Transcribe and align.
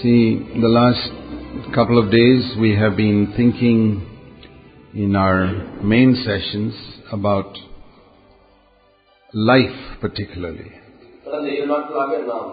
See, 0.00 0.20
the 0.56 0.68
last 0.70 1.04
couple 1.74 1.98
of 1.98 2.10
days 2.10 2.54
we 2.60 2.74
have 2.76 2.96
been 2.96 3.32
thinking 3.34 3.80
in 4.94 5.16
our 5.16 5.38
main 5.82 6.14
sessions 6.22 6.74
about 7.10 7.50
life 9.34 9.78
particularly. 10.00 10.68
கடந்த 11.26 11.48
ஏழு 11.54 11.66
நாட்களாக 11.70 12.18
நாம் 12.28 12.50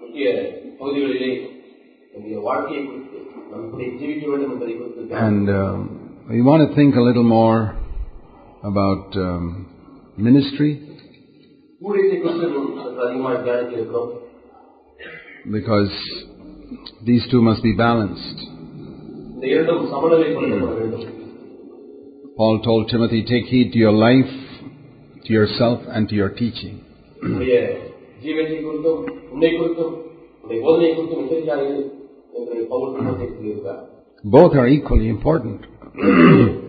முக்கிய 0.00 0.28
பகுதிகளிலே 0.78 1.30
நம்முடைய 2.12 2.38
வாழ்க்கையை 2.46 2.82
குறித்து 2.86 3.18
நாம் 3.50 3.64
இப்படி 3.66 3.84
ஜீவிக்க 4.00 4.24
வேண்டும் 4.32 4.52
என்பதை 4.54 4.74
குறித்து 4.78 5.20
And 5.26 5.46
um, 5.56 5.80
we 6.32 6.40
want 6.48 6.62
to 6.66 6.70
think 6.78 6.92
a 6.96 7.06
little 7.08 7.28
more 7.38 7.58
about 8.70 9.06
um, 9.26 9.44
ministry 10.28 10.72
ஊழியத்தை 11.80 12.18
குறித்து 12.22 12.46
இன்னும் 12.48 12.70
சற்று 12.78 13.00
அதிகமாக 13.06 13.36
தியானிக்க 13.46 13.80
இருக்கிறோம் 13.80 14.12
because 15.56 15.94
these 17.05 17.23
two 17.31 17.41
must 17.41 17.63
be 17.63 17.73
balanced. 17.73 18.39
Paul 22.37 22.61
told 22.61 22.89
Timothy, 22.89 23.23
take 23.25 23.45
heed 23.45 23.71
to 23.71 23.79
your 23.79 23.91
life, 23.91 24.31
to 25.25 25.33
yourself, 25.33 25.81
and 25.87 26.07
to 26.09 26.15
your 26.15 26.29
teaching. 26.29 26.83
Both 34.23 34.55
are 34.55 34.67
equally 34.67 35.09
important. 35.09 35.61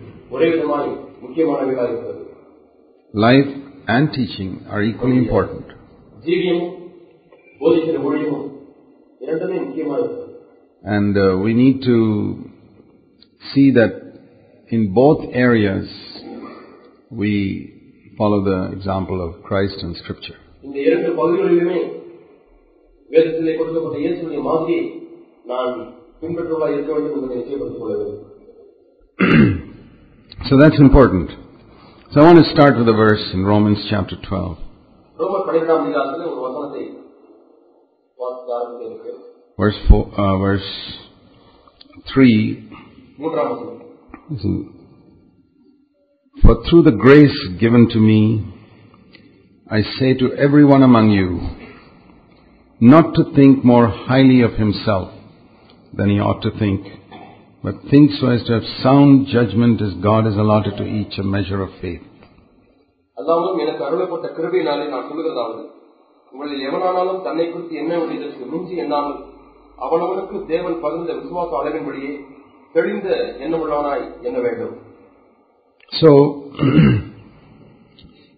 life 3.13 3.47
and 3.87 4.13
teaching 4.13 4.65
are 4.69 4.83
equally 4.83 5.17
important. 5.17 5.65
ஜீவியமும் 9.20 9.44
போதிக்கிற 9.44 9.50
ஊழியமும் 9.50 9.50
இரண்டுமே 9.50 9.58
முக்கியமாக 9.66 10.00
இருக்கிறது 10.00 10.32
And 10.84 11.14
uh, 11.16 11.26
we 11.44 11.52
need 11.54 11.78
to 11.82 11.98
see 13.42 13.68
that 13.72 13.92
in 14.70 14.82
both 14.94 15.20
areas 15.44 15.86
we 17.12 17.32
follow 18.18 18.40
the 18.44 18.58
example 18.76 19.18
of 19.26 19.30
Christ 19.42 19.78
and 19.82 19.94
Scripture. 19.96 20.36
இந்த 20.62 20.76
இரண்டு 20.88 21.08
பகுதிகளிலுமே 21.14 21.78
வேதத்திலே 23.10 23.54
கொடுக்கப்பட்ட 23.56 23.96
இயேசுடைய 24.04 24.40
மாதிரியை 24.42 24.84
நான் 25.46 25.72
பின்பற்றுவதாக 26.22 26.74
இருக்க 26.76 26.92
வேண்டும் 26.92 27.16
என்பதை 27.16 27.36
நிச்சயப்படுத்திக் 27.36 27.82
கொள்ள 27.82 27.96
வேண்டும் 28.02 28.22
So 30.48 30.54
that's 30.60 30.78
important. 30.78 31.28
So 32.12 32.20
I 32.20 32.24
want 32.24 32.40
to 32.44 32.48
start 32.50 32.74
with 32.80 32.88
a 32.88 32.96
verse 32.98 33.24
in 33.34 33.42
Romans 33.44 33.80
chapter 33.90 34.16
12. 34.18 34.56
Verse, 39.58 39.78
four, 39.88 40.02
uh, 40.16 40.36
verse 40.38 40.70
3 42.14 42.32
மூன்றாம் 43.18 43.50
வசனம் 43.50 43.80
Listen. 44.30 44.54
For 46.36 46.54
through 46.64 46.82
the 46.82 46.96
grace 47.04 47.38
given 47.62 47.82
to 47.88 48.00
me, 48.00 48.20
I 49.66 49.82
say 49.96 50.10
to 50.14 50.26
everyone 50.36 50.82
among 50.82 51.10
you, 51.10 51.28
not 52.80 53.06
to 53.16 53.22
think 53.36 53.64
more 53.64 53.86
highly 54.06 54.40
of 54.40 54.54
himself 54.54 55.08
than 55.92 56.08
he 56.10 56.18
ought 56.20 56.42
to 56.42 56.52
think, 56.62 56.80
but 57.64 57.76
think 57.92 58.06
so 58.18 58.26
as 58.28 58.42
to 58.44 58.52
have 58.52 58.66
sound 58.82 59.12
judgment 59.28 59.80
as 59.80 59.92
God 60.08 60.24
has 60.24 60.36
allotted 60.36 60.76
to 60.80 60.86
each 60.98 61.16
a 61.18 61.26
measure 61.36 61.60
of 61.62 61.70
faith. 61.84 62.04
அல்லாமலும் 63.16 63.60
எனக்கு 63.64 63.82
அருளப்பட்ட 63.88 64.26
கிருபையினாலே 64.36 64.86
நான் 64.88 65.06
சொல்லுகிறதாவது 65.10 65.62
உங்களில் 66.32 66.64
எவனானாலும் 66.68 67.24
தன்னை 67.26 67.46
குறித்து 67.50 67.74
என்ன 67.82 67.92
வேண்டியதற்கு 68.00 68.46
மிஞ்சி 68.52 68.76
எண்ணாமல் 68.84 69.18
அவனவனுக்கு 69.86 70.36
தேவன் 70.52 70.78
பகிர்ந்த 70.84 71.12
விசுவாச 71.20 71.50
அளவின்படியே 71.60 72.12
தெளிந்த 72.76 73.08
எண்ணமுள்ளவனாய் 73.44 74.06
எண்ண 74.28 74.38
வேண்டும் 74.48 74.74
So, 75.92 76.10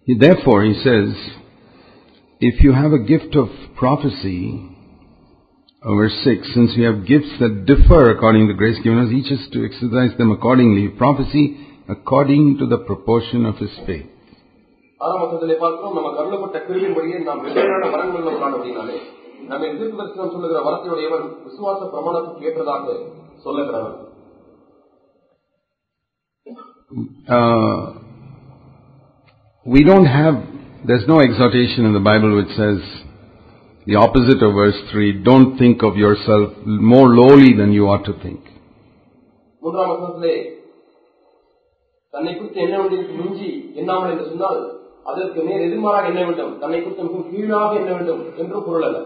therefore, 0.23 0.57
he 0.63 0.73
says, 0.83 1.09
if 2.41 2.61
you 2.63 2.71
have 2.73 2.91
a 2.91 2.99
gift 2.99 3.35
of 3.35 3.47
prophecy, 3.75 4.41
uh, 5.83 5.95
verse 5.95 6.17
6, 6.23 6.53
since 6.53 6.73
we 6.77 6.83
have 6.83 7.05
gifts 7.05 7.33
that 7.39 7.65
differ 7.65 8.11
according 8.11 8.47
to 8.47 8.53
the 8.53 8.57
grace 8.57 8.79
given 8.83 8.99
us, 8.99 9.11
each 9.11 9.31
is 9.31 9.47
to 9.53 9.65
exercise 9.65 10.15
them 10.17 10.31
accordingly. 10.31 10.87
Prophecy 10.89 11.45
according 11.89 12.57
to 12.59 12.65
the 12.65 12.77
proportion 12.79 13.45
of 13.45 13.57
his 13.57 13.71
faith. 13.85 14.05
ஆறாம் 15.01 15.21
வசனத்திலே 15.23 15.57
பார்க்கிறோம் 15.61 15.97
நமக்கு 15.97 16.21
அருளப்பட்ட 16.21 16.59
கிருவின்படியே 16.67 17.17
நாம் 17.27 17.43
வெவ்வேறான 17.45 17.89
வரங்கள் 17.93 18.19
உள்ளவனான 18.21 18.55
அப்படின்னாலே 18.57 18.97
நம்மை 19.49 19.67
தீர்க்க 19.73 19.97
தரிசனம் 19.99 20.33
சொல்லுகிற 20.35 20.61
வரத்தையுடையவன் 20.67 21.27
விசுவாச 21.45 21.79
பிரமாணத்துக்கு 21.93 22.49
ஏற்றதாக 22.49 22.97
சொல்லுகிறவன் 23.45 23.97
Uh, 27.29 27.77
we 29.65 29.83
don't 29.83 30.05
have, 30.07 30.35
there's 30.85 31.05
no 31.05 31.19
exhortation 31.19 31.85
in 31.85 31.93
the 31.93 31.99
Bible 32.01 32.35
which 32.35 32.53
says 32.55 32.79
the 33.87 33.95
opposite 33.97 34.41
of 34.41 34.53
verse 34.53 34.79
3, 34.91 35.23
don't 35.23 35.57
think 35.57 35.83
of 35.83 35.97
yourself 35.97 36.45
more 36.85 37.07
lowly 37.11 37.53
than 37.53 37.71
you 37.71 37.87
ought 37.87 38.05
to 38.05 38.15
think. 38.17 38.39
மூன்றாம் 39.61 39.91
வசனத்திலே 39.91 40.33
தன்னை 42.13 42.33
குறித்து 42.33 42.59
என்ன 42.61 42.75
வேண்டியதற்கு 42.77 43.15
மிஞ்சி 43.21 43.49
எண்ணாமல் 43.75 44.11
என்று 44.11 44.27
சொன்னால் 44.29 44.59
அதற்கு 45.09 45.39
நேர் 45.47 45.65
எதிர்மாறாக 45.67 46.09
எண்ண 46.11 46.21
வேண்டும் 46.29 46.53
தன்னை 46.63 46.79
குறித்து 46.83 47.03
மிகவும் 47.05 47.29
கீழாக 47.33 47.71
எண்ண 47.81 47.91
வேண்டும் 47.99 48.23
என்று 48.43 48.65
பொருள் 48.67 48.87
அல்ல 48.89 48.99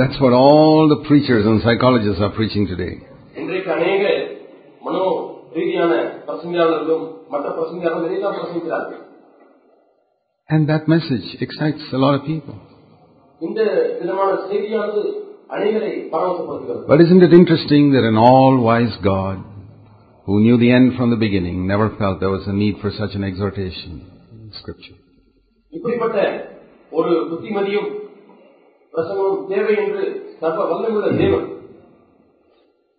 That's 0.00 0.18
what 0.22 0.32
all 0.38 0.82
the 0.88 0.98
preachers 1.06 1.44
and 1.50 1.58
psychologists 1.64 2.20
are 2.26 2.32
preaching 2.38 2.64
today. 2.72 2.92
இன்றைக்கு 3.40 3.70
அநேக 3.76 4.02
மனோ 4.82 5.04
ரீதியான 5.56 5.92
பிரசங்கியாளர்களும் 6.26 7.04
மற்ற 7.32 7.46
பிரசங்கியாளர்களும் 7.56 8.10
இதைத்தான் 8.10 8.36
பிரசங்கிக்கிறார்கள் 8.38 9.00
And 10.50 10.62
that 10.72 10.84
message 10.88 11.26
excites 11.46 11.82
a 11.92 12.02
lot 12.04 12.14
of 12.18 12.22
people. 12.24 12.56
இந்த 13.40 13.60
விதமான 14.00 14.30
செய்தியானது 14.46 15.02
அநேகரை 15.56 15.92
பரவசப்படுத்துகிறது 16.14 16.84
But 16.92 17.00
isn't 17.06 17.24
it 17.28 17.34
interesting 17.40 17.84
that 17.94 18.04
an 18.12 18.18
all-wise 18.28 18.96
God, 19.12 19.38
who 20.26 20.36
knew 20.44 20.56
the 20.58 20.72
end 20.78 20.88
from 20.98 21.08
the 21.10 21.20
beginning, 21.26 21.56
never 21.66 21.88
felt 22.00 22.14
there 22.20 22.36
was 22.38 22.46
a 22.46 22.56
need 22.62 22.76
for 22.82 22.90
such 23.00 23.14
an 23.18 23.24
exhortation 23.30 23.92
in 23.94 24.13
Scripture? 24.64 24.96
இப்படிப்பட்ட 25.72 26.18
ஒரு 26.92 27.10
புத்திமதியும் 27.30 27.88
பிரசங்கமும் 28.94 29.42
தேவை 29.48 29.74
என்று 29.82 30.02
சர்வ 30.40 30.60
வல்லமுள்ள 30.70 31.08
தேவன் 31.20 31.46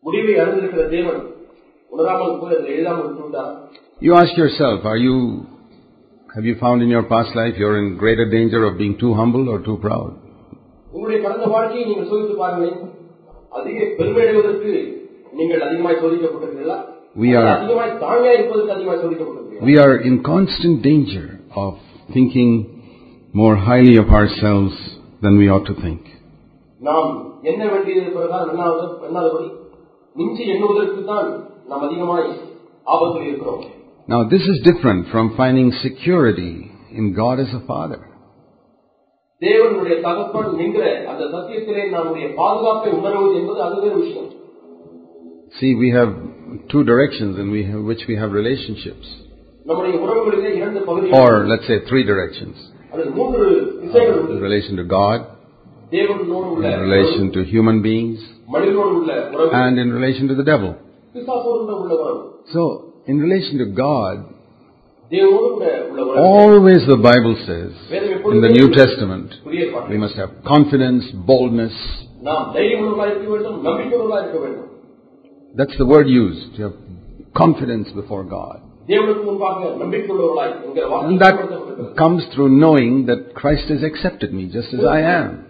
முடிவை 0.05 0.35
அறிந்திருக்கிற 0.41 0.83
தேவன் 0.89 1.21
உணராமல் 1.91 2.37
போய் 2.41 2.55
அதில் 2.55 2.75
எழுதாமல் 2.75 3.07
விட்டுவிட்டார் 3.07 3.53
You 3.99 4.13
ask 4.15 4.33
yourself, 4.35 4.77
are 4.85 4.99
you, 4.99 5.15
have 6.29 6.45
you 6.45 6.55
found 6.55 6.79
in 6.81 6.89
your 6.89 7.03
past 7.05 7.31
life 7.35 7.55
you're 7.55 7.77
in 7.81 7.89
greater 7.97 8.25
danger 8.29 8.61
of 8.65 8.73
being 8.79 8.95
too 8.97 9.11
humble 9.13 9.45
or 9.47 9.59
too 9.61 9.77
proud? 9.79 10.09
உங்களுடைய 10.87 11.19
கடந்த 11.25 11.45
வாழ்க்கையை 11.51 11.83
நீங்கள் 11.89 12.09
சோதித்து 12.09 12.35
பாருங்களேன் 12.39 12.79
அதிக 13.51 13.77
பெருமை 13.99 14.23
அடைவதற்கு 14.23 14.71
நீங்கள் 15.33 15.61
அதிகமாய் 15.67 16.01
சோதிக்கப்பட்டிருக்கிறீர்களா 16.01 16.79
We 17.15 17.29
are- 17.31 17.37
அல்லது 17.41 17.55
அதிகமாய் 17.59 17.93
தாழ்மையா 18.03 18.33
இருப்பதற்கு 18.37 18.73
அதிகமாய் 18.75 19.01
சோதிக்கப்பட்டிருக்கிறீர்களா 19.03 19.67
We 19.69 19.75
are 19.83 19.93
in 20.09 20.15
constant 20.31 20.77
danger 20.89 21.25
of 21.57 21.73
thinking 22.09 22.51
more 23.33 23.55
highly 23.69 23.95
of 23.97 24.09
ourselves 24.11 24.75
than 25.23 25.33
we 25.41 25.47
ought 25.53 25.67
to 25.67 25.77
think. 25.83 26.01
நாம் 26.81 27.09
என்ன 27.51 27.61
வேண்டியது 27.73 28.11
பிரகாரம் 28.15 28.51
எண்ணாவது 28.53 28.85
எண்ணாதபடி 29.09 29.49
மிஞ்சி 30.15 30.43
எண்ணுவதற்கு 30.53 31.01
தான் 31.11 31.29
நாம் 31.69 31.85
அதிகமாய் 31.87 32.27
ஆபத்தில் 32.87 33.27
இருக்கிறோம் 33.29 33.63
Now 34.07 34.21
this 34.27 34.45
is 34.51 34.57
different 34.69 35.01
from 35.11 35.25
finding 35.37 35.67
security 35.81 36.53
in 36.99 37.05
God 37.21 37.37
as 37.45 37.51
a 37.59 37.63
Father. 37.71 37.99
தேவனுடைய 39.41 39.95
தகப்பன் 40.07 40.51
என்கிற 40.63 40.83
அந்த 41.11 41.23
சத்தியத்திலே 41.35 41.83
நம்முடைய 41.93 42.25
பாதுகாப்பை 42.41 42.91
உணர்வது 42.99 43.35
என்பது 43.41 43.61
அது 43.67 43.77
வேறு 43.85 43.97
விஷயம் 44.03 44.29
See, 45.53 45.71
we 45.75 45.89
have 45.91 46.11
two 46.71 46.81
directions 46.83 47.33
in 47.41 47.47
we 47.51 47.61
have, 47.69 47.81
which 47.83 48.03
we 48.09 48.15
have 48.15 48.31
relationships. 48.31 49.07
Or 51.12 51.46
let's 51.46 51.66
say 51.66 51.80
three 51.88 52.04
directions. 52.04 52.56
In 52.94 54.40
relation 54.40 54.76
to 54.76 54.84
God, 54.84 55.26
in 55.92 56.80
relation 56.88 57.32
to 57.32 57.44
human 57.44 57.82
beings, 57.82 58.20
and 59.52 59.78
in 59.78 59.92
relation 59.92 60.28
to 60.28 60.34
the 60.34 60.44
devil. 60.44 60.76
So, 62.52 62.62
in 63.06 63.18
relation 63.18 63.58
to 63.58 63.66
God, 63.66 64.24
always 66.16 66.86
the 66.86 66.96
Bible 66.96 67.36
says 67.46 67.72
in 68.32 68.40
the 68.40 68.48
New 68.48 68.68
Testament, 68.74 69.34
we 69.90 69.98
must 69.98 70.16
have 70.16 70.30
confidence, 70.44 71.04
boldness. 71.14 71.72
That's 75.54 75.76
the 75.78 75.86
word 75.86 76.08
used. 76.08 76.58
You 76.58 76.64
have 76.64 76.74
confidence 77.34 77.88
before 77.94 78.24
God 78.24 78.62
that 81.18 81.34
comes 81.96 82.22
through 82.32 82.50
knowing 82.50 83.06
that 83.06 83.34
Christ 83.34 83.68
has 83.68 83.82
accepted 83.82 84.32
me 84.32 84.46
just 84.46 84.72
as 84.72 84.84
I 84.84 85.00
am. 85.00 85.46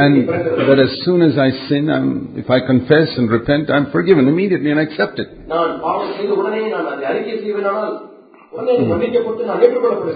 And 0.00 0.26
that 0.68 0.78
as 0.80 1.04
soon 1.04 1.20
as 1.20 1.36
I 1.36 1.50
sin, 1.68 1.90
I'm, 1.90 2.32
if 2.36 2.48
I 2.48 2.60
confess 2.60 3.08
and 3.18 3.30
repent, 3.30 3.68
I'm 3.70 3.90
forgiven 3.90 4.28
immediately 4.28 4.70
and 4.70 4.80
accepted. 4.80 5.26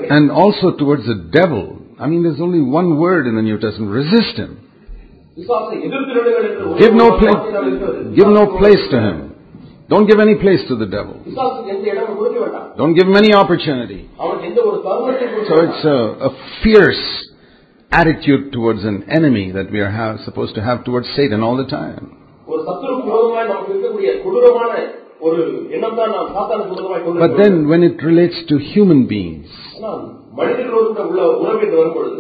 it. 0.01 0.11
And 0.11 0.31
also 0.31 0.73
towards 0.77 1.05
the 1.07 1.29
devil. 1.31 1.83
I 2.01 2.07
mean, 2.07 2.23
there's 2.23 2.41
only 2.41 2.61
one 2.61 2.99
word 2.99 3.27
in 3.27 3.37
the 3.37 3.43
New 3.43 3.59
Testament 3.59 3.93
resist 3.93 4.37
him. 4.37 4.59
Give 5.37 6.95
no, 6.95 7.19
pla- 7.19 8.15
give 8.15 8.29
no 8.29 8.57
place 8.59 8.89
to 8.91 8.99
him. 8.99 9.34
Don't 9.89 10.07
give 10.07 10.19
any 10.19 10.37
place 10.37 10.61
to 10.69 10.77
the 10.77 10.87
devil. 10.87 11.21
Don't 12.77 12.95
give 12.95 13.07
him 13.07 13.17
any 13.17 13.35
opportunity. 13.35 14.09
So 14.17 14.25
it's 15.61 15.85
a, 15.85 16.29
a 16.29 16.31
fierce 16.63 17.29
attitude 17.91 18.53
towards 18.53 18.83
an 18.85 19.05
enemy 19.11 19.53
that 19.53 19.71
we 19.71 19.81
are 19.81 19.91
have, 19.91 20.21
supposed 20.25 20.55
to 20.55 20.63
have 20.63 20.85
towards 20.85 21.07
Satan 21.15 21.43
all 21.43 21.57
the 21.57 21.67
time. 21.67 22.17
But 27.21 27.37
then 27.43 27.69
when 27.69 27.83
it 27.83 28.03
relates 28.03 28.35
to 28.49 28.59
human 28.59 29.07
beings, 29.07 29.49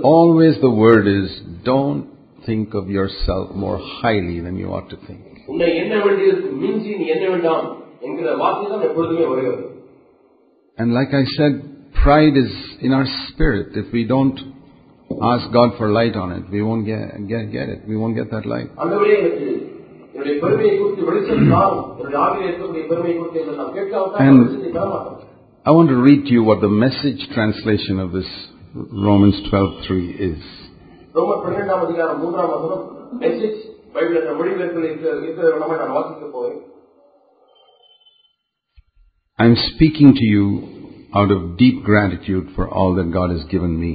always 0.02 0.60
the 0.60 0.70
word 0.70 1.06
is 1.06 1.40
don't 1.64 2.10
think 2.46 2.74
of 2.74 2.88
yourself 2.88 3.54
more 3.54 3.78
highly 3.78 4.40
than 4.40 4.56
you 4.56 4.72
ought 4.72 4.90
to 4.90 4.96
think. 5.06 5.33
உன்னை 5.47 5.69
என்ன 5.81 5.93
வேண்டியதற்கு 6.05 6.49
மிஞ்சி 6.63 6.91
நீ 6.99 7.05
என்ன 7.07 7.25
வேண்டாம் 7.29 7.65
என்கிற 8.07 8.35
வார்த்தை 8.41 8.65
தான் 8.73 8.87
எப்பொழுதுமே 8.89 9.25
வருகிறது 9.31 9.65
And 10.77 10.89
like 10.93 11.13
I 11.13 11.25
said, 11.37 11.53
pride 12.03 12.35
is 12.37 12.51
in 12.85 12.91
our 12.97 13.07
spirit. 13.21 13.69
If 13.81 13.87
we 13.91 14.03
don't 14.07 14.37
ask 15.31 15.45
God 15.51 15.69
for 15.79 15.87
light 15.97 16.15
on 16.15 16.29
it, 16.31 16.43
we 16.49 16.61
won't 16.61 16.85
get, 16.85 17.01
get, 17.27 17.45
get 17.51 17.67
it. 17.67 17.79
We 17.89 17.97
won't 18.01 18.15
get 18.15 18.29
that 18.35 18.45
light. 18.53 18.69
ஆண்டவரே 18.83 19.15
எனக்கு 19.21 19.47
என்னுடைய 20.13 20.35
பெருமையை 20.43 20.71
குறித்து 20.77 21.03
வெளிச்சம் 21.09 21.49
தாரும் 21.53 21.83
என்னுடைய 21.93 22.19
ஆவியில் 22.25 22.47
இருக்கக்கூடிய 22.47 22.83
பெருமையை 22.91 23.15
குறித்து 23.17 23.41
என்று 23.41 23.57
நாம் 23.61 23.73
கேட்காவிட்டால் 23.77 24.23
And- 24.25 24.39
வெளிச்சத்தை 24.39 24.71
பெற 24.77 24.85
மாட்டோம் 24.93 25.17
I 25.65 25.73
want 25.77 25.89
to 25.89 25.99
read 26.07 26.21
to 26.27 26.33
you 26.37 26.43
what 26.49 26.61
the 26.61 26.73
message 26.85 27.21
translation 27.35 27.97
of 27.99 28.09
this 28.17 28.31
Romans 29.07 29.37
12:3 29.49 29.99
is. 30.29 30.41
ரோமர் 33.93 33.95
பன்னிரெண்டாம் 33.95 33.95
அதிகாரம் 33.95 33.95
மூன்றாம் 33.95 33.95
வசனம் 33.95 33.95
மெசேஜ் 33.95 33.95
பைபிள் 33.95 34.17
என்ற 34.19 34.33
மொழிபெயர்ப்பில் 34.39 34.87
இருக்கிற 34.89 35.11
இருக்கிற 35.17 35.45
விதமாக 35.49 35.77
நான் 35.81 35.95
வாசிக்க 35.97 36.25
போகிறேன் 36.35 36.65
I'm 39.39 39.55
speaking 39.67 40.09
to 40.15 40.25
you 40.27 40.45
out 41.13 41.31
of 41.31 41.41
deep 41.57 41.77
gratitude 41.83 42.47
for 42.55 42.65
all 42.69 42.89
that 42.95 43.09
God 43.11 43.29
has 43.31 43.43
given 43.53 43.73
me. 43.83 43.93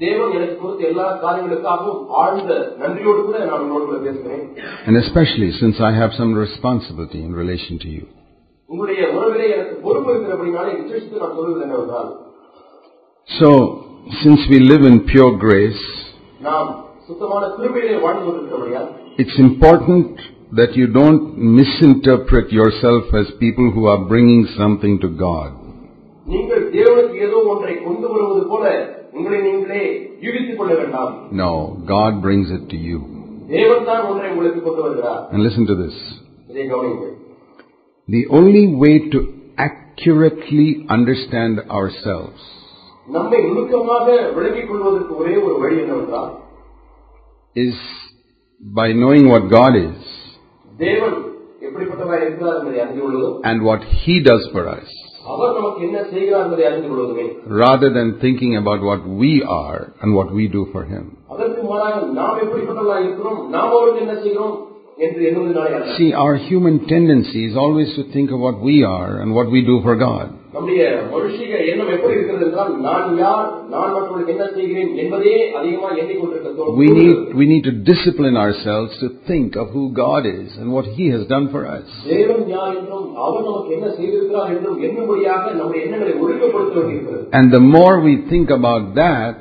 தேவன் 0.00 0.32
எனக்கு 0.36 0.54
கொடுத்த 0.60 0.82
எல்லா 0.90 1.06
காரியங்களுக்காகவும் 1.24 2.00
ஆழ்ந்த 2.22 2.52
நன்றியோடு 2.80 3.20
கூட 3.26 3.38
நான் 3.44 3.62
உங்களோடு 3.64 3.86
கூட 3.86 3.98
பேசுகிறேன் 4.06 4.44
And 4.86 4.96
especially 5.02 5.50
since 5.60 5.76
I 5.80 5.94
have 6.00 6.12
some 6.20 6.32
responsibility 6.36 7.20
in 7.26 7.32
relation 7.42 7.74
to 7.84 7.90
you. 7.96 8.04
உங்களுடைய 8.68 9.02
உறவிலே 9.16 9.48
எனக்கு 9.56 9.76
பொறுப்பு 9.84 10.10
இருக்கிறபடினாலே 10.12 10.72
விசேஷித்து 10.80 11.22
நான் 11.24 11.36
சொல்வது 11.38 11.64
என்னவென்றால் 11.66 12.10
So, 13.28 13.48
since 14.22 14.40
we 14.52 14.58
live 14.62 14.82
in 14.84 14.96
pure 15.12 15.32
grace, 15.38 15.84
it's 19.21 19.37
important 19.37 20.17
that 20.53 20.75
you 20.75 20.87
don't 20.87 21.37
misinterpret 21.37 22.51
yourself 22.51 23.03
as 23.13 23.27
people 23.39 23.69
who 23.71 23.85
are 23.85 24.05
bringing 24.05 24.47
something 24.57 24.99
to 25.01 25.09
God. 25.09 25.51
No, 31.31 31.83
God 31.85 32.21
brings 32.21 32.49
it 32.49 32.69
to 32.69 32.77
you. 32.77 32.99
And 35.33 35.43
listen 35.43 35.65
to 35.67 35.75
this. 35.75 35.95
The 38.07 38.25
only 38.31 38.67
way 38.73 39.09
to 39.09 39.19
accurately 39.57 40.85
understand 40.89 41.59
ourselves 41.69 42.39
is 47.55 47.75
by 48.60 48.88
knowing 48.94 49.24
what 49.32 49.44
God 49.50 49.74
is 49.86 49.96
தேவன் 50.80 51.16
எப்படிப்பட்டவராய் 51.66 52.22
இருக்கிறார் 52.24 52.58
என்பதை 52.60 52.78
அறிந்து 52.84 53.02
கொள்வதும் 53.02 53.36
and 53.50 53.58
what 53.68 53.80
He 54.02 54.14
does 54.30 54.44
for 54.54 54.64
us, 54.76 54.88
அவர் 55.32 55.54
நமக்கு 55.58 55.80
என்ன 55.88 55.98
செய்கிறார் 56.12 56.44
என்பதை 56.46 56.64
அறிந்து 56.70 56.88
கொள்வதுமே 56.90 57.26
rather 57.62 57.90
than 57.96 58.08
thinking 58.24 58.52
about 58.62 58.80
what 58.90 59.02
we 59.22 59.32
are 59.62 59.80
and 60.00 60.10
what 60.18 60.30
we 60.38 60.44
do 60.56 60.62
for 60.74 60.82
Him. 60.92 61.04
அதற்கு 61.34 61.62
மாறாக 61.70 61.94
நாம் 62.20 62.40
எப்படிப்பட்டவர்களாய் 62.44 63.04
இருக்கிறோம் 63.06 63.40
நாம் 63.54 63.72
அவருக்கு 63.74 64.02
என்ன 64.06 64.16
செய்கிறோம் 64.24 64.54
என்று 64.98 65.20
எண்ணுவதனாலே 65.30 65.74
அல்ல 65.78 65.94
See, 65.98 66.10
our 66.24 66.34
human 66.48 66.76
tendency 66.86 67.40
is 67.50 67.56
always 67.64 67.92
to 67.98 68.04
think 68.14 68.28
of 68.34 68.40
what 68.46 68.58
we 68.68 68.76
are 68.98 69.12
and 69.20 69.30
what 69.38 69.48
we 69.54 69.62
do 69.72 69.78
for 69.86 69.96
God. 70.08 70.26
நம்முடைய 70.54 70.82
மனுஷிக 71.12 71.52
எண்ணம் 71.70 71.92
எப்படி 71.94 72.14
இருக்கிறது 72.16 72.46
என்றால் 72.48 72.72
நான் 72.86 73.16
யார் 73.22 73.46
நான் 73.72 73.92
மற்றவர்களுக்கு 73.94 74.34
என்ன 74.34 74.46
செய்கிறேன் 74.56 74.92
என்பதே 75.02 75.32
அதிகமாக 75.58 75.94
எண்ணிக்கொண்டிருக்க 76.02 76.50
தோணும். 76.58 76.76
We 76.82 76.88
need, 76.98 77.16
we 77.40 77.46
need 77.52 77.64
to 77.64 77.74
discipline 77.90 78.36
ourselves 78.44 78.92
to 79.02 79.08
think 79.30 79.56
of 79.62 79.66
who 79.76 79.84
God 80.02 80.24
is 80.34 80.48
and 80.58 80.68
what 80.76 80.86
He 80.96 81.06
has 81.14 81.24
done 81.34 81.48
for 81.54 81.62
us. 81.76 81.88
தேவன் 82.12 82.44
யார் 82.56 82.74
என்றும் 82.78 83.08
அவர் 83.24 83.46
நமக்கு 83.48 83.72
என்ன 83.78 83.88
செய்திருக்கிறார் 83.98 84.52
என்றும் 84.54 84.78
எண்ணும்படியாக 84.88 85.44
நம்முடைய 85.60 85.82
எண்ணங்களை 85.86 86.14
ஒழுங்கப்படுத்த 86.24 86.76
வேண்டியிருக்கிறது 86.80 87.26
And 87.38 87.48
the 87.50 87.64
more 87.76 87.94
we 88.08 88.14
think 88.32 88.50
about 88.60 88.86
that, 89.02 89.34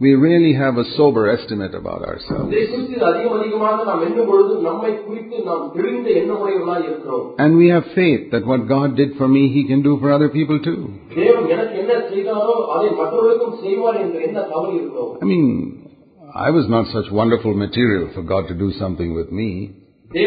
we 0.00 0.14
really 0.14 0.54
have 0.54 0.76
a 0.78 0.84
sober 0.96 1.28
estimate 1.28 1.74
about 1.74 2.02
ourselves. 2.02 2.54
And 7.38 7.56
we 7.56 7.68
have 7.68 7.84
faith 7.94 8.30
that 8.30 8.46
what 8.46 8.68
God 8.68 8.96
did 8.96 9.16
for 9.16 9.26
me, 9.26 9.48
He 9.52 9.64
can 9.66 9.82
do 9.82 9.98
for 9.98 10.12
other 10.12 10.28
people 10.28 10.60
too. 10.60 10.94
I 15.20 15.24
mean, 15.24 15.90
I 16.34 16.50
was 16.50 16.68
not 16.68 16.86
such 16.92 17.10
wonderful 17.10 17.54
material 17.54 18.10
for 18.14 18.22
God 18.22 18.46
to 18.48 18.54
do 18.54 18.70
something 18.78 19.14
with 19.14 19.32
me. 19.32 19.72
He, 20.12 20.24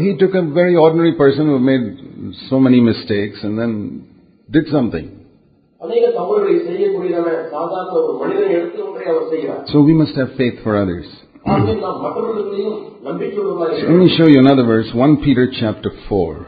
he 0.00 0.16
took 0.16 0.34
a 0.34 0.42
very 0.42 0.76
ordinary 0.76 1.14
person 1.14 1.46
who 1.46 1.58
made 1.58 2.34
so 2.48 2.58
many 2.60 2.80
mistakes 2.80 3.38
and 3.42 3.58
then 3.58 4.04
did 4.50 4.66
something. 4.68 5.19
So 9.72 9.80
we 9.80 9.94
must 9.94 10.14
have 10.14 10.36
faith 10.36 10.62
for 10.62 10.76
others. 10.76 11.06
so 11.40 11.56
let 13.88 13.96
me 13.96 14.14
show 14.18 14.26
you 14.26 14.40
another 14.40 14.64
verse, 14.64 14.92
1 14.92 15.24
Peter 15.24 15.48
chapter 15.58 15.90
4. 16.06 16.46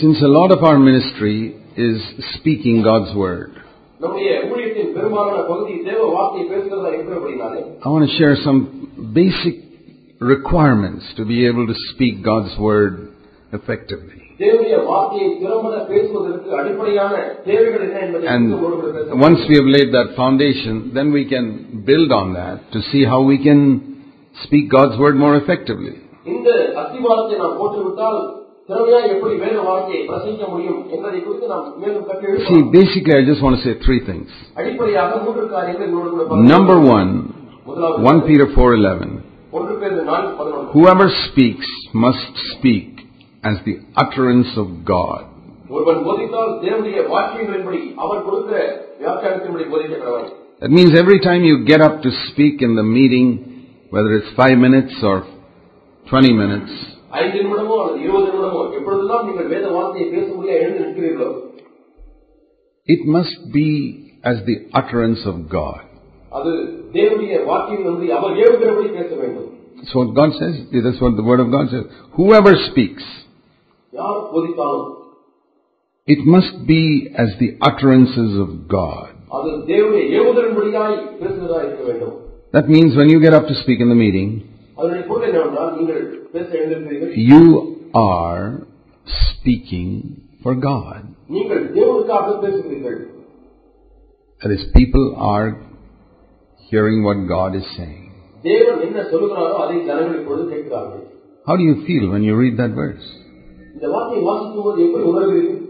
Since 0.00 0.22
a 0.22 0.26
lot 0.26 0.50
of 0.50 0.64
our 0.64 0.76
ministry 0.76 1.54
is 1.76 2.02
speaking 2.34 2.82
God's 2.82 3.14
word, 3.16 3.54
I 4.02 4.06
want 7.88 8.10
to 8.10 8.16
share 8.18 8.34
some 8.42 9.12
basic 9.14 9.54
requirements 10.20 11.06
to 11.16 11.24
be 11.24 11.46
able 11.46 11.68
to 11.68 11.74
speak 11.94 12.24
God's 12.24 12.58
word 12.58 13.14
effectively. 13.52 14.19
And 18.34 18.44
once 19.20 19.40
we 19.48 19.56
have 19.56 19.66
laid 19.66 19.92
that 19.92 20.14
foundation, 20.16 20.92
then 20.94 21.12
we 21.12 21.28
can 21.28 21.82
build 21.84 22.10
on 22.10 22.32
that 22.32 22.72
to 22.72 22.80
see 22.90 23.04
how 23.04 23.20
we 23.20 23.36
can 23.42 23.60
speak 24.44 24.70
God's 24.70 24.98
word 24.98 25.16
more 25.16 25.36
effectively. 25.36 25.96
See, 32.48 32.62
basically, 32.72 33.14
I 33.20 33.24
just 33.26 33.42
want 33.42 33.56
to 33.58 33.62
say 33.62 33.74
three 33.84 34.00
things. 34.06 34.28
Number 36.54 36.80
one, 36.80 37.10
1 37.66 38.20
Peter 38.26 38.46
4.11. 38.46 39.20
Whoever 40.72 41.10
speaks 41.26 41.66
must 41.92 42.32
speak 42.56 42.99
as 43.42 43.56
the 43.64 43.76
utterance 43.96 44.52
of 44.56 44.84
God. 44.84 45.26
That 50.60 50.70
means 50.70 50.92
every 50.98 51.20
time 51.20 51.42
you 51.42 51.64
get 51.64 51.80
up 51.80 52.02
to 52.02 52.10
speak 52.28 52.60
in 52.60 52.76
the 52.76 52.82
meeting, 52.82 53.26
whether 53.90 54.12
it's 54.18 54.30
five 54.36 54.58
minutes 54.58 54.94
or 55.02 55.24
twenty 56.10 56.32
minutes, 56.32 56.72
it 62.86 63.06
must 63.06 63.52
be 63.52 63.70
as 64.22 64.36
the 64.46 64.56
utterance 64.74 65.22
of 65.26 65.48
God. 65.48 65.80
That's 69.80 69.94
what 69.94 70.14
God 70.14 70.30
says. 70.38 70.54
That's 70.84 71.00
what 71.00 71.16
the 71.16 71.22
Word 71.22 71.40
of 71.40 71.50
God 71.50 71.70
says. 71.70 71.84
Whoever 72.16 72.52
speaks, 72.70 73.02
it 76.06 76.26
must 76.26 76.66
be 76.66 77.08
as 77.16 77.28
the 77.38 77.58
utterances 77.60 78.38
of 78.38 78.68
God. 78.68 79.14
That 82.52 82.68
means 82.68 82.96
when 82.96 83.08
you 83.08 83.20
get 83.20 83.32
up 83.32 83.46
to 83.46 83.54
speak 83.62 83.80
in 83.80 83.88
the 83.88 83.94
meeting, 83.94 84.48
you 87.16 87.90
are 87.94 88.66
speaking 89.34 90.28
for 90.42 90.54
God. 90.54 91.14
That 94.42 94.50
is, 94.50 94.64
people 94.74 95.14
are 95.16 95.60
hearing 96.70 97.04
what 97.04 97.28
God 97.28 97.54
is 97.54 97.64
saying. 97.76 98.12
How 101.46 101.56
do 101.56 101.62
you 101.62 101.84
feel 101.86 102.10
when 102.10 102.22
you 102.22 102.36
read 102.36 102.56
that 102.56 102.70
verse? 102.70 103.19
இந்த 103.79 103.87
வார்த்தையை 103.87 104.23
வாசிக்கும் 104.25 104.67
போது 104.67 104.83
எப்படி 104.87 105.05
உணர்கிறீர்கள் 105.11 105.61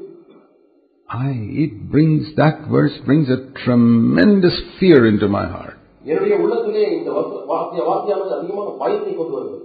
I, 1.09 1.31
it 1.63 1.73
brings, 1.91 2.23
that 2.35 2.55
verse 2.67 2.95
brings 3.07 3.27
a 3.29 3.39
tremendous 3.59 4.55
fear 4.77 5.05
into 5.05 5.27
my 5.29 5.43
heart. 5.47 5.75
என்னுடைய 6.03 6.35
உள்ளத்திலே 6.43 6.83
இந்த 6.97 7.09
வச- 7.17 7.43
வார்த்தை 7.45 7.81
வார்த்தையானது 7.89 8.33
அதிகமான 8.37 8.69
பயத்தை 8.81 9.13
கொண்டு 9.13 9.35
வருகிறது 9.37 9.63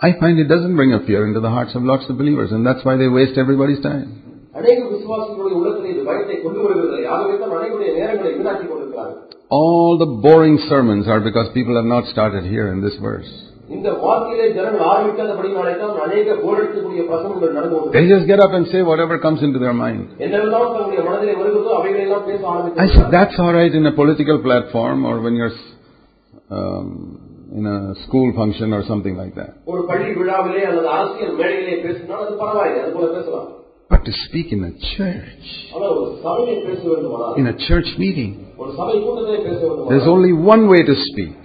I 0.00 0.12
find 0.20 0.36
it 0.42 0.48
doesn't 0.48 0.76
bring 0.76 0.92
a 0.92 1.02
fear 1.08 1.20
into 1.28 1.40
the 1.40 1.50
hearts 1.50 1.74
of 1.78 1.82
lots 1.84 2.06
of 2.10 2.16
believers, 2.18 2.50
and 2.54 2.62
that's 2.68 2.84
why 2.84 2.94
they 2.96 3.08
waste 3.18 3.36
everybody's 3.36 3.82
time. 3.82 4.06
அநேக 4.54 4.78
விசுவாசிகளுடைய 4.94 5.54
உள்ளத்திலே 5.58 5.90
இது 5.94 6.02
பயத்தை 6.08 6.36
கொண்டு 6.40 6.60
வருகிறது 6.64 6.98
ஆகவே 7.14 7.34
தான் 7.38 7.54
அனைவருடைய 7.58 7.92
நேரங்களை 8.00 8.32
வீணாக்கி 8.38 8.66
கொண்டிருக்கிறார்கள் 8.66 9.20
All 9.58 9.92
the 9.98 10.10
boring 10.26 10.56
sermons 10.68 11.06
are 11.12 11.20
because 11.20 11.48
people 11.50 11.76
have 11.76 11.90
not 11.94 12.04
started 12.06 12.44
here 12.54 12.66
in 12.74 12.78
this 12.86 12.96
verse. 13.08 13.32
இந்த 13.74 13.88
வார்த்தையிலே 14.02 14.46
ஜனங்கள் 14.56 14.86
ஆரம்பிக்காதபடினாலே 14.92 15.72
தான் 15.80 15.98
அநேக 16.04 16.34
போரடிக்கக்கூடிய 16.42 17.02
பிரசங்கங்கள் 17.10 17.54
நடந்து 17.56 17.76
They 17.76 17.82
கொண்டிருக்கிறது 17.82 18.12
just 18.14 18.26
get 18.32 18.40
up 18.46 18.54
and 18.58 18.66
say 18.72 18.80
whatever 18.90 19.16
comes 19.26 19.40
into 19.46 19.60
their 19.64 19.76
mind. 19.82 20.00
என்னவெல்லாம் 20.26 20.66
தங்களுடைய 20.68 21.02
மனதிலே 21.08 21.34
வருகிறதோ 21.40 21.72
அவைகளெல்லாம் 21.78 22.26
பேச 22.28 22.40
I 22.40 22.44
said, 22.44 22.50
ஆரம்பித்து 22.54 23.12
that's 23.16 23.38
alright 23.44 23.74
in 23.80 23.86
a 23.86 23.96
political 24.00 24.38
platform 24.48 24.98
or 25.10 25.16
when 25.26 25.36
you're 25.40 25.54
um, 26.50 26.88
in 27.52 27.66
a 27.68 27.78
school 28.04 28.28
function 28.32 28.68
or 28.72 28.82
something 28.84 29.16
like 29.16 29.34
that. 29.34 29.50
ஒரு 29.72 29.82
பள்ளி 29.90 30.10
விழாவிலே 30.20 30.62
அல்லது 30.70 30.88
அரசியல் 30.96 31.34
மேடையிலே 31.40 31.76
பேசினால் 31.86 32.22
அது 32.26 32.36
பரவாயில்லை 32.44 32.80
அது 32.84 32.94
போல 32.98 33.08
பேசலாம் 33.16 33.48
But 33.90 34.02
to 34.06 34.14
speak 34.24 34.46
in 34.56 34.62
a 34.64 34.74
church, 34.90 35.46
ஆனால் 35.74 35.90
ஒரு 35.94 36.10
சபையை 36.22 36.58
பேச 36.66 36.80
வேண்டுமானால் 36.92 37.34
in 37.42 37.48
a 37.48 37.58
church 37.66 37.90
meeting, 38.04 38.30
ஒரு 38.62 38.70
சபை 38.78 38.94
கூட்டத்திலே 39.04 39.40
பேச 39.48 39.58
there's 39.58 39.70
வேண்டுமானால் 39.70 40.12
only 40.14 40.32
one 40.52 40.64
way 40.74 40.82
to 40.90 40.96
speak. 41.08 41.38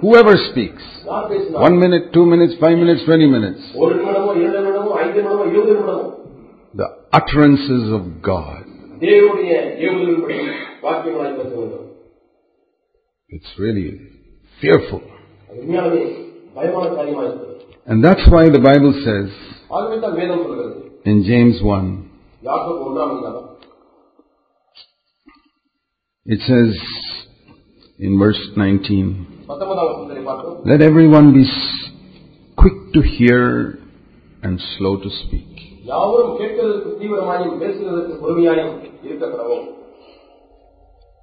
Whoever 0.00 0.34
speaks, 0.50 0.82
one 1.66 1.78
minute, 1.78 2.12
two 2.12 2.24
minutes, 2.26 2.54
five 2.60 2.76
minutes, 2.78 3.02
twenty 3.04 3.26
minutes, 3.26 3.60
the 6.80 6.88
utterances 7.12 7.92
of 7.92 8.02
God. 8.22 8.64
It's 13.30 13.50
really 13.58 13.90
fearful. 14.60 15.02
And 17.86 18.04
that's 18.04 18.24
why 18.30 18.48
the 18.50 18.58
Bible 18.60 18.92
says 19.04 19.30
in 21.04 21.24
James 21.24 21.62
1, 21.62 22.10
it 26.26 26.40
says, 26.40 26.74
in 27.98 28.18
verse 28.18 28.38
19. 28.56 29.44
Let 30.64 30.80
everyone 30.82 31.32
be 31.32 31.44
quick 32.56 32.92
to 32.94 33.00
hear 33.02 33.78
and 34.42 34.60
slow 34.76 34.96
to 35.02 35.10
speak. 35.26 35.46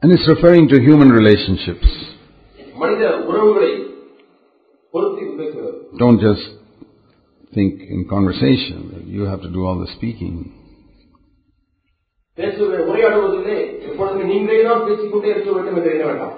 And 0.02 0.12
it's 0.12 0.28
referring 0.28 0.68
to 0.70 0.80
human 0.82 1.10
relationships. 1.10 1.88
Don't 5.98 6.20
just 6.20 6.42
think 7.54 7.82
in 7.82 8.08
conversation. 8.10 9.04
You 9.08 9.22
have 9.24 9.42
to 9.42 9.50
do 9.50 9.66
all 9.66 9.80
the 9.80 9.88
speaking. 9.98 10.52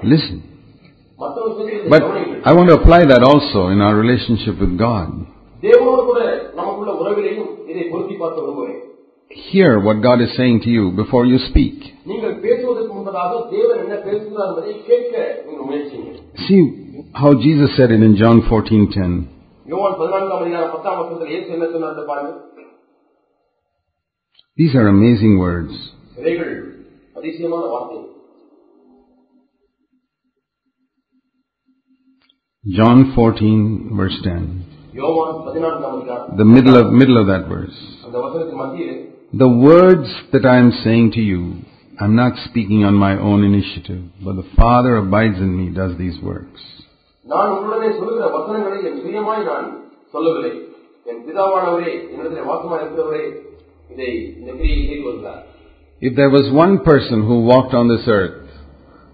Listen. 0.03 0.43
But 1.17 2.03
I 2.45 2.53
want 2.53 2.69
to 2.69 2.75
apply 2.75 3.05
that 3.05 3.23
also 3.23 3.69
in 3.69 3.81
our 3.81 3.95
relationship 3.95 4.59
with 4.59 4.77
God. 4.77 5.25
Hear 9.51 9.79
what 9.79 10.01
God 10.01 10.21
is 10.21 10.35
saying 10.37 10.61
to 10.61 10.69
you 10.69 10.91
before 10.91 11.25
you 11.25 11.39
speak. 11.49 11.95
See 16.47 16.61
how 17.13 17.33
Jesus 17.33 17.75
said 17.75 17.91
it 17.91 18.01
in 18.01 18.15
John 18.15 18.41
14:10. 18.43 19.27
These 24.55 24.75
are 24.75 24.87
amazing 24.87 25.37
words. 25.39 25.73
இவைகள் 27.16 27.18
அதிசயமான 27.18 27.64
வார்த்தை 27.74 28.00
John 32.64 32.98
14 33.12 33.54
verse 33.92 34.18
10. 34.24 34.42
யோவான் 34.94 35.38
பதினான்காம் 35.46 35.94
அதிகாரம் 35.96 36.36
The 36.36 36.46
middle 36.46 36.76
of, 36.80 36.86
middle 36.94 37.18
of 37.20 37.26
that 37.26 37.44
verse. 37.48 37.78
அந்த 38.06 38.16
வசனத்தின் 38.24 38.60
மத்தியிலே 38.62 38.96
The 39.34 39.50
words 39.66 40.08
that 40.32 40.44
I 40.46 40.58
am 40.58 40.70
saying 40.84 41.06
to 41.12 41.22
you, 41.22 41.40
I'm 41.98 42.14
not 42.16 42.34
speaking 42.46 42.80
on 42.84 42.94
my 42.98 43.14
own 43.28 43.40
initiative, 43.44 44.02
but 44.24 44.34
the 44.36 44.48
Father 44.56 44.92
abides 44.96 45.38
in 45.38 45.52
me, 45.58 45.66
does 45.74 45.92
these 45.96 46.18
works. 46.24 46.62
நான் 47.26 47.52
உங்களுடனே 47.54 47.88
சொல்லுகிற 47.98 48.26
வசனங்களை 48.36 48.78
என் 48.88 49.00
சுயமாய் 49.02 49.48
நான் 49.50 49.68
சொல்லவில்லை 50.14 50.52
என் 51.06 51.22
பிதாவானவரே 51.26 51.92
என்னிடத்திலே 52.04 52.44
வாசமாக 52.50 52.80
இருக்கிறவரே 52.82 53.24
இதை 53.90 54.08
இந்த 54.38 54.50
கிரியை 54.58 54.78
செய்து 54.82 55.04
வருகிறார் 55.08 55.42
If 56.02 56.12
there 56.16 56.30
was 56.30 56.46
one 56.56 56.74
person 56.82 57.18
who 57.22 57.36
walked 57.44 57.74
on 57.74 57.86
this 57.88 58.06
earth 58.10 58.38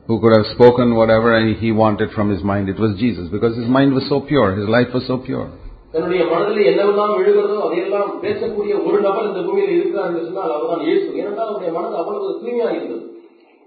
who 0.08 0.16
could 0.20 0.34
have 0.36 0.46
spoken 0.48 0.94
whatever 0.94 1.30
he 1.62 1.70
wanted 1.74 2.10
from 2.12 2.30
his 2.30 2.42
mind, 2.42 2.68
it 2.68 2.78
was 2.78 2.92
Jesus, 2.98 3.26
because 3.28 3.54
his 3.56 3.68
mind 3.68 3.92
was 3.92 4.04
so 4.08 4.18
pure, 4.22 4.48
his 4.54 4.68
life 4.68 4.90
was 4.94 5.06
so 5.06 5.18
pure. 5.20 5.48
தன்னுடைய 5.92 6.22
மனதில் 6.30 6.62
என்னவெல்லாம் 6.70 7.12
எழுகிறதோ 7.18 7.58
அதையெல்லாம் 7.66 8.08
பேசக்கூடிய 8.24 8.72
ஒரு 8.86 8.98
நபர் 9.06 9.28
இந்த 9.28 9.40
பூமியில் 9.46 9.72
இருக்கிறார் 9.76 10.08
என்று 10.10 10.24
சொன்னால் 10.26 10.52
அவர்தான் 10.56 10.82
இயேசு 10.86 11.06
ஏனென்றால் 11.20 11.48
அவருடைய 11.50 11.70
மனது 11.76 11.96
அவ்வளவு 12.02 12.34
தூய்மையாக 12.40 12.74
இருந்தது 12.78 13.04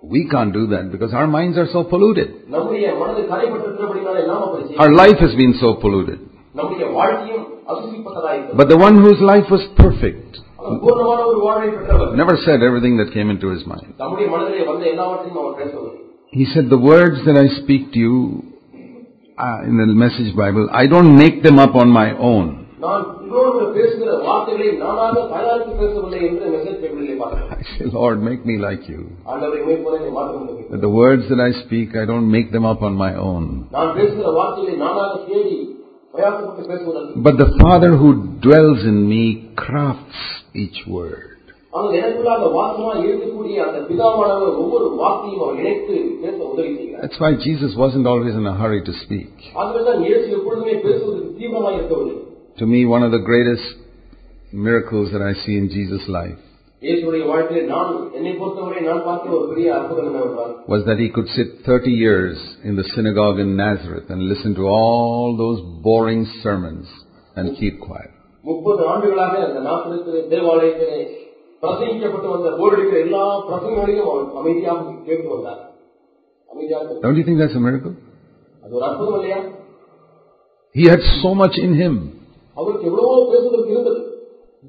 We 0.04 0.22
can't 0.34 0.52
do 0.52 0.64
that 0.74 0.86
because 0.94 1.12
our 1.14 1.28
minds 1.36 1.56
are 1.62 1.70
so 1.74 1.82
polluted. 1.92 2.30
நம்முடைய 2.54 2.86
மனது 3.02 3.22
கரைப்பட்டிருக்கிறபடினாலே 3.32 4.22
நாம் 4.30 4.44
அப்படி 4.46 4.64
செய்ய 4.68 4.80
Our 4.84 4.94
life 5.04 5.20
has 5.26 5.34
been 5.42 5.54
so 5.64 5.72
polluted. 5.84 6.20
நம்முடைய 6.60 6.86
வாழ்க்கையும் 7.00 7.44
அசுசிப்பட்டதாக 7.72 8.34
இருக்கிறது 8.36 8.60
But 8.62 8.70
the 8.74 8.80
one 8.88 8.98
whose 9.04 9.22
life 9.34 9.50
was 9.56 9.66
perfect 9.84 10.25
அவர் 10.25 10.25
பூர்ணமான 10.84 11.20
ஒரு 11.32 11.40
வாழ்வை 11.48 11.70
பெற்றவர் 11.76 12.14
never 12.22 12.36
said 12.46 12.60
everything 12.70 12.96
that 13.02 13.10
came 13.18 13.30
into 13.34 13.48
his 13.56 13.64
mind. 13.72 13.88
நம்முடைய 14.02 14.28
மனதிலே 14.34 14.64
வந்த 14.72 14.86
எல்லாவற்றையும் 14.94 15.42
அவர் 15.44 15.58
பேசவில்லை 15.62 15.98
He 16.34 16.46
said, 16.52 16.66
The 16.70 16.82
words 16.92 17.18
that 17.28 17.38
I 17.38 17.48
speak 17.58 17.82
to 17.94 18.00
you 18.00 18.18
uh, 19.38 19.70
in 19.70 19.76
the 19.84 19.88
Message 20.04 20.30
Bible, 20.36 20.66
I 20.82 20.86
don't 20.94 21.12
make 21.18 21.38
them 21.44 21.58
up 21.60 21.74
on 21.82 21.90
my 21.98 22.10
own. 22.30 22.46
நான் 22.84 23.02
உங்களோடு 23.16 23.50
கூட 23.56 23.66
பேசுகிற 23.76 24.12
வார்த்தைகளை 24.28 24.68
நானாக 24.84 25.16
தயாரித்து 25.34 25.74
பேசவில்லை 25.82 26.20
என்று 26.28 26.46
மெசேஜ் 26.54 26.78
பைபிளிலே 26.84 27.16
பார்க்கிறேன் 27.20 27.52
I 27.58 27.66
say, 27.72 27.86
Lord, 27.98 28.18
make 28.30 28.42
me 28.52 28.56
like 28.68 28.86
you. 28.94 29.02
ஆண்டவரை 29.32 29.60
உண்மை 29.64 29.78
போல 29.84 29.98
என்னை 30.00 30.14
மாற்ற 30.20 30.34
முடியும் 30.40 30.70
That 30.74 30.84
the 30.88 30.94
words 31.02 31.26
that 31.32 31.42
I 31.48 31.54
speak, 31.64 31.90
I 32.04 32.08
don't 32.12 32.30
make 32.38 32.50
them 32.56 32.68
up 32.72 32.82
on 32.90 32.96
my 33.06 33.12
own. 33.30 33.44
நான் 33.76 33.94
பேசுகிற 34.00 34.32
வார்த்தைகளை 34.40 34.76
நானாக 34.86 35.12
தேடி 35.30 35.58
பிரயாசப்பட்டு 36.14 36.64
பேசுவதற்கு 36.72 37.24
But 37.28 37.38
the 37.44 37.50
Father 37.64 37.92
who 38.02 38.10
dwells 38.48 38.82
in 38.92 39.00
me 39.14 39.24
crafts 39.64 40.24
each 40.57 40.87
word. 40.87 41.37
That's 47.03 47.21
why 47.21 47.35
Jesus 47.35 47.75
wasn't 47.77 48.07
always 48.07 48.35
in 48.35 48.47
a 48.47 48.55
hurry 48.55 48.83
to 48.85 48.93
speak. 49.05 49.29
To 52.59 52.67
me, 52.67 52.87
one 52.87 53.03
of 53.03 53.11
the 53.13 53.19
greatest 53.19 53.63
miracles 54.53 55.13
that 55.13 55.21
I 55.21 55.35
see 55.45 55.59
in 55.59 55.69
Jesus' 55.69 56.09
life 56.09 56.39
was 60.69 60.85
that 60.87 60.99
he 60.99 61.09
could 61.11 61.29
sit 61.29 61.65
30 61.65 61.91
years 61.91 62.37
in 62.65 62.77
the 62.77 62.85
synagogue 62.95 63.39
in 63.39 63.57
Nazareth 63.57 64.11
and 64.11 64.29
listen 64.29 64.55
to 64.55 64.63
all 64.63 65.37
those 65.37 65.61
boring 65.83 66.27
sermons 66.43 66.87
and 67.35 67.57
keep 67.59 67.81
quiet. 67.81 68.11
முப்பது 68.46 68.82
ஆண்டுகளாக 68.92 69.34
அந்த 69.48 69.60
நாட்டிலே 69.68 70.22
தேவாலயத்திலே 70.32 71.00
பிரசங்கிக்கப்பட்டு 71.64 72.28
வந்த 72.34 72.52
போரடிக்கிற 72.60 72.98
எல்லா 73.06 73.24
பிரசங்கங்களையும் 73.48 74.08
அவர் 74.08 74.30
அமைதியாக 74.42 74.94
கேட்டு 75.08 75.28
வந்தார் 75.34 75.62
அமைதியாக 76.50 76.82
இருந்தார். 76.84 77.04
Don't 77.06 77.20
you 77.20 77.26
think 77.28 77.40
that's 77.42 77.58
a 77.60 77.66
miracle? 77.68 77.94
அது 78.64 78.74
ஒரு 78.78 78.86
அற்புதம் 78.90 79.18
இல்லையா 79.20 79.40
He 80.76 80.84
had 80.92 81.02
so 81.22 81.30
much 81.42 81.56
in 81.66 81.72
him. 81.82 81.94
அவருக்கு 82.58 82.86
எவ்வளவோ 82.90 83.14
பேசுவதற்கு 83.32 83.74
இருந்தது 83.76 84.02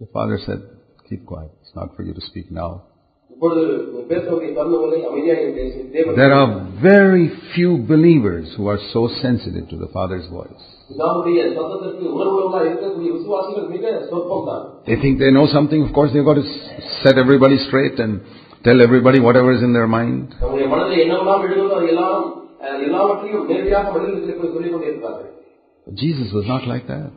The 0.02 0.08
father 0.16 0.38
said, 0.46 0.60
keep 1.08 1.22
quiet. 1.26 1.50
It's 1.62 1.74
not 1.74 1.88
for 1.96 2.02
you 2.02 2.14
to 2.14 2.24
speak 2.28 2.46
now. 2.62 2.70
There 6.15 6.33
are 6.33 6.47
very 6.81 7.29
few 7.53 7.77
believers 7.77 8.53
who 8.57 8.67
are 8.67 8.79
so 8.91 9.07
sensitive 9.21 9.69
to 9.69 9.77
the 9.77 9.87
Father's 9.93 10.27
voice. 10.27 10.63
They 14.87 14.95
think 15.01 15.19
they 15.19 15.31
know 15.31 15.47
something, 15.47 15.83
of 15.83 15.93
course, 15.93 16.11
they've 16.13 16.25
got 16.25 16.35
to 16.35 16.47
set 17.03 17.17
everybody 17.17 17.57
straight 17.67 17.99
and 17.99 18.21
tell 18.63 18.81
everybody 18.81 19.19
whatever 19.19 19.51
is 19.51 19.61
in 19.61 19.73
their 19.73 19.87
mind. 19.87 20.33
Jesus 25.93 26.33
was 26.33 26.45
not 26.47 26.67
like 26.67 26.87
that. 26.87 27.11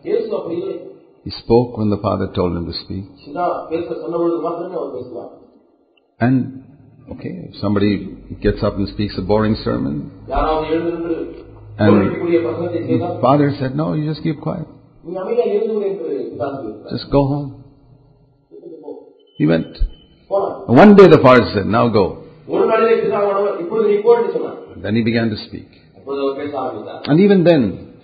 He 1.24 1.30
spoke 1.30 1.76
when 1.78 1.90
the 1.90 1.98
Father 1.98 2.28
told 2.34 2.56
him 2.56 2.66
to 2.66 2.72
speak. 2.84 3.04
And 6.20 6.64
okay, 7.12 7.48
if 7.48 7.60
somebody 7.60 8.16
gets 8.42 8.62
up 8.62 8.76
and 8.76 8.88
speaks 8.88 9.14
a 9.18 9.22
boring 9.22 9.56
sermon, 9.64 10.10
and 11.78 11.92
the 13.00 13.18
father 13.22 13.52
said, 13.58 13.74
No, 13.74 13.94
you 13.94 14.08
just 14.10 14.22
keep 14.22 14.40
quiet. 14.40 14.66
Just 16.90 17.10
go 17.10 17.26
home. 17.26 17.64
He 19.36 19.46
went. 19.46 19.78
One 20.28 20.94
day 20.94 21.08
the 21.08 21.20
father 21.22 21.50
said, 21.54 21.66
Now 21.66 21.88
go. 21.88 22.24
Then 24.82 24.96
he 24.96 25.02
began 25.02 25.30
to 25.30 25.36
speak. 25.48 25.68
And 27.06 27.20
even 27.20 27.44
then, 27.44 27.94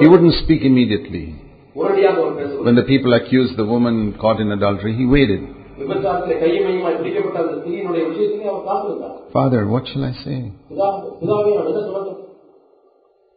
he 0.00 0.08
wouldn't 0.08 0.34
speak 0.44 0.62
immediately. 0.62 1.36
When 1.74 2.74
the 2.74 2.84
people 2.86 3.14
accused 3.14 3.56
the 3.56 3.64
woman 3.64 4.18
caught 4.20 4.40
in 4.40 4.50
adultery, 4.50 4.96
he 4.96 5.06
waited. 5.06 5.42
விபச்சாரத்திலே 5.79 6.35
கையமையுமாய் 6.41 6.99
பிடிக்கப்பட்ட 6.99 7.37
அந்த 7.43 7.55
ஸ்திரீயினுடைய 7.59 8.03
விஷயத்திலே 8.11 8.47
அவர் 8.51 8.67
காத்திருந்தார் 8.69 9.15
Father, 9.33 9.61
what 9.73 9.83
shall 9.89 10.05
I 10.05 10.15
say? 10.23 10.37
பிதா 10.69 10.87
பிதாவே 11.19 11.51
நான் 11.57 11.69
என்ன 11.71 11.83
சொல்லட்டும் 11.87 12.23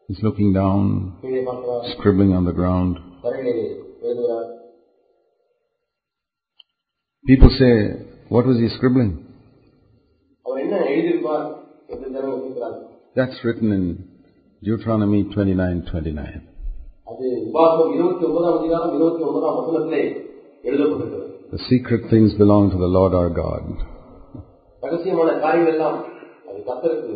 He's 0.08 0.22
looking 0.26 0.50
down, 0.54 0.84
கீழே 1.20 1.42
பார்க்கிறார் 1.48 1.82
scribbling 1.92 2.32
on 2.38 2.44
the 2.44 2.54
ground. 2.54 2.94
தரையிலே 3.24 3.52
எழுதுகிறார் 4.02 4.48
People 7.26 7.50
say, 7.52 7.72
what 8.30 8.44
was 8.46 8.58
he 8.58 8.68
scribbling? 8.76 9.12
அவர் 10.46 10.60
என்ன 10.64 10.76
எழுதியிருப்பார் 10.90 11.46
என்று 11.88 12.06
ஜனங்கள் 12.08 12.40
கேட்கிறார் 12.44 12.78
That's 13.16 13.38
written 13.44 13.68
in 13.72 13.84
Deuteronomy 14.62 15.20
29, 15.24 15.78
29. 15.90 16.40
அது 17.06 17.26
உபாசம் 17.46 17.92
இருபத்தி 17.96 18.24
ஒன்பதாம் 18.28 18.58
அதிகாரம் 18.58 18.92
இருபத்தி 18.98 19.22
ஒன்பதாம் 19.28 19.56
வசனத்திலே 19.58 20.02
எழுதப்பட்டிருக்கிறது 20.64 21.23
The 21.54 21.60
secret 21.70 22.02
things 22.12 22.30
belong 22.34 22.64
to 22.74 22.78
the 22.78 22.90
Lord 22.98 23.12
our 23.20 23.30
God. 23.42 23.64
ரகசியமான 24.82 25.30
காரியங்கள் 25.44 25.74
எல்லாம் 25.76 25.98
அது 26.48 26.58
கத்தருக்கு 26.68 27.14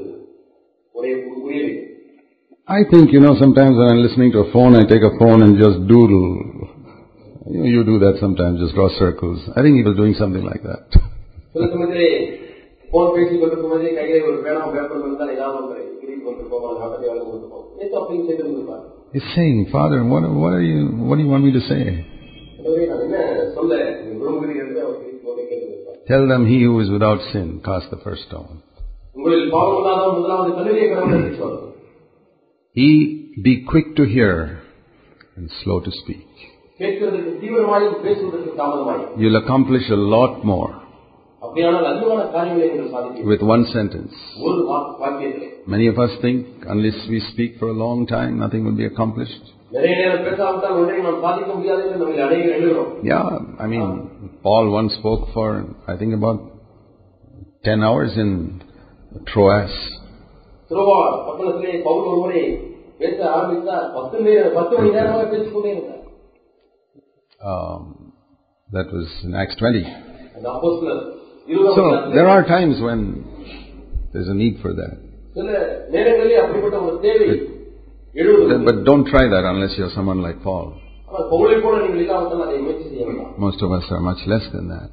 ஒரே 0.95 1.13
உரியவை 1.45 1.73
I 2.69 2.83
think, 2.91 3.07
you 3.15 3.21
know, 3.23 3.33
sometimes 3.41 3.75
when 3.79 3.89
I'm 3.93 4.03
listening 4.05 4.31
to 4.35 4.41
a 4.43 4.51
phone, 4.53 4.75
I 4.79 4.85
take 4.93 5.03
a 5.03 5.15
phone 5.21 5.41
and 5.47 5.55
just 5.63 5.79
doodle. 5.91 6.29
You, 7.47 7.59
know, 7.59 7.67
you 7.73 7.81
do 7.91 7.97
that 8.05 8.15
sometimes, 8.23 8.55
just 8.63 8.75
draw 8.79 8.87
circles. 9.01 9.41
I 9.57 9.61
think 9.65 9.75
he 9.81 9.85
was 9.89 9.97
doing 10.01 10.15
something 10.23 10.45
like 10.53 10.63
that. 10.71 10.87
சில 11.55 11.67
சமயத்திலே 11.73 12.07
phone 12.93 13.13
பேசிக் 13.17 13.43
கொண்டிருக்கும் 13.43 13.73
போதே 13.75 13.91
கையிலே 13.99 14.21
ஒரு 14.29 14.37
பேனாவும் 14.47 14.73
paper 14.77 15.03
இருந்தால் 15.03 15.35
ஏதாவது 15.37 15.59
ஒன்றை 15.63 15.83
கிரிக்கி 16.01 16.23
கொண்டிருப்போம் 16.29 16.65
அல்லது 16.69 16.81
வட்டத்தை 16.85 17.07
வேலை 17.11 17.23
கொண்டிருப்போம் 17.27 17.67
நேற்று 17.81 17.99
அப்படியும் 18.01 18.29
செய்திருந்திருப்பார் 18.31 18.85
He's 19.15 19.29
saying, 19.37 19.59
Father, 19.77 19.99
what, 20.13 20.25
what 20.43 20.53
are 20.59 20.67
you, 20.71 20.81
what 21.07 21.17
do 21.19 21.23
you 21.25 21.33
want 21.35 21.45
me 21.49 21.53
to 21.59 21.65
say? 21.71 21.83
Tell 26.10 26.28
them 26.28 26.48
he 26.48 26.64
who 26.64 26.80
is 26.80 26.90
without 26.90 27.20
sin 27.32 27.62
cast 27.64 27.92
the 27.92 27.98
first 27.98 28.24
stone. 28.24 28.64
He 32.74 33.34
be 33.44 33.64
quick 33.70 33.96
to 33.96 34.06
hear 34.06 34.62
and 35.36 35.52
slow 35.64 35.82
to 35.82 35.92
speak. 36.04 36.26
You'll 39.20 39.36
accomplish 39.44 39.84
a 39.92 39.96
lot 39.96 40.44
more 40.44 40.82
with 43.24 43.42
one 43.42 43.66
sentence. 43.72 44.14
Many 45.68 45.88
of 45.88 46.00
us 46.00 46.10
think 46.22 46.48
unless 46.68 47.08
we 47.08 47.20
speak 47.34 47.60
for 47.60 47.68
a 47.68 47.74
long 47.74 48.08
time, 48.08 48.40
nothing 48.40 48.66
will 48.66 48.76
be 48.76 48.86
accomplished. 48.86 49.44
Yeah, 53.04 53.24
I 53.60 53.68
mean, 53.68 53.86
Paul 54.42 54.72
once 54.72 54.94
spoke 54.96 55.30
for, 55.34 55.66
I 55.88 55.96
think, 55.98 56.14
about 56.14 56.40
10 57.64 57.84
hours 57.84 58.12
in 58.18 58.64
Troas. 59.28 59.70
Um, 67.42 68.12
that 68.74 68.88
was 68.92 69.08
in 69.24 69.34
Acts 69.36 69.56
20. 69.56 69.84
So 71.76 71.84
there 72.14 72.28
are 72.28 72.44
times 72.46 72.82
when 72.82 73.24
there's 74.14 74.28
a 74.28 74.34
need 74.34 74.60
for 74.62 74.74
that. 74.74 74.98
It, 77.32 77.59
but 78.14 78.84
don't 78.86 79.06
try 79.06 79.28
that 79.30 79.44
unless 79.46 79.78
you're 79.78 79.92
someone 79.94 80.22
like 80.22 80.42
Paul. 80.42 80.80
Most 83.38 83.62
of 83.62 83.72
us 83.72 83.84
are 83.92 84.00
much 84.00 84.26
less 84.26 84.44
than 84.52 84.68
that. 84.70 84.90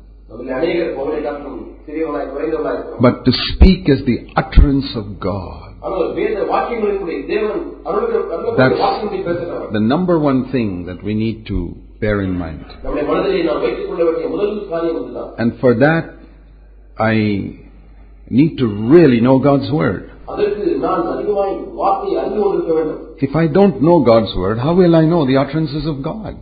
But 3.01 3.25
to 3.25 3.33
speak 3.33 3.89
as 3.89 4.05
the 4.05 4.29
utterance 4.37 4.97
of 4.97 5.21
God. 5.21 5.75
That's 8.57 8.81
the 9.73 9.81
number 9.81 10.19
one 10.19 10.51
thing 10.51 10.87
that 10.87 11.03
we 11.03 11.15
need 11.15 11.47
to 11.47 11.77
bear 12.01 12.23
in 12.23 12.33
mind. 12.33 12.65
And 15.39 15.61
for 15.61 15.75
that, 15.75 16.15
I 16.99 17.15
need 18.29 18.59
to 18.59 18.67
really 18.67 19.21
know 19.21 19.39
God's 19.39 19.71
Word. 19.71 20.11
If 23.19 23.37
I 23.37 23.47
don't 23.47 23.81
know 23.81 24.03
God's 24.03 24.35
word, 24.37 24.59
how 24.59 24.75
will 24.75 24.97
I 24.97 25.05
know 25.05 25.25
the 25.25 25.37
utterances 25.37 25.87
of 25.87 26.03
God? 26.03 26.39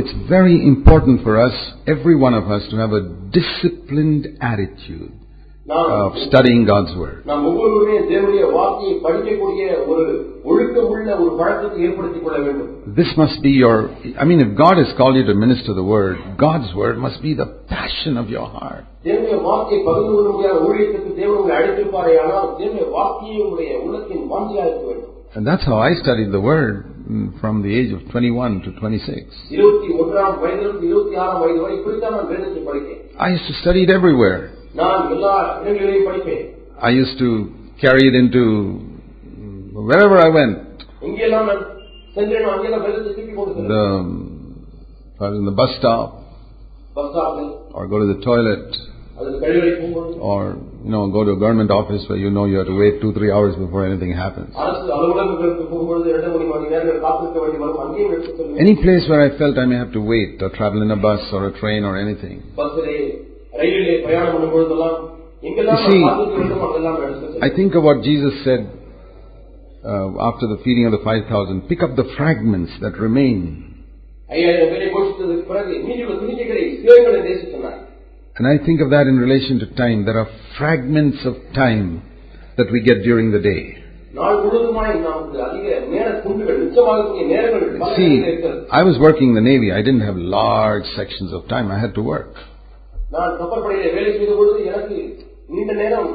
It's 0.00 0.14
very 0.26 0.66
important 0.66 1.22
for 1.22 1.38
us, 1.38 1.52
every 1.86 2.16
one 2.16 2.32
of 2.32 2.50
us, 2.50 2.62
to 2.70 2.76
have 2.76 2.92
a 2.92 3.02
disciplined 3.30 4.38
attitude 4.40 5.19
of 5.69 6.11
studying 6.25 6.63
God's 6.65 6.91
Word. 6.95 7.15
நாம் 7.29 7.45
ஒவ்வொருவருமே 7.49 7.95
தேவனுடைய 8.09 8.43
வார்த்தையை 8.55 8.95
படிக்கக்கூடிய 9.05 9.61
ஒரு 9.91 10.03
ஒழுக்கமுள்ள 10.49 11.09
ஒரு 11.21 11.31
பழக்கத்தை 11.39 11.79
ஏற்படுத்திக் 11.87 12.25
கொள்ள 12.25 12.39
வேண்டும் 12.47 12.71
This 12.99 13.11
must 13.21 13.37
be 13.41 13.53
your, 13.63 13.77
I 14.15 14.27
mean, 14.29 14.41
if 14.45 14.51
God 14.57 14.75
has 14.81 14.91
called 14.99 15.15
you 15.19 15.25
to 15.25 15.35
minister 15.35 15.71
the 15.73 15.87
Word, 15.93 16.15
God's 16.39 16.69
Word 16.81 16.97
must 17.05 17.19
be 17.21 17.33
the 17.35 17.47
passion 17.73 18.15
of 18.15 18.27
your 18.29 18.47
heart. 18.57 18.83
தேவனுடைய 19.07 19.37
வார்த்தையை 19.47 19.79
பகிர்ந்து 19.87 20.13
கொள்ள 20.13 20.29
முடியாத 20.31 20.59
ஊழியத்துக்கு 20.67 21.11
தேவன் 21.19 21.37
உங்களை 21.39 21.55
அழைத்திருப்பாரே 21.59 22.13
ஆனால் 22.23 22.47
தேவனுடைய 22.59 22.87
வார்த்தையை 22.97 23.37
உங்களுடைய 23.43 23.71
உள்ளத்தின் 23.85 24.25
வாஞ்சியாக 24.33 24.67
இருக்க 24.69 24.85
வேண்டும் 24.91 25.11
And 25.35 25.45
that's 25.45 25.65
how 25.65 25.79
I 25.81 25.93
studied 25.95 26.29
the 26.31 26.43
Word 26.43 26.75
mm, 27.07 27.25
from 27.41 27.55
the 27.65 27.71
age 27.79 27.91
of 27.91 28.01
21 28.11 28.53
to 28.65 28.69
26. 28.73 29.41
இருபத்தி 29.55 29.89
ஒன்றாம் 30.01 30.37
வயதிலிருந்து 30.43 30.85
இருபத்தி 30.91 31.17
ஆறாம் 31.23 31.41
வயது 31.43 31.59
வரை 31.63 31.73
இப்படித்தான் 31.79 32.15
நான் 32.17 32.29
வேதத்தை 32.33 32.61
படித்தேன் 32.69 33.01
I 33.25 33.35
used 33.35 33.49
to 33.51 33.57
study 33.61 33.83
it 33.87 33.93
everywhere. 33.97 34.39
I 36.80 36.90
used 36.90 37.18
to 37.18 37.28
carry 37.80 38.06
it 38.08 38.14
into 38.14 38.80
mm, 39.26 39.72
wherever 39.72 40.18
I 40.18 40.28
went. 40.28 40.84
The, 43.66 45.26
in 45.38 45.44
the 45.44 45.50
bus 45.50 45.70
stop, 45.78 46.22
or 46.96 47.86
go 47.88 47.98
to 47.98 48.06
the 48.14 48.20
toilet, 48.24 48.76
or 50.20 50.56
you 50.84 50.90
know 50.90 51.10
go 51.10 51.24
to 51.24 51.32
a 51.32 51.38
government 51.38 51.70
office 51.70 52.04
where 52.08 52.18
you 52.18 52.30
know 52.30 52.46
you 52.46 52.56
have 52.58 52.66
to 52.66 52.74
wait 52.76 53.00
two 53.00 53.12
three 53.12 53.30
hours 53.30 53.54
before 53.56 53.86
anything 53.86 54.12
happens. 54.12 54.54
Any 58.58 58.76
place 58.76 59.08
where 59.08 59.20
I 59.20 59.38
felt 59.38 59.58
I 59.58 59.66
may 59.66 59.76
have 59.76 59.92
to 59.92 60.00
wait 60.00 60.42
or 60.42 60.48
travel 60.50 60.82
in 60.82 60.90
a 60.90 60.96
bus 60.96 61.20
or 61.32 61.48
a 61.48 61.60
train 61.60 61.84
or 61.84 61.96
anything. 61.98 62.42
You 65.42 65.56
see, 65.90 66.04
I 67.40 67.48
think 67.56 67.74
of 67.74 67.82
what 67.82 68.02
Jesus 68.02 68.44
said 68.44 68.68
uh, 69.84 70.10
after 70.20 70.46
the 70.46 70.58
feeding 70.62 70.84
of 70.86 70.92
the 70.92 70.98
5,000 71.02 71.62
pick 71.68 71.82
up 71.82 71.96
the 71.96 72.04
fragments 72.16 72.70
that 72.80 72.96
remain. 72.98 73.66
And 74.28 74.36
I 78.46 78.58
think 78.64 78.80
of 78.80 78.90
that 78.90 79.06
in 79.06 79.18
relation 79.18 79.58
to 79.60 79.66
time. 79.74 80.04
There 80.04 80.18
are 80.18 80.28
fragments 80.58 81.18
of 81.24 81.36
time 81.54 82.02
that 82.56 82.70
we 82.70 82.80
get 82.82 83.02
during 83.02 83.32
the 83.32 83.38
day. 83.40 83.76
See, 87.96 88.22
I 88.70 88.82
was 88.82 88.98
working 88.98 89.28
in 89.30 89.34
the 89.34 89.40
Navy. 89.40 89.72
I 89.72 89.82
didn't 89.82 90.00
have 90.00 90.16
large 90.16 90.84
sections 90.96 91.32
of 91.32 91.48
time. 91.48 91.70
I 91.70 91.78
had 91.78 91.94
to 91.94 92.02
work. 92.02 92.34
நான் 93.11 93.35
கப்பற்படையில 93.39 93.91
வேலை 93.95 94.11
செய்த 94.15 94.31
பொழுது 94.37 94.59
எனக்கு 94.71 94.97
நீண்ட 95.49 95.73
நேரம் 95.81 96.09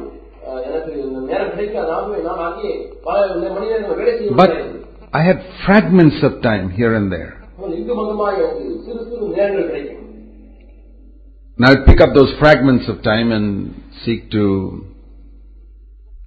அஹ், 0.47 0.61
எனக்கு 0.67 0.91
இந்த 1.03 1.19
நேரம் 1.29 1.51
கிடைக்காது 1.53 1.91
ஆகவே 1.97 2.19
நான் 2.27 2.45
அங்கே 2.47 2.71
பல 3.05 3.17
மணி 3.49 3.71
நேரம் 3.73 3.99
வேலை 4.01 4.13
செய்ய 4.17 4.35
But 4.35 4.51
முடியாது. 4.51 4.77
I 5.13 5.23
had 5.23 5.39
fragments 5.65 6.19
of 6.23 6.33
time 6.43 6.65
here 6.71 6.93
and 6.95 7.07
there. 7.15 7.31
ஆனால் 7.55 7.73
இங்கு 7.79 7.93
மங்கமாக 7.97 8.35
எனக்கு 8.39 8.63
சிறு 8.85 9.01
சிறு 9.07 9.25
நேரங்கள் 9.35 9.67
கிடைக்கும் 9.69 9.97
And 11.59 11.65
I'll 11.67 11.83
pick 11.85 12.01
up 12.01 12.13
those 12.13 12.31
fragments 12.39 12.85
of 12.87 12.97
time 13.03 13.29
and 13.31 13.47
seek 14.03 14.21
to 14.31 14.43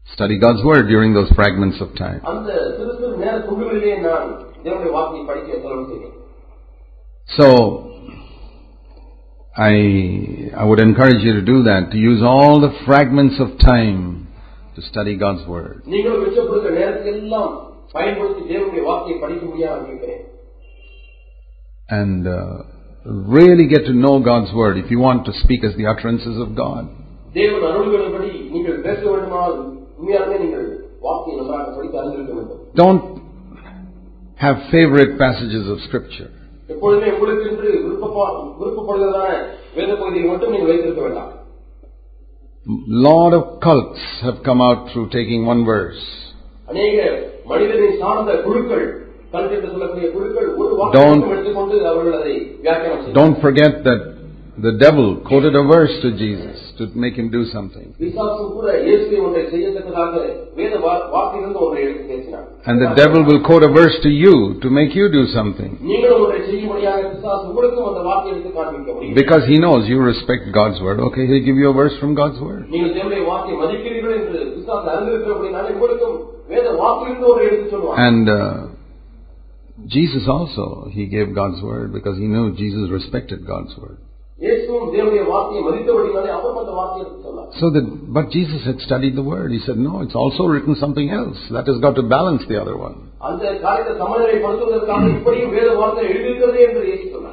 study 0.09 0.37
God's 0.39 0.63
Word 0.63 0.85
during 0.87 1.13
those 1.15 1.31
fragments 1.33 1.79
of 1.81 1.91
time. 1.97 2.21
அந்த 2.33 2.49
சிறு 2.77 2.93
சிறு 2.99 3.15
நேர 3.23 3.35
துண்டுகளிலே 3.47 3.95
நான் 4.05 4.29
தேவனுடைய 4.65 4.93
வார்த்தையை 4.97 5.25
படிக்க 5.27 5.51
செலவு 5.65 5.87
செய்தேன் 5.91 6.15
So, 7.29 7.47
I, 9.55 9.75
I 10.55 10.65
would 10.65 10.81
encourage 10.81 11.23
you 11.23 11.33
to 11.35 11.45
do 11.45 11.59
that, 11.65 11.83
to 11.93 11.99
use 12.01 12.21
all 12.25 12.55
the 12.61 12.73
fragments 12.87 13.37
of 13.39 13.49
time 13.65 14.01
to 14.77 14.83
study 14.83 15.15
God's 15.17 15.45
Word. 15.49 15.75
நீங்களும் 15.87 16.23
மிச்சப்படுகிற 16.25 16.71
நேரத்தை 16.81 17.11
எல்லாம் 17.17 17.53
பயன்படுத்தி 17.95 18.43
தேவனுடைய 18.53 18.85
வார்த்தையை 18.89 19.17
படிக்க 19.25 19.45
முடியாது 19.47 19.83
கேட்கிறேன் 19.91 20.23
And 21.91 22.23
uh, 22.29 22.37
really 23.37 23.67
get 23.67 23.83
to 23.87 23.95
know 23.95 24.15
God's 24.23 24.53
Word 24.53 24.77
if 24.79 24.91
you 24.91 25.01
want 25.01 25.21
to 25.27 25.33
speak 25.43 25.63
as 25.65 25.75
the 25.81 25.87
utterances 25.87 26.37
of 26.45 26.51
God. 26.65 26.85
தேவன் 27.35 27.67
அருள்களின்படி 27.71 28.31
நீங்கள் 28.55 28.79
பேச 28.87 29.01
வேண்டுமானால் 29.13 29.57
உண்மையாலுமே 29.99 30.39
நீங்கள் 30.45 30.67
வார்த்தையை 31.07 31.37
நன்றாக 31.41 31.67
படித்து 31.77 31.99
அறிந்திருக்க 32.03 32.33
வேண்டும் 32.39 32.61
Don't 32.83 33.05
have 34.37 34.57
favorite 34.73 35.13
passages 35.19 35.65
of 35.73 35.79
Scripture. 35.89 36.31
எப்பொழுதுமே 36.69 37.09
உங்களுக்கு 37.15 37.47
என்று 37.51 37.71
விருப்பப்பா- 37.85 38.31
விருப்பப்படுகிறதான 38.61 39.31
வேத 39.77 39.91
பகுதியில் 39.95 40.31
மட்டும் 40.31 40.53
நீங்கள் 40.53 40.71
வைத்திருக்க 40.71 41.03
வேண்டாம் 41.03 41.33
lot 43.05 43.33
of 43.33 43.45
cults 43.61 44.03
have 44.23 44.39
come 44.43 44.61
out 44.63 44.81
through 44.91 45.07
taking 45.11 45.41
one 45.47 45.63
verse. 45.67 46.03
அநேக 46.69 46.95
மனிதனை 47.47 47.89
சார்ந்த 47.99 48.35
குழுக்கள் 48.45 48.85
கல்வி 49.33 49.55
என்று 49.57 49.73
சொல்லக்கூடிய 49.73 50.07
குழுக்கள் 50.15 50.49
ஒரு 50.61 50.71
Don't- 50.95 51.23
வாக்கு 51.23 51.35
எடுத்துக்கொண்டு 51.35 51.77
அவர்கள் 51.91 52.17
அதை 52.21 52.35
வியாக்கியானம் 52.63 53.03
செய்தார் 53.03 53.19
Don't 53.19 53.37
forget 53.45 53.75
that 53.89 54.03
the 54.62 54.76
devil 54.78 55.22
quoted 55.26 55.56
a 55.56 55.64
verse 55.64 55.92
to 56.02 56.12
Jesus 56.18 56.74
to 56.78 56.88
make 56.96 57.16
him 57.16 57.30
do 57.32 57.46
something. 57.46 57.96
And 62.66 62.82
the 62.82 62.94
devil 62.96 63.24
will 63.24 63.42
quote 63.46 63.64
a 63.64 63.70
verse 63.70 63.96
to 64.04 64.10
you 64.10 64.60
to 64.62 64.70
make 64.70 64.94
you 64.96 65.10
do 65.10 65.28
something. 65.28 65.78
Because 69.16 69.48
he 69.48 69.58
knows 69.60 69.88
you 69.88 70.00
respect 70.00 70.52
God's 70.54 70.82
word. 70.82 71.00
Okay, 71.00 71.26
he'll 71.26 71.46
give 71.46 71.56
you 71.56 71.70
a 71.70 71.74
verse 71.74 71.98
from 72.00 72.14
God's 72.16 72.40
word. 72.42 72.68
And 77.98 78.30
uh, 78.30 78.68
Jesus 79.88 80.28
also, 80.28 80.90
he 80.92 81.06
gave 81.06 81.34
God's 81.34 81.62
word 81.64 81.94
because 81.94 82.18
he 82.18 82.28
knew 82.28 82.54
Jesus 82.56 82.90
respected 82.92 83.48
God's 83.48 83.78
word. 83.78 84.00
So 87.60 87.68
that, 87.76 87.84
but 88.08 88.30
Jesus 88.32 88.64
had 88.66 88.80
studied 88.80 89.16
the 89.18 89.24
word. 89.24 89.52
He 89.52 89.60
said, 89.60 89.78
no, 89.78 90.02
it's 90.02 90.16
also 90.16 90.46
written 90.46 90.76
something 90.76 91.10
else. 91.10 91.38
That 91.52 91.68
has 91.68 91.78
got 91.82 91.96
to 91.96 92.04
balance 92.04 92.44
the 92.48 92.62
other 92.62 92.78
one. 92.78 93.10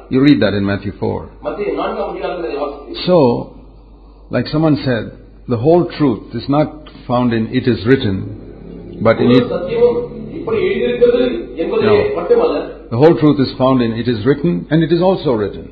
You 0.09 0.21
read 0.21 0.41
that 0.41 0.53
in 0.53 0.65
Matthew 0.65 0.91
4. 0.99 1.29
So, 3.05 3.55
like 4.29 4.47
someone 4.47 4.75
said, 4.83 5.13
the 5.47 5.55
whole 5.57 5.85
truth 5.97 6.35
is 6.35 6.49
not 6.49 6.89
found 7.07 7.31
in 7.31 7.47
it 7.55 7.65
is 7.67 7.85
written, 7.87 8.99
but 9.01 9.17
in 9.21 9.31
it. 9.31 9.47
No. 9.47 9.67
The 12.89 12.97
whole 12.97 13.15
truth 13.17 13.39
is 13.39 13.53
found 13.57 13.81
in 13.81 13.93
it 13.93 14.09
is 14.09 14.25
written 14.25 14.67
and 14.69 14.83
it 14.83 14.91
is 14.91 15.01
also 15.01 15.31
written. 15.33 15.71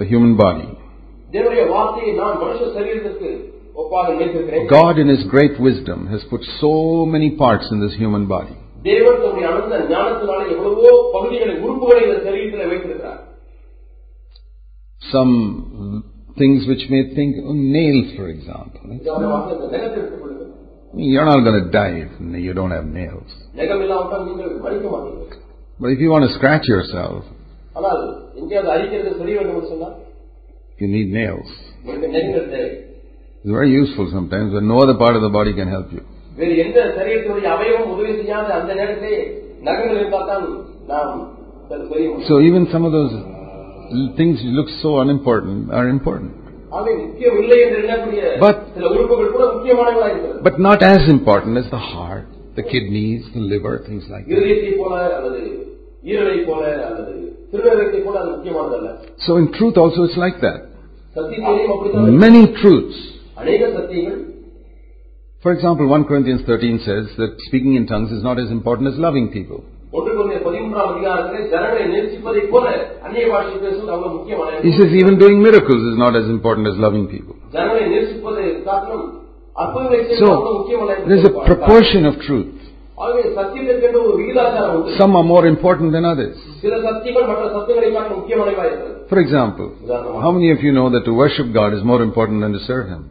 the 0.00 0.06
human 0.12 0.34
body. 0.36 0.66
தேவனுடைய 1.32 1.64
வார்த்தையை 1.72 2.12
நான் 2.20 2.38
மனுஷ 2.42 2.60
சரீரத்திற்கு 2.76 3.30
ஒப்பாக 3.80 4.06
நினைத்திருக்கிறேன் 4.14 4.68
God 4.78 4.94
in 5.02 5.08
His 5.14 5.24
great 5.34 5.56
wisdom 5.68 6.00
has 6.14 6.22
put 6.32 6.42
so 6.62 6.72
many 7.14 7.30
parts 7.42 7.66
in 7.74 7.80
this 7.84 7.96
human 8.02 8.24
body. 8.34 8.56
தேவன் 8.88 9.20
தம்முடைய 9.22 9.46
அனந்த 9.52 9.76
ஞானத்தினாலே 9.92 10.44
எவ்வளவோ 10.54 10.90
பகுதிகளை 11.16 11.54
உறுப்புகளை 11.64 12.00
இந்த 12.06 12.18
சரீரத்தில் 12.26 12.70
வைத்திருக்கிறார் 12.72 13.22
Some 15.02 15.34
things 16.36 16.66
which 16.68 16.84
may 16.90 17.14
think, 17.14 17.36
oh, 17.40 17.54
nails 17.76 18.08
for 18.16 18.26
example. 18.28 18.80
உதாரணமாக 18.98 19.52
இந்த 19.56 19.66
நெகத்தை 19.74 19.98
எடுத்துக் 20.00 20.22
கொள்ளுங்கள் 20.22 20.46
I 20.90 20.96
mean, 20.96 21.08
You're 21.12 21.28
not 21.30 21.40
going 21.46 21.58
to 21.60 21.70
die 21.72 21.94
if 22.04 22.12
you 22.46 22.52
don't 22.58 22.74
have 22.76 22.86
nails. 23.00 23.30
நெகம் 23.60 23.82
இல்லாவிட்டால் 23.84 24.24
நீங்கள் 24.28 24.52
மறிக்க 24.66 24.86
மாட்டீர்கள் 24.94 25.44
But 25.80 25.90
if 25.94 26.00
you 26.04 26.10
want 26.12 26.24
to 26.26 26.32
scratch 26.36 26.66
yourself, 26.74 27.18
ஆனால் 27.76 28.02
எங்கேயாவது 28.40 28.70
அரிக்கிறது 28.74 29.10
சரி 29.20 29.32
வேண்டும் 29.38 29.56
என்று 29.56 29.72
சொன்னால் 29.74 29.96
you 30.78 30.88
need 30.96 31.08
nails. 31.18 31.50
உங்களுக்கு 31.80 32.10
நெகங்கள் 32.16 32.50
தேவை 32.54 32.70
It's 33.42 33.52
very 33.56 33.72
useful 33.80 34.06
sometimes 34.14 34.48
when 34.56 34.66
no 34.70 34.78
other 34.84 34.96
part 35.02 35.14
of 35.18 35.22
the 35.26 35.32
body 35.36 35.52
can 35.58 35.68
help 35.68 35.88
you. 35.96 36.02
வேறு 36.38 36.54
எந்த 36.64 36.78
சரீரத்தினுடைய 36.96 37.46
அவயவம் 37.54 37.92
உதவி 37.94 38.12
செய்யாத 38.20 38.48
அந்த 38.58 38.72
நேரத்திலே 38.80 39.14
நகங்கள் 39.68 39.98
இருந்தால் 40.00 40.28
தான் 40.32 40.44
நாம் 40.90 41.14
அது 41.70 41.82
செய்ய 41.84 42.06
முடியும் 42.08 42.26
So 42.30 42.36
even 42.48 42.62
some 42.74 42.84
of 42.84 42.92
those 42.98 43.14
l- 43.98 44.10
things 44.18 44.36
which 44.40 44.54
look 44.58 44.70
so 44.82 44.90
unimportant 45.04 45.62
are 45.78 45.86
important. 45.96 46.32
ஆகவே 46.76 46.92
முக்கியம் 47.02 47.38
இல்லை 47.42 47.58
என்று 47.64 47.78
எண்ணக்கூடிய 47.82 48.22
But- 48.44 48.62
சில 48.76 48.86
உறுப்புகள் 48.94 49.34
கூட 49.36 49.44
முக்கியமானவர்களாக 49.54 50.10
இருக்கிறது 50.12 50.44
But 50.48 50.58
not 50.68 50.80
as 50.94 51.02
important 51.16 51.54
as 51.62 51.68
the 51.76 51.82
heart, 51.92 52.26
the 52.60 52.66
kidneys, 52.72 53.22
the 53.36 53.44
liver, 53.52 53.74
things 53.88 54.04
like 54.14 54.24
that. 54.26 54.36
இருதயத்தை 56.04 56.42
போல 56.48 56.62
அல்லது 56.88 57.12
ஈரலை 57.12 57.12
போல 57.12 57.12
அல்லது 57.12 57.12
திருநகரத்தை 57.52 58.00
போல 58.06 58.16
அது 58.22 58.30
முக்கியமானதல்ல 58.34 58.90
So 59.26 59.32
in 59.40 59.46
truth 59.52 59.76
also 59.76 60.00
it's 60.08 60.18
like 60.18 60.38
that. 60.46 60.58
சத்தியத்திலையும் 61.16 61.72
அப்படித்தான் 61.74 62.18
Many 62.24 62.42
truths. 62.60 62.98
அநேக 63.40 63.62
சத்தியங்கள் 63.78 64.18
For 65.44 65.50
example, 65.52 65.86
1 65.88 66.06
Corinthians 66.06 66.40
13 66.46 66.78
says 66.84 67.04
that 67.18 67.32
speaking 67.40 67.74
in 67.74 67.84
tongues 67.86 68.12
is 68.12 68.22
not 68.22 68.38
as 68.40 68.48
important 68.50 68.86
as 68.90 68.96
loving 69.04 69.26
people. 69.36 69.60
ஒன்று 69.92 70.10
கொண்ட 70.16 70.32
பதிமூன்றாம் 70.46 70.88
அதிகாரத்திலே 70.92 71.42
ஜனங்களை 71.52 71.84
நேசிப்பதைப் 71.92 72.48
போல 72.54 72.64
அந்நிய 73.06 73.26
பாஷை 73.32 73.54
பேசுவது 73.62 73.92
அவ்வளவு 73.94 74.14
முக்கியமான 74.16 74.58
He 74.66 74.72
says 74.78 74.90
even 75.00 75.14
doing 75.22 75.38
miracles 75.46 75.82
is 75.90 75.96
not 75.96 76.14
as 76.20 76.26
important 76.34 76.66
as 76.72 76.76
loving 76.86 77.06
people. 77.14 77.34
ஜனங்களை 77.54 77.84
நேசிப்பதை 77.94 78.44
காட்டிலும் 78.66 79.06
அற்புதங்களை 79.56 80.00
செய்வது 80.02 80.26
அவ்வளவு 80.26 80.50
So, 80.50 80.58
முக்கியமல்ல 80.58 80.96
என்று 80.96 81.08
there's 81.12 81.24
a 81.24 81.30
சொல்வார். 81.30 81.48
proportion 81.50 82.02
of 82.10 82.16
truth. 82.26 82.52
Some 84.97 85.15
are 85.15 85.23
more 85.23 85.45
important 85.45 85.91
than 85.91 86.05
others. 86.05 86.37
For 89.09 89.19
example, 89.19 89.71
how 90.21 90.31
many 90.31 90.51
of 90.51 90.61
you 90.63 90.71
know 90.71 90.89
that 90.89 91.03
to 91.05 91.13
worship 91.13 91.53
God 91.53 91.73
is 91.73 91.83
more 91.83 92.01
important 92.01 92.41
than 92.41 92.53
to 92.53 92.59
serve 92.59 92.87
Him? 92.87 93.09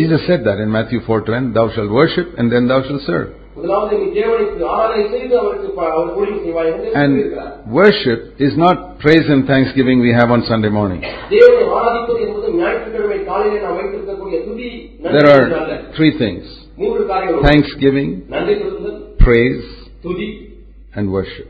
Jesus 0.00 0.20
said 0.26 0.44
that 0.44 0.58
in 0.60 0.70
Matthew 0.70 1.00
4:20, 1.00 1.52
"Thou 1.52 1.68
shalt 1.70 1.90
worship, 1.90 2.26
and 2.38 2.52
then 2.52 2.68
thou 2.68 2.82
shalt 2.82 3.02
serve." 3.02 3.28
And 6.94 7.12
worship 7.70 8.20
is 8.40 8.56
not 8.56 8.98
praise 8.98 9.28
and 9.28 9.46
thanksgiving 9.46 10.00
we 10.00 10.12
have 10.12 10.30
on 10.30 10.42
Sunday 10.48 10.70
morning. 10.70 11.00
There 15.02 15.28
are 15.34 15.46
three 15.96 16.18
things 16.18 16.44
thanksgiving, 17.42 18.08
praise, 19.18 19.64
and 20.94 21.12
worship. 21.12 21.48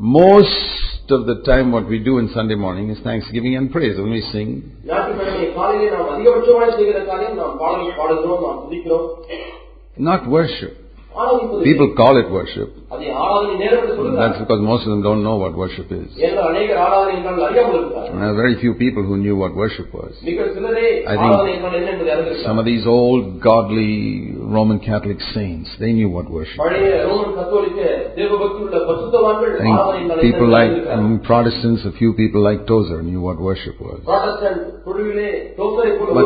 Most 0.00 1.10
of 1.10 1.26
the 1.26 1.42
time, 1.44 1.70
what 1.70 1.88
we 1.88 1.98
do 2.00 2.18
in 2.18 2.28
Sunday 2.34 2.56
morning 2.56 2.90
is 2.90 2.98
thanksgiving 3.04 3.54
and 3.56 3.70
praise 3.70 3.96
when 3.96 4.10
we 4.10 4.22
sing 4.32 4.72
not 9.96 10.28
worship. 10.28 10.83
People 11.62 11.94
call 11.94 12.16
it 12.18 12.28
worship. 12.30 12.70
That's 12.90 14.38
because 14.42 14.60
most 14.60 14.82
of 14.82 14.88
them 14.90 15.02
don't 15.02 15.22
know 15.22 15.36
what 15.36 15.54
worship 15.56 15.90
is. 15.92 16.08
There 16.16 16.36
are 18.30 18.34
very 18.34 18.56
few 18.60 18.74
people 18.74 19.02
who 19.04 19.16
knew 19.16 19.36
what 19.36 19.54
worship 19.54 19.92
was. 19.94 20.12
I 20.22 20.24
think 20.26 20.40
some 22.44 22.58
of 22.58 22.64
these 22.64 22.84
old 22.86 23.40
godly 23.40 24.32
Roman 24.36 24.80
Catholic 24.80 25.20
saints, 25.34 25.70
they 25.78 25.92
knew 25.92 26.08
what 26.08 26.28
worship 26.30 26.58
was. 26.58 26.66
I 29.60 29.62
think 29.62 29.76
people 30.20 30.48
like 30.50 30.70
um, 30.90 31.20
Protestants, 31.24 31.84
a 31.84 31.92
few 31.92 32.12
people 32.14 32.42
like 32.42 32.66
Tozer 32.66 33.02
knew 33.02 33.20
what 33.20 33.38
worship 33.40 33.80
was. 33.80 34.00
But, 36.14 36.24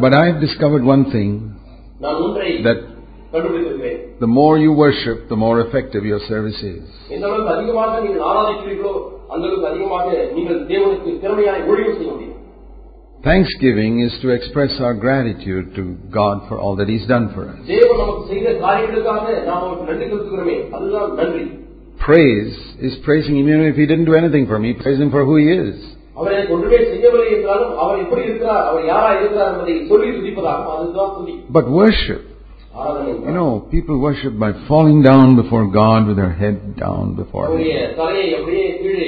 but 0.00 0.14
I've 0.14 0.40
discovered 0.40 0.84
one 0.84 1.10
thing 1.10 1.54
that 2.62 2.98
the 4.20 4.26
more 4.26 4.58
you 4.58 4.72
worship, 4.72 5.28
the 5.28 5.36
more 5.36 5.60
effective 5.60 6.04
your 6.04 6.20
service 6.28 6.56
is. 6.62 6.88
Thanksgiving 13.24 14.00
is 14.00 14.12
to 14.22 14.30
express 14.30 14.70
our 14.80 14.94
gratitude 14.94 15.74
to 15.74 15.98
God 16.10 16.48
for 16.48 16.58
all 16.58 16.76
that 16.76 16.88
He's 16.88 17.06
done 17.06 17.34
for 17.34 17.48
us. 17.48 17.58
Praise 21.98 22.56
is 22.80 22.94
praising 23.04 23.38
Him 23.38 23.48
even 23.48 23.66
if 23.66 23.74
He 23.74 23.86
didn't 23.86 24.04
do 24.04 24.14
anything 24.14 24.46
for 24.46 24.58
me, 24.58 24.72
praise 24.72 24.98
Him 25.00 25.10
for 25.10 25.24
who 25.24 25.36
He 25.36 25.50
is. 25.50 25.97
அவர் 26.17 26.33
எனக்கு 26.35 26.53
ஒன்றுமே 26.55 26.79
செய்யவில்லை 26.89 27.29
என்றாலும் 27.35 27.73
அவர் 27.83 28.01
எப்படி 28.03 28.21
இருக்கிறார் 28.27 28.63
அவர் 28.69 28.83
யாரா 28.91 29.09
இருக்கிறார் 29.17 29.49
என்பதை 29.53 29.73
சொல்லி 29.91 30.09
துதிப்பதாகும் 30.17 30.71
அதுதான் 30.75 31.11
துதி 31.17 31.35
But 31.57 31.65
worship, 31.79 32.21
ஆராதனை 32.75 33.11
you 33.27 33.35
know, 33.39 33.49
people 33.75 33.95
worship 34.07 34.35
by 34.43 34.51
falling 34.69 34.99
down 35.09 35.25
before 35.41 35.63
God 35.81 36.01
with 36.09 36.17
their 36.21 36.35
head 36.41 36.59
down 36.83 37.03
before 37.21 37.43
அவருடைய 37.47 37.73
Him. 37.79 37.95
தலையை 38.01 38.27
அப்படியே 38.39 38.67
கீழே 38.81 39.07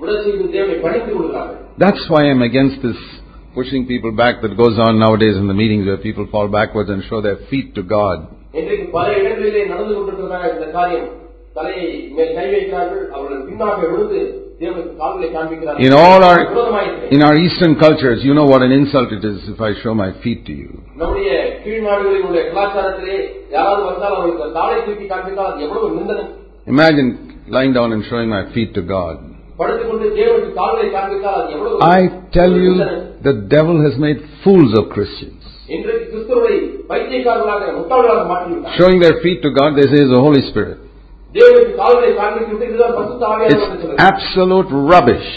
விட 0.00 0.12
செய்து 0.24 0.46
தேவனை 0.56 0.78
பணித்து 0.86 1.10
கொள்கிறார்கள் 1.12 1.60
That's 1.78 2.04
why 2.12 2.22
I'm 2.30 2.42
against 2.42 2.78
this 2.86 3.00
pushing 3.56 3.82
people 3.86 4.12
back 4.22 4.36
that 4.44 4.54
goes 4.56 4.76
on 4.84 4.92
nowadays 5.04 5.36
in 5.42 5.46
the 5.46 5.58
meetings 5.60 5.84
where 5.88 6.00
people 6.08 6.24
fall 6.34 6.48
backwards 6.50 6.90
and 6.94 7.02
show 7.10 7.20
their 7.20 7.38
feet 7.50 7.68
to 7.78 7.82
God. 7.96 8.18
In 14.59 15.93
all 15.93 16.21
our 16.21 16.39
in 17.15 17.23
our 17.23 17.37
Eastern 17.37 17.75
cultures, 17.79 18.19
you 18.25 18.33
know 18.33 18.45
what 18.45 18.61
an 18.61 18.73
insult 18.73 19.09
it 19.13 19.23
is 19.23 19.47
if 19.47 19.61
I 19.61 19.71
show 19.81 19.93
my 19.93 20.11
feet 20.21 20.45
to 20.47 20.51
you. 20.51 20.83
Imagine 26.67 27.09
lying 27.47 27.71
down 27.71 27.93
and 27.93 28.03
showing 28.09 28.27
my 28.27 28.51
feet 28.53 28.73
to 28.73 28.81
God. 28.81 29.17
I 31.81 31.99
tell 32.33 32.51
you, 32.51 32.73
the 33.23 33.33
devil 33.47 33.81
has 33.81 33.97
made 33.97 34.19
fools 34.43 34.77
of 34.77 34.89
Christians. 34.89 35.41
Showing 38.77 38.99
their 38.99 39.21
feet 39.21 39.41
to 39.41 39.51
God, 39.51 39.75
they 39.77 39.83
say, 39.83 40.03
is 40.03 40.09
the 40.09 40.19
Holy 40.19 40.41
Spirit. 40.49 40.88
It's 43.53 43.99
absolute 43.99 44.67
rubbish. 44.71 45.27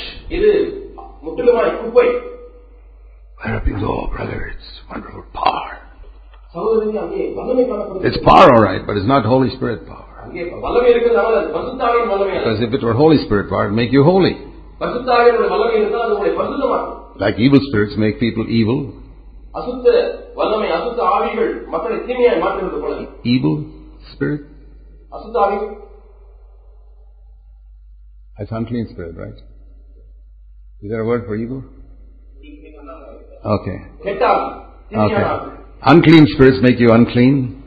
Wherever 3.43 3.69
you 3.69 3.77
go, 3.81 4.09
brother, 4.15 4.55
it's 4.55 4.69
wonderful 4.89 5.25
power. 5.35 5.79
It's 8.05 8.19
power, 8.25 8.55
all 8.55 8.63
right, 8.63 8.87
but 8.87 8.97
it's 8.97 9.07
not 9.07 9.25
Holy 9.25 9.51
Spirit 9.57 9.87
power. 9.87 10.31
Because 12.41 12.63
if 12.63 12.73
it 12.73 12.83
were 12.83 12.95
Holy 12.95 13.19
Spirit 13.27 13.51
power, 13.51 13.65
it'd 13.67 13.77
make 13.77 13.93
you 13.93 14.05
holy. 14.05 14.37
Like 17.21 17.39
evil 17.39 17.61
spirits 17.69 17.95
make 17.97 18.19
people 18.19 18.47
evil. 18.49 18.93
Evil 23.25 23.65
spirit 24.15 24.52
Aslında 25.13 25.41
That's 28.39 28.53
unclean 28.53 28.87
spirit, 28.87 29.17
right? 29.17 29.39
Is 30.83 30.91
there 30.91 31.01
a 31.01 31.07
word 31.07 31.27
for 31.27 31.37
evil? 31.37 31.63
Okay. 33.45 33.79
Okay. 34.95 35.25
Unclean 35.87 36.27
spirits 36.35 36.63
make 36.63 36.81
you 36.81 36.93
unclean. 36.93 37.63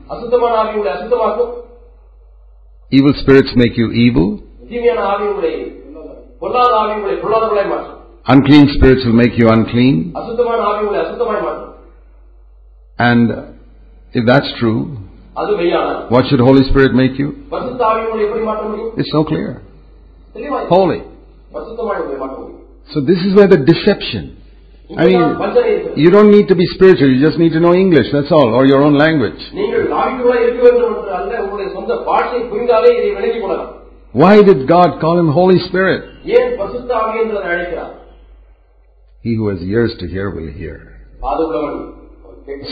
Evil 2.91 3.13
spirits 3.21 3.55
make 3.55 3.77
you 3.77 3.91
evil. 3.91 4.39
Unclean 8.27 8.67
spirits 8.77 9.05
will 9.05 9.13
make 9.13 9.37
you 9.37 9.49
unclean. 9.49 10.13
And 12.97 13.31
if 14.13 14.25
that's 14.25 14.53
true, 14.59 15.04
அது 15.40 15.52
மெய்யான 15.60 15.88
what 16.14 16.24
should 16.28 16.42
Holy 16.48 16.64
Spirit 16.70 16.92
make 17.02 17.14
you? 17.22 17.28
பரிசுத்த 17.52 17.82
ஆவி 17.90 18.02
உங்களை 18.06 18.22
எப்படி 18.28 18.44
மாற்ற 18.50 18.64
முடியும் 18.70 18.92
It's 19.00 19.12
so 19.16 19.22
clear. 19.30 19.48
தெளிவாய் 20.36 20.66
Holy. 20.74 21.00
பரிசுத்தமாய் 21.54 22.00
உங்களை 22.02 22.18
மாற்ற 22.24 22.36
முடியும் 22.40 22.58
So 22.88 22.98
this 23.10 23.20
is 23.26 23.32
where 23.38 23.50
the 23.54 23.60
deception. 23.70 24.22
I 24.92 25.02
இங்கேதான் 25.02 25.26
mean, 25.26 25.40
வஞ்சனை 25.42 25.68
இருக்கிறது. 25.72 26.00
you 26.02 26.10
don't 26.14 26.30
need 26.36 26.46
to 26.52 26.56
be 26.60 26.66
spiritual, 26.76 27.08
you 27.14 27.20
just 27.26 27.38
need 27.42 27.52
to 27.56 27.62
know 27.64 27.74
English, 27.82 28.08
that's 28.14 28.32
all, 28.38 28.48
or 28.58 28.62
your 28.72 28.80
own 28.86 28.94
language. 29.04 29.40
நீங்கள் 29.58 29.84
ஆவிக்குள்ளாய் 30.00 30.42
இருக்க 30.46 30.60
வேண்டும் 30.66 30.88
என்று 30.92 31.12
அல்ல 31.18 31.32
உங்களுடைய 31.44 31.68
சொந்த 31.76 31.98
பாஷை 32.08 32.40
புரிந்தாலே 32.52 32.90
இதை 32.98 33.10
விளங்கிக் 33.18 33.44
கொள்ளலாம் 33.44 33.70
Why 34.14 34.34
did 34.48 34.60
God 34.68 34.90
call 35.02 35.16
him 35.22 35.28
Holy 35.40 35.58
Spirit? 35.68 36.00
ஏன் 36.38 36.50
பரிசுத்த 36.60 36.90
ஆவி 37.02 37.18
என்று 37.24 37.36
அதை 37.40 37.50
அழைக்கிறார் 37.54 37.94
He 39.24 39.32
who 39.38 39.46
has 39.52 39.60
ears 39.72 39.92
to 40.02 40.06
hear 40.14 40.26
will 40.36 40.50
hear. 40.60 40.76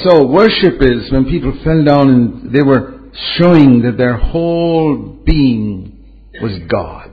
So 0.03 0.27
worship 0.27 0.81
is 0.81 1.11
when 1.11 1.25
people 1.25 1.53
fell 1.63 1.83
down 1.83 2.09
and 2.09 2.53
they 2.53 2.61
were 2.61 3.09
showing 3.37 3.81
that 3.81 3.97
their 3.97 4.17
whole 4.17 4.97
being 5.25 6.05
was 6.41 6.59
God's. 6.69 7.09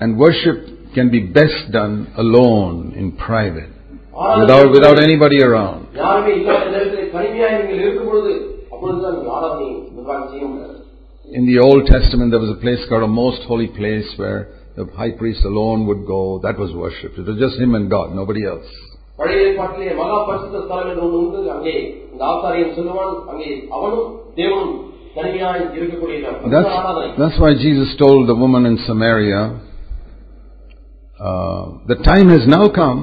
And 0.00 0.18
worship 0.18 0.58
can 0.94 1.10
be 1.10 1.20
best 1.20 1.70
done 1.70 2.12
alone 2.16 2.94
in 2.96 3.12
private, 3.12 3.70
without, 4.40 4.70
without 4.72 4.98
anybody 5.02 5.42
around. 5.42 5.88
In 11.32 11.46
the 11.46 11.58
Old 11.58 11.86
Testament, 11.86 12.30
there 12.30 12.40
was 12.40 12.50
a 12.50 12.60
place 12.60 12.80
called 12.88 13.02
a 13.02 13.08
most 13.08 13.42
holy 13.42 13.68
place 13.68 14.06
where 14.16 14.48
the 14.77 14.85
high 14.99 15.13
priest 15.13 15.43
alone 15.45 15.79
would 15.89 16.03
go. 16.07 16.21
That 16.39 16.57
was 16.57 16.71
worship. 16.75 17.11
It 17.17 17.27
was 17.29 17.37
just 17.37 17.57
him 17.63 17.73
and 17.75 17.87
God, 17.89 18.07
nobody 18.13 18.43
else. 18.51 18.69
பழைய 19.19 19.39
ஏற்பாட்டிலே 19.45 19.93
மகா 19.97 20.17
பரிசுத்த 20.27 20.59
ஸ்தலம் 20.65 20.89
என்று 20.91 21.01
ஒன்று 21.05 21.17
உண்டு 21.21 21.39
அங்கே 21.55 21.73
இந்த 22.11 22.21
ஆசாரியன் 22.29 22.75
சொல்லுவான் 22.77 23.15
அங்கே 23.31 23.47
அவனும் 23.77 24.05
தேவனும் 24.37 24.75
தனிமையாய் 25.15 25.63
இருக்கக்கூடிய 25.77 26.15
இடம். 26.21 26.37
அதுதான் 26.43 26.69
ஆராதனை 26.77 27.07
That's, 27.07 27.19
that's 27.21 27.39
why 27.43 27.51
Jesus 27.65 27.89
told 28.03 28.21
the 28.31 28.37
woman 28.43 28.63
in 28.69 28.77
Samaria, 28.87 29.41
uh, 31.19 31.63
the 31.87 31.97
time 32.03 32.29
has 32.29 32.45
now 32.47 32.65
come 32.71 32.99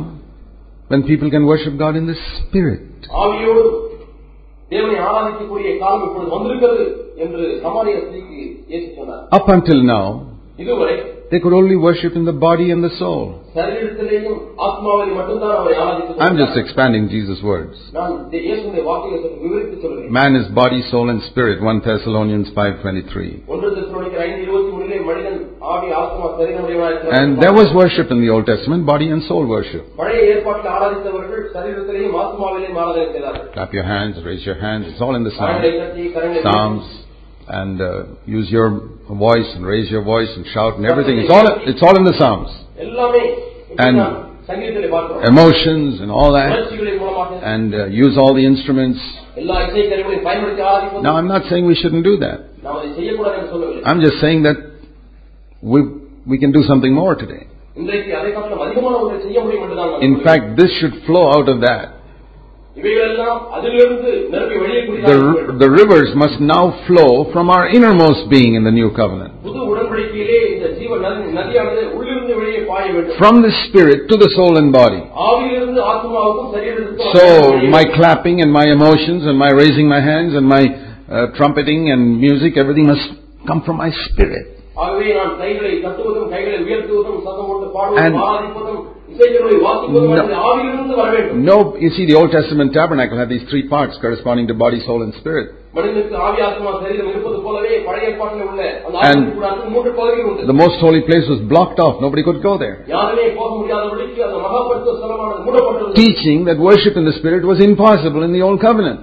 when 0.91 1.03
people 1.05 1.31
can 1.31 1.45
worship 1.47 1.75
God 1.79 1.97
in 1.97 2.07
the 2.07 2.17
Spirit. 2.33 2.83
ஆவியோடு 3.23 3.65
தேவனை 4.71 4.97
ஆராதிக்கக்கூடிய 5.09 5.69
காலம் 5.83 6.05
இப்பொழுது 6.07 6.31
வந்திருக்கிறது 6.37 6.85
என்று 7.25 7.43
சமாரிய 7.65 7.97
ஸ்திரீக்கு 8.05 8.39
இயேசு 8.71 8.89
சொன்னார் 8.99 9.23
Up 9.39 9.49
until 9.57 9.81
now, 9.95 10.05
இதுவரை 10.65 10.97
they 11.32 11.40
could 11.40 11.54
only 11.54 11.78
worship 11.78 12.14
in 12.20 12.26
the 12.26 12.34
body 12.34 12.72
and 12.72 12.84
the 12.84 12.90
soul. 13.00 13.40
I'm 16.20 16.38
just 16.38 16.58
expanding 16.58 17.08
Jesus' 17.08 17.42
words. 17.42 17.78
Man 20.12 20.36
is 20.36 20.48
body, 20.52 20.82
soul, 20.92 21.10
and 21.10 21.22
spirit. 21.32 21.62
1 21.62 21.82
Thessalonians 21.86 22.50
5.23 22.52 23.48
And 27.16 27.42
there 27.42 27.54
was 27.54 27.74
worship 27.74 28.12
in 28.12 28.20
the 28.20 28.30
Old 28.30 28.46
Testament, 28.46 28.86
body 28.86 29.10
and 29.10 29.24
soul 29.24 29.46
worship. 29.48 29.84
Clap 33.54 33.74
your 33.74 33.84
hands, 33.86 34.16
raise 34.26 34.46
your 34.46 34.56
hands. 34.56 34.86
It's 34.90 35.02
all 35.02 35.16
in 35.16 35.24
the 35.24 35.32
Psalms. 35.32 35.64
Psalms 36.44 37.01
and 37.52 37.82
uh, 37.82 38.04
use 38.26 38.50
your 38.50 38.70
voice 39.10 39.50
and 39.56 39.66
raise 39.66 39.92
your 39.92 40.04
voice 40.04 40.30
and 40.38 40.46
shout 40.54 40.78
and 40.78 40.86
everything. 40.86 41.18
It's 41.20 41.30
all, 41.30 41.46
it's 41.72 41.84
all 41.84 41.96
in 41.98 42.06
the 42.06 42.16
Psalms. 42.18 42.50
And 43.78 43.98
emotions 45.28 46.02
and 46.02 46.10
all 46.10 46.32
that. 46.34 46.50
And 47.44 47.76
uh, 47.76 47.86
use 47.88 48.18
all 48.18 48.34
the 48.34 48.46
instruments. 48.46 49.00
Now, 51.08 51.16
I'm 51.18 51.28
not 51.28 51.44
saying 51.50 51.66
we 51.66 51.76
shouldn't 51.76 52.04
do 52.04 52.18
that. 52.18 52.40
I'm 53.86 54.02
just 54.02 54.20
saying 54.22 54.44
that 54.44 54.58
we, 55.62 55.82
we 56.26 56.38
can 56.38 56.52
do 56.52 56.64
something 56.64 56.94
more 56.94 57.16
today. 57.16 57.48
In 57.76 57.88
fact, 60.24 60.58
this 60.58 60.72
should 60.80 61.04
flow 61.06 61.32
out 61.32 61.48
of 61.48 61.62
that. 61.62 62.01
The, 65.04 65.60
the 65.60 65.70
rivers 65.70 66.16
must 66.16 66.40
now 66.40 66.72
flow 66.88 67.28
from 67.34 67.50
our 67.50 67.68
innermost 67.68 68.30
being 68.30 68.56
in 68.56 68.64
the 68.64 68.72
new 68.72 68.96
covenant. 68.96 69.44
From 73.20 73.42
the 73.44 73.52
spirit 73.68 74.08
to 74.08 74.16
the 74.16 74.30
soul 74.36 74.56
and 74.58 74.72
body. 74.72 75.04
So, 77.12 77.60
my 77.68 77.84
clapping 77.94 78.40
and 78.40 78.54
my 78.54 78.72
emotions 78.72 79.26
and 79.28 79.38
my 79.38 79.50
raising 79.50 79.90
my 79.90 80.00
hands 80.00 80.34
and 80.34 80.48
my 80.48 80.64
uh, 81.12 81.36
trumpeting 81.36 81.92
and 81.92 82.22
music, 82.22 82.56
everything 82.56 82.88
must 82.88 83.04
come 83.48 83.64
from 83.64 83.78
my 83.78 83.92
spirit. 84.08 84.61
And 87.98 88.16
no, 88.16 88.96
no, 91.36 91.76
you 91.76 91.90
see, 91.90 92.06
the 92.06 92.16
Old 92.16 92.32
Testament 92.32 92.74
tabernacle 92.74 93.18
had 93.18 93.28
these 93.28 93.44
three 93.50 93.68
parts 93.68 93.98
corresponding 94.00 94.48
to 94.48 94.54
body, 94.54 94.80
soul, 94.86 95.04
and 95.04 95.14
spirit. 95.16 95.61
And 99.12 99.20
the 100.52 100.58
most 100.64 100.78
holy 100.82 101.02
place 101.02 101.26
was 101.30 101.40
blocked 101.52 101.80
off. 101.80 102.02
Nobody 102.02 102.24
could 102.24 102.44
go 102.44 102.58
there. 102.58 102.84
Teaching 105.96 106.44
that 106.46 106.58
worship 106.60 106.98
in 106.98 107.06
the 107.06 107.14
Spirit 107.14 107.46
was 107.46 107.64
impossible 107.64 108.24
in 108.24 108.34
the 108.34 108.42
Old 108.42 108.60
Covenant. 108.60 109.00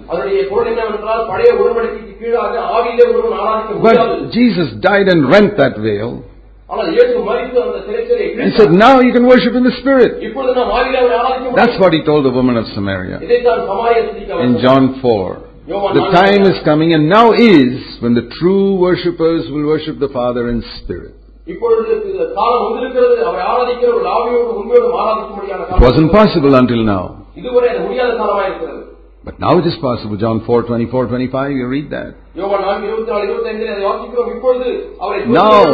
But 3.82 4.30
Jesus 4.32 4.68
died 4.80 5.08
and 5.08 5.30
rent 5.30 5.56
that 5.56 5.78
veil. 5.78 6.22
And 6.68 8.52
said, 8.58 8.70
Now 8.72 9.00
you 9.00 9.12
can 9.16 9.26
worship 9.26 9.54
in 9.54 9.64
the 9.64 9.72
Spirit. 9.80 10.20
That's 11.56 11.80
what 11.80 11.92
he 11.94 12.04
told 12.04 12.26
the 12.26 12.30
woman 12.30 12.56
of 12.58 12.66
Samaria 12.74 13.20
in 14.44 14.58
John 14.60 15.00
4. 15.00 15.47
The 15.68 16.08
time 16.16 16.42
is 16.48 16.64
coming 16.64 16.94
and 16.94 17.10
now 17.10 17.32
is 17.32 18.00
when 18.00 18.14
the 18.14 18.30
true 18.40 18.76
worshippers 18.76 19.50
will 19.50 19.66
worship 19.66 19.98
the 19.98 20.08
Father 20.08 20.48
in 20.48 20.62
spirit. 20.80 21.14
It 21.46 21.60
wasn't 25.86 26.10
possible 26.10 26.54
until 26.54 26.82
now. 26.84 27.26
But 29.24 29.40
now 29.40 29.58
it 29.58 29.66
is 29.66 29.74
possible. 29.82 30.16
John 30.16 30.40
4, 30.46 30.62
24, 30.62 31.06
25, 31.06 31.52
you 31.52 31.66
read 31.66 31.90
that. 31.90 32.14
Now, 35.28 35.64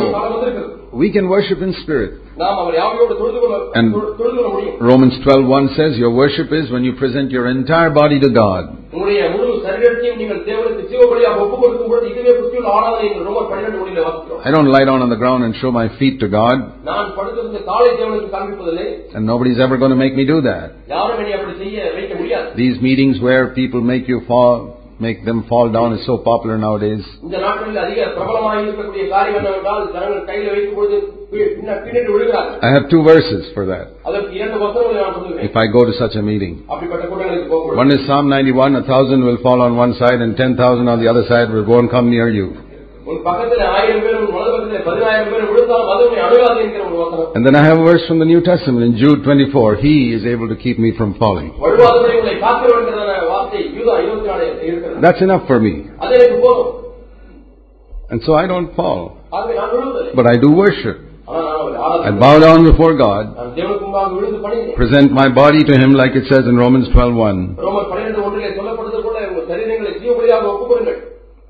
we 0.93 1.13
can 1.13 1.29
worship 1.29 1.63
in 1.63 1.73
spirit. 1.85 2.24
And 3.75 3.95
Romans 4.81 5.15
12:1 5.25 5.77
says, 5.77 5.97
Your 5.97 6.11
worship 6.11 6.53
is 6.53 6.71
when 6.71 6.83
you 6.83 6.95
present 6.95 7.31
your 7.31 7.47
entire 7.49 7.91
body 7.91 8.19
to 8.21 8.29
God. 8.31 8.65
I 14.45 14.51
don't 14.51 14.67
lie 14.67 14.85
down 14.85 15.01
on 15.03 15.11
the 15.11 15.17
ground 15.17 15.45
and 15.45 15.55
show 15.57 15.71
my 15.71 15.89
feet 15.99 16.19
to 16.21 16.29
God. 16.29 16.59
And 19.15 19.27
nobody's 19.27 19.61
ever 19.61 19.77
going 19.77 19.91
to 19.91 19.97
make 19.97 20.15
me 20.17 20.25
do 20.25 20.41
that. 20.43 20.73
These 22.57 22.81
meetings 22.81 23.21
where 23.21 23.55
people 23.55 23.81
make 23.81 24.09
you 24.09 24.23
fall, 24.27 24.74
make 25.00 25.20
them 25.28 25.38
fall 25.50 25.68
down 25.76 25.90
is 25.96 26.02
so 26.06 26.16
popular 26.28 26.56
nowadays. 26.64 27.04
இந்த 27.26 27.38
நாட்களில் 27.44 27.82
அதிக 27.84 28.00
பிரபலமாக 28.16 28.56
இருக்கக்கூடிய 28.64 29.04
காரியம் 29.14 29.38
என்னவென்றால் 29.42 29.84
ஜனங்கள் 29.96 30.26
கையில் 30.30 30.50
வைக்கும் 30.54 30.78
பொழுது 30.80 30.98
பி- 31.34 31.50
பின்ன- 31.58 31.80
பின்னிட்டு 31.86 32.12
விழுகிறார்கள் 32.16 32.58
I 32.68 32.72
have 32.76 32.86
two 32.94 33.02
verses 33.04 33.44
for 33.56 33.64
that. 33.72 33.86
அதற்கு 34.10 34.32
இரண்டு 34.40 34.58
வசனங்களை 34.64 35.00
நான் 35.02 35.16
சொல்லுவேன் 35.18 35.46
If 35.50 35.56
I 35.64 35.68
go 35.78 35.84
to 35.90 35.96
such 36.02 36.18
a 36.22 36.26
meeting. 36.32 36.56
அப்படிப்பட்ட 36.72 37.04
கூட்டங்களுக்கு 37.12 37.50
போகும்போது 37.54 37.80
One 37.84 37.94
is 37.98 38.02
Psalm 38.08 38.26
91, 38.36 38.82
a 38.82 38.86
thousand 38.94 39.22
will 39.30 39.40
fall 39.48 39.62
on 39.68 39.76
one 39.86 39.94
side 40.02 40.22
and 40.26 40.34
ten 40.44 40.54
thousand 40.64 40.90
on 40.96 41.00
the 41.04 41.10
other 41.14 41.26
side 41.34 41.50
will 41.56 41.68
go 41.74 41.78
and 41.84 41.90
come 41.90 42.10
near 42.18 42.30
you. 42.40 42.48
And 47.35 47.45
then 47.47 47.55
I 47.55 47.65
have 47.65 47.79
a 47.79 47.85
verse 47.85 48.05
from 48.09 48.19
the 48.19 48.25
New 48.25 48.41
Testament 48.41 48.83
in 48.85 48.97
Jude 48.97 49.23
24. 49.25 49.77
He 49.77 50.15
is 50.15 50.25
able 50.25 50.49
to 50.49 50.57
keep 50.57 50.79
me 50.79 50.93
from 50.97 51.15
falling. 51.19 51.53
That's 55.03 55.21
enough 55.21 55.47
for 55.47 55.61
me. 55.61 55.73
And 58.11 58.23
so 58.25 58.35
I 58.35 58.47
don't 58.47 58.75
fall. 58.75 59.19
But 60.15 60.27
I 60.27 60.37
do 60.37 60.51
worship. 60.53 60.97
I 61.27 62.11
bow 62.25 62.39
down 62.39 62.65
before 62.71 62.95
God, 62.97 63.35
present 64.77 65.11
my 65.13 65.29
body 65.29 65.65
to 65.65 65.75
Him 65.83 65.93
like 65.93 66.15
it 66.15 66.25
says 66.31 66.45
in 66.47 66.57
Romans 66.57 66.89
12.1 66.89 67.57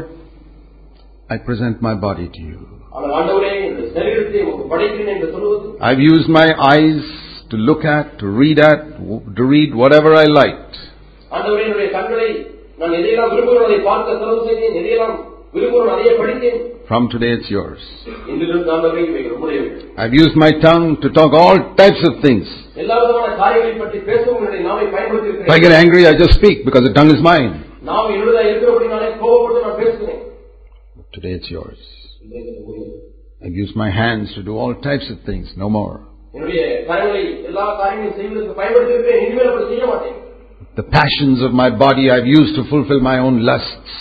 I 1.30 1.38
present 1.40 1.76
my 1.80 1.94
body 2.06 2.26
to 2.36 2.42
you. 2.42 2.58
ஆனால் 2.94 3.12
ஆண்டவரே 3.18 3.52
இந்த 3.68 3.82
சரீரத்தை 3.96 4.40
உமக்கு 4.44 4.64
படைக்கிறேன் 4.72 5.12
என்று 5.14 5.28
சொல்லுவது 5.34 5.66
I've 5.88 6.02
used 6.12 6.28
my 6.38 6.46
eyes 6.72 7.02
to 7.52 7.58
look 7.68 7.82
at, 7.92 8.06
to 8.20 8.28
read 8.40 8.58
at, 8.62 8.80
to 9.38 9.44
read 9.54 9.70
whatever 9.82 10.10
I 10.16 10.28
liked. 10.40 10.74
ஆண்டவரே 11.30 11.62
என்னுடைய 11.66 11.88
கண்களை 11.96 12.28
நான் 12.80 12.96
எதையெல்லாம் 12.98 13.32
விரும்புகிறோம் 13.34 13.66
அதை 13.68 13.78
பார்க்க 13.88 14.20
செலவு 14.20 14.40
செய்தேன் 14.48 14.76
எதையெல்லாம் 14.80 15.16
விரும்புகிறோம் 15.56 15.94
அதையே 15.94 16.12
படித்தேன் 16.20 16.60
From 16.90 17.04
today 17.12 17.28
it's 17.36 17.50
yours. 17.56 17.82
இன்றிலிருந்து 18.30 18.70
ஆண்டவரே 18.76 19.02
இவைகள் 19.10 19.34
உம்முடையவைகள் 19.36 19.84
I've 20.02 20.16
used 20.22 20.36
my 20.44 20.50
tongue 20.64 20.86
to 21.04 21.10
talk 21.18 21.32
all 21.42 21.58
types 21.82 22.02
of 22.08 22.14
things. 22.24 22.46
எல்லா 22.82 22.96
விதமான 23.02 23.28
காரியங்களை 23.42 23.76
பற்றி 23.82 23.98
பேசவும் 24.08 24.40
என்னுடைய 24.40 24.62
நாவை 24.68 24.86
பயன்படுத்தி 24.94 25.28
If 25.30 25.36
I 25.36 25.38
இருக்கிறேன் 25.38 25.64
get 25.66 25.74
angry, 25.82 26.02
I 26.10 26.16
just 26.22 26.34
speak 26.40 26.58
because 26.68 26.84
the 26.88 26.94
tongue 26.98 27.12
is 27.16 27.22
mine. 27.30 27.52
நாம் 27.90 28.10
என்னுடைய 28.16 28.44
இருக்கிறபடி 28.50 28.88
நானே 28.94 29.10
கோபப்பட்டு 29.22 29.64
நான் 29.66 29.80
பேசுகிறேன் 29.82 30.20
Today 31.12 31.32
it's 31.38 31.50
yours. 31.50 31.80
I 33.45 33.47
use 33.63 33.71
my 33.75 33.89
hands 33.91 34.33
to 34.35 34.41
do 34.43 34.53
all 34.57 34.73
types 34.89 35.07
of 35.13 35.17
things, 35.25 35.47
no 35.55 35.69
more. 35.69 35.95
The 40.75 40.83
passions 40.83 41.41
of 41.41 41.51
my 41.53 41.69
body 41.69 42.11
I've 42.11 42.27
used 42.39 42.53
to 42.55 42.63
fulfill 42.71 42.99
my 42.99 43.17
own 43.19 43.35
lusts. 43.49 43.91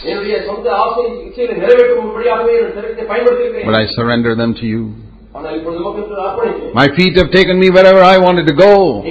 But 3.69 3.75
I 3.75 3.87
surrender 3.97 4.35
them 4.35 4.55
to 4.61 4.67
you. 4.67 4.83
My 6.81 6.89
feet 6.97 7.15
have 7.21 7.31
taken 7.31 7.59
me 7.61 7.69
wherever 7.71 8.03
I 8.03 8.19
wanted 8.19 8.47
to 8.47 8.55
go. 8.55 9.03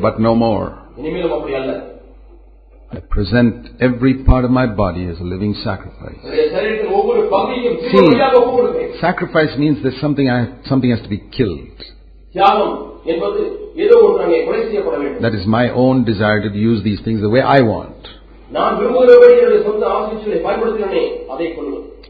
But 0.00 0.18
no 0.20 0.34
more. 0.34 0.66
I 2.94 3.00
present 3.00 3.70
every 3.80 4.22
part 4.22 4.44
of 4.44 4.52
my 4.52 4.66
body 4.66 5.06
as 5.06 5.18
a 5.18 5.24
living 5.24 5.52
sacrifice. 5.64 6.14
See, 6.22 6.50
sacrifice 9.00 9.58
means 9.58 9.82
there's 9.82 10.00
something 10.00 10.30
I, 10.30 10.62
something 10.66 10.90
has 10.90 11.02
to 11.02 11.08
be 11.08 11.18
killed. 11.36 11.82
That 15.22 15.34
is 15.34 15.44
my 15.46 15.70
own 15.70 16.04
desire 16.04 16.48
to 16.48 16.56
use 16.56 16.84
these 16.84 17.00
things 17.00 17.20
the 17.20 17.28
way 17.28 17.40
I 17.40 17.62
want. 17.62 18.06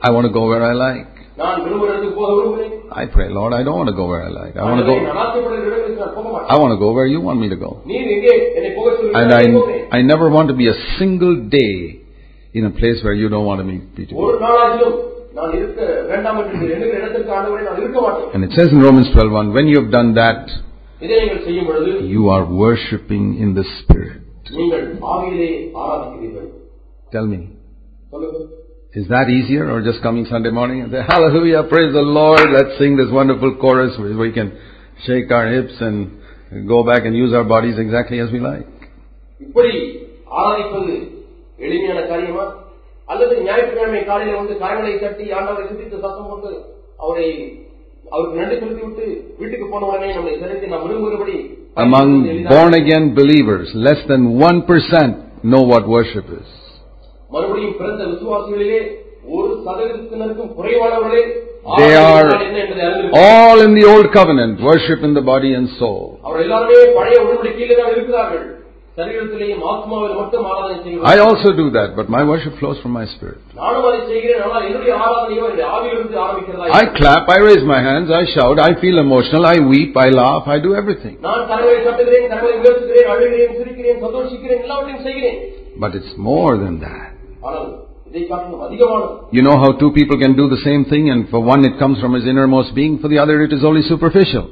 I 0.02 0.10
want 0.10 0.26
to 0.26 0.32
go 0.32 0.46
where 0.48 0.62
I 0.62 0.74
like. 0.74 1.13
I 2.92 3.06
pray, 3.06 3.28
Lord, 3.28 3.52
I 3.58 3.62
don't 3.64 3.76
want 3.80 3.88
to 3.88 3.96
go 4.00 4.06
where 4.06 4.22
I 4.22 4.28
like. 4.28 4.54
I 4.56 4.62
want 4.62 4.78
to 4.82 4.86
go. 4.86 4.94
I 6.52 6.56
want 6.62 6.72
to 6.74 6.78
go 6.78 6.92
where 6.92 7.06
you 7.06 7.20
want 7.20 7.38
me 7.40 7.48
to 7.48 7.56
go. 7.56 7.70
And 9.20 9.32
I, 9.32 9.42
I 9.98 10.02
never 10.02 10.26
want 10.30 10.46
to 10.48 10.54
be 10.54 10.68
a 10.68 10.76
single 10.98 11.34
day 11.50 12.00
in 12.54 12.64
a 12.66 12.70
place 12.70 13.02
where 13.02 13.14
you 13.14 13.28
don't 13.28 13.46
want 13.46 13.66
me 13.66 13.80
to 13.80 13.86
be. 13.96 14.04
And 18.34 18.44
it 18.44 18.52
says 18.56 18.68
in 18.70 18.80
Romans 18.80 19.08
12:1, 19.16 19.52
when 19.52 19.66
you 19.66 19.76
have 19.82 19.90
done 19.90 20.14
that, 20.14 20.48
you 22.14 22.28
are 22.34 22.44
worshipping 22.44 23.24
in 23.42 23.54
the 23.58 23.64
spirit. 23.80 24.20
Tell 27.10 27.26
me. 27.26 27.40
சொல்லுங்க 28.93 28.97
Is 28.99 29.07
that 29.09 29.27
easier 29.29 29.65
or 29.71 29.79
just 29.81 30.01
coming 30.01 30.25
Sunday 30.25 30.51
morning 30.51 30.81
and 30.81 30.91
say, 30.91 31.01
Hallelujah, 31.07 31.61
praise 31.73 31.91
the 31.93 32.05
Lord, 32.19 32.45
let's 32.49 32.73
sing 32.79 32.93
this 32.97 33.11
wonderful 33.11 33.51
chorus 33.63 33.93
where 34.01 34.17
we 34.17 34.31
can 34.31 34.49
shake 35.05 35.29
our 35.31 35.47
hips 35.47 35.75
and 35.79 35.97
go 36.67 36.79
back 36.83 37.05
and 37.05 37.15
use 37.15 37.33
our 37.33 37.43
bodies 37.45 37.77
exactly 37.77 38.19
as 38.19 38.31
we 38.31 38.39
like? 38.45 38.65
இப்படி 39.39 39.73
ஆராதிப்பது 40.39 40.95
எளிமையான 41.65 42.01
காரியமா 42.11 42.45
அல்லது 43.07 43.35
ஞாயிற்றுக்கிழமை 43.47 44.01
காலையில 44.09 44.39
வந்து 44.41 44.55
கரங்களை 44.63 44.93
தட்டி 45.03 45.25
ஆண்டவரை 45.37 45.63
சிந்தித்து 45.69 45.97
சத்தம் 46.03 46.29
போட்டு 46.31 46.51
அவரை 47.03 47.27
அவருக்கு 48.11 48.39
நன்றி 48.41 48.57
செலுத்தி 48.61 48.83
விட்டு 48.87 49.05
வீட்டுக்கு 49.41 49.67
போன 49.73 49.87
உடனே 49.91 50.09
நம்முடைய 50.15 50.37
சரீரத்தை 50.43 50.69
நாம் 50.73 50.85
விரும்புகிறபடி 50.87 51.37
Among 51.77 52.09
born 52.53 52.73
again 52.73 53.03
believers, 53.13 53.67
less 53.87 54.01
than 54.11 54.23
1% 54.47 55.13
know 55.51 55.61
what 55.71 55.83
worship 55.87 56.27
is. 56.39 56.49
மறுபடியும் 57.33 57.77
பிறந்த 57.79 58.03
விசுவாசிகளிலே 58.13 58.81
ஒரு 59.33 59.49
சதவீதத்தினருக்கும் 59.65 60.53
குறைவானவர்களே 60.57 61.23
They 61.71 61.89
are 61.95 62.03
ஆராதனை 62.11 62.45
என்ன 62.47 62.59
என்பதை 62.61 62.83
அறிந்திருக்கிறார்கள். 62.83 63.25
all 63.39 63.59
in 63.65 63.73
the 63.77 63.85
old 63.91 64.07
covenant, 64.13 64.55
worship 64.67 65.01
in 65.07 65.13
the 65.13 65.23
body 65.23 65.51
and 65.57 65.67
soul. 65.79 66.05
அவர் 66.27 66.43
எல்லாருமே 66.45 66.77
பழைய 66.97 67.17
உடன்படிக்கையிலே 67.23 67.75
தான் 67.81 67.91
இருக்கிறார்கள் 67.95 68.45
சரீரத்திலேயும் 68.97 69.61
ஆத்மாவில் 69.71 70.15
மட்டும் 70.19 70.45
ஆராதனை 70.51 70.73
I 70.73 70.79
செய்கிறார்கள் 70.85 71.21
also 71.25 71.49
do 71.59 71.65
that, 71.75 71.89
but 71.99 72.07
my 72.15 72.23
worship 72.31 72.55
flows 72.59 72.77
from 72.83 72.93
my 72.99 73.05
spirit. 73.13 73.41
நானும் 73.59 73.85
அதை 73.89 73.99
செய்கிறேன் 74.09 74.41
ஆனால் 74.45 74.65
என்னுடைய 74.69 74.93
ஆராதனையோ 75.03 75.43
என்னுடைய 75.45 75.67
ஆவியிலிருந்து 75.75 76.17
ஆரம்பிக்கிறதா 76.25 76.71
I 76.81 76.87
clap, 76.99 77.29
I 77.29 77.41
raise 77.49 77.63
my 77.73 77.81
hands, 77.81 78.09
I 78.13 78.25
shout, 78.35 78.57
I 78.61 78.73
feel 78.83 78.97
emotional, 79.05 79.45
I 79.45 79.59
weep, 79.71 79.93
I 79.97 80.11
laugh, 80.21 80.47
I 80.55 80.59
do 80.67 80.73
everything. 80.81 81.15
நான் 81.27 81.45
கரங்களை 81.51 81.77
தட்டுகிறேன் 81.87 82.27
கரங்களை 82.31 82.55
உயர்த்துகிறேன் 82.61 83.11
அழுகிறேன் 83.15 83.55
சிரிக்கிறேன் 83.61 84.03
சந்தோஷிக்கிறேன் 84.07 84.63
எல்லாவற்றையும் 84.65 85.05
செய்கிறேன் 85.07 85.39
But 85.77 85.93
it's 85.97 86.13
more 86.25 86.53
than 86.57 86.75
that. 86.81 87.09
You 89.32 89.42
know 89.42 89.56
how 89.58 89.72
two 89.72 89.90
people 89.92 90.18
can 90.18 90.36
do 90.36 90.48
the 90.48 90.60
same 90.64 90.84
thing 90.84 91.10
and 91.10 91.28
for 91.28 91.40
one 91.40 91.64
it 91.64 91.78
comes 91.78 92.00
from 92.00 92.14
his 92.14 92.26
innermost 92.26 92.74
being, 92.74 92.98
for 92.98 93.08
the 93.08 93.18
other 93.18 93.42
it 93.42 93.52
is 93.52 93.64
only 93.64 93.82
superficial. 93.82 94.50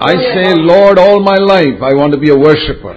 I 0.00 0.14
say, 0.34 0.48
Lord, 0.54 0.98
all 0.98 1.20
my 1.20 1.36
life 1.36 1.78
I 1.82 1.92
want 1.94 2.12
to 2.14 2.18
be 2.18 2.30
a 2.30 2.36
worshipper. 2.36 2.94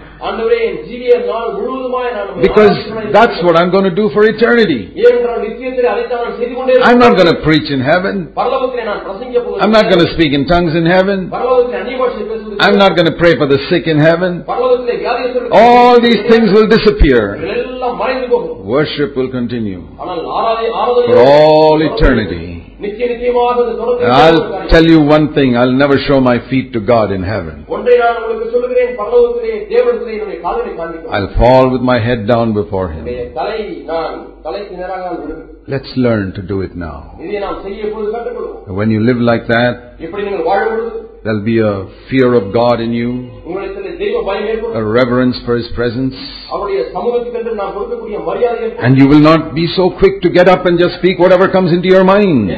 Because 2.42 2.76
that's 3.12 3.38
what 3.44 3.56
I'm 3.60 3.72
going 3.72 3.84
to 3.84 3.96
do 4.02 4.10
for 4.14 4.24
eternity. 4.24 4.92
I'm 6.84 7.00
not 7.00 7.14
going 7.20 7.32
to 7.34 7.40
preach 7.44 7.70
in 7.72 7.82
heaven. 7.82 8.16
I'm 9.64 9.72
not 9.72 9.86
going 9.92 10.00
to 10.06 10.10
speak 10.16 10.32
in 10.34 10.46
tongues 10.48 10.76
in 10.76 10.86
heaven. 10.86 11.30
I'm 12.60 12.78
not 12.78 12.96
going 12.96 13.06
to 13.12 13.18
pray 13.24 13.36
for 13.38 13.48
the 13.48 13.60
sick 13.70 13.88
in 13.88 13.98
heaven. 14.00 14.44
All 15.52 16.02
these 16.02 16.22
things 16.32 16.52
will 16.56 16.68
disappear. 16.68 17.36
Worship 18.64 19.16
will 19.16 19.32
continue 19.32 19.82
for 21.08 21.18
all 21.18 21.82
eternity. 21.82 22.59
I'll 24.26 24.42
tell 24.74 24.86
you 24.92 25.00
one 25.16 25.26
thing, 25.34 25.50
I'll 25.58 25.78
never 25.84 25.98
show 26.08 26.20
my 26.22 26.38
feet 26.50 26.68
to 26.76 26.80
God 26.92 27.08
in 27.18 27.24
heaven. 27.24 27.56
I'll 31.18 31.32
fall 31.42 31.66
with 31.74 31.82
my 31.92 32.00
head 32.08 32.22
down 32.28 32.54
before 32.54 32.88
Him. 32.96 33.04
Let's 35.74 35.92
learn 36.06 36.28
to 36.38 36.42
do 36.52 36.58
it 36.62 36.74
now. 36.76 36.98
When 38.80 38.90
you 38.92 39.02
live 39.10 39.20
like 39.32 39.46
that, 39.48 39.74
There'll 41.24 41.44
be 41.44 41.60
a 41.60 41.86
fear 42.10 42.34
of 42.34 42.54
God 42.54 42.80
in 42.80 42.94
you, 42.94 43.30
a 44.74 44.82
reverence 44.84 45.38
for 45.46 45.58
His 45.58 45.68
presence. 45.76 46.16
And 48.80 48.98
you 48.98 49.06
will 49.06 49.20
not 49.20 49.54
be 49.54 49.68
so 49.76 49.90
quick 50.00 50.22
to 50.22 50.30
get 50.30 50.48
up 50.48 50.66
and 50.66 50.80
just 50.80 50.96
speak 51.00 51.20
whatever 51.20 51.50
comes 51.50 51.74
into 51.74 51.90
your 51.90 52.06
mind. 52.06 52.50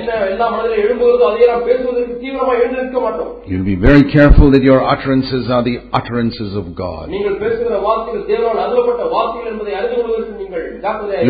You'll 3.48 3.66
be 3.66 3.76
very 3.76 4.04
careful 4.12 4.52
that 4.52 4.62
your 4.62 4.84
utterances 4.88 5.50
are 5.50 5.64
the 5.64 5.80
utterances 5.92 6.56
of 6.56 6.76
God. 6.76 7.10
You 7.10 7.24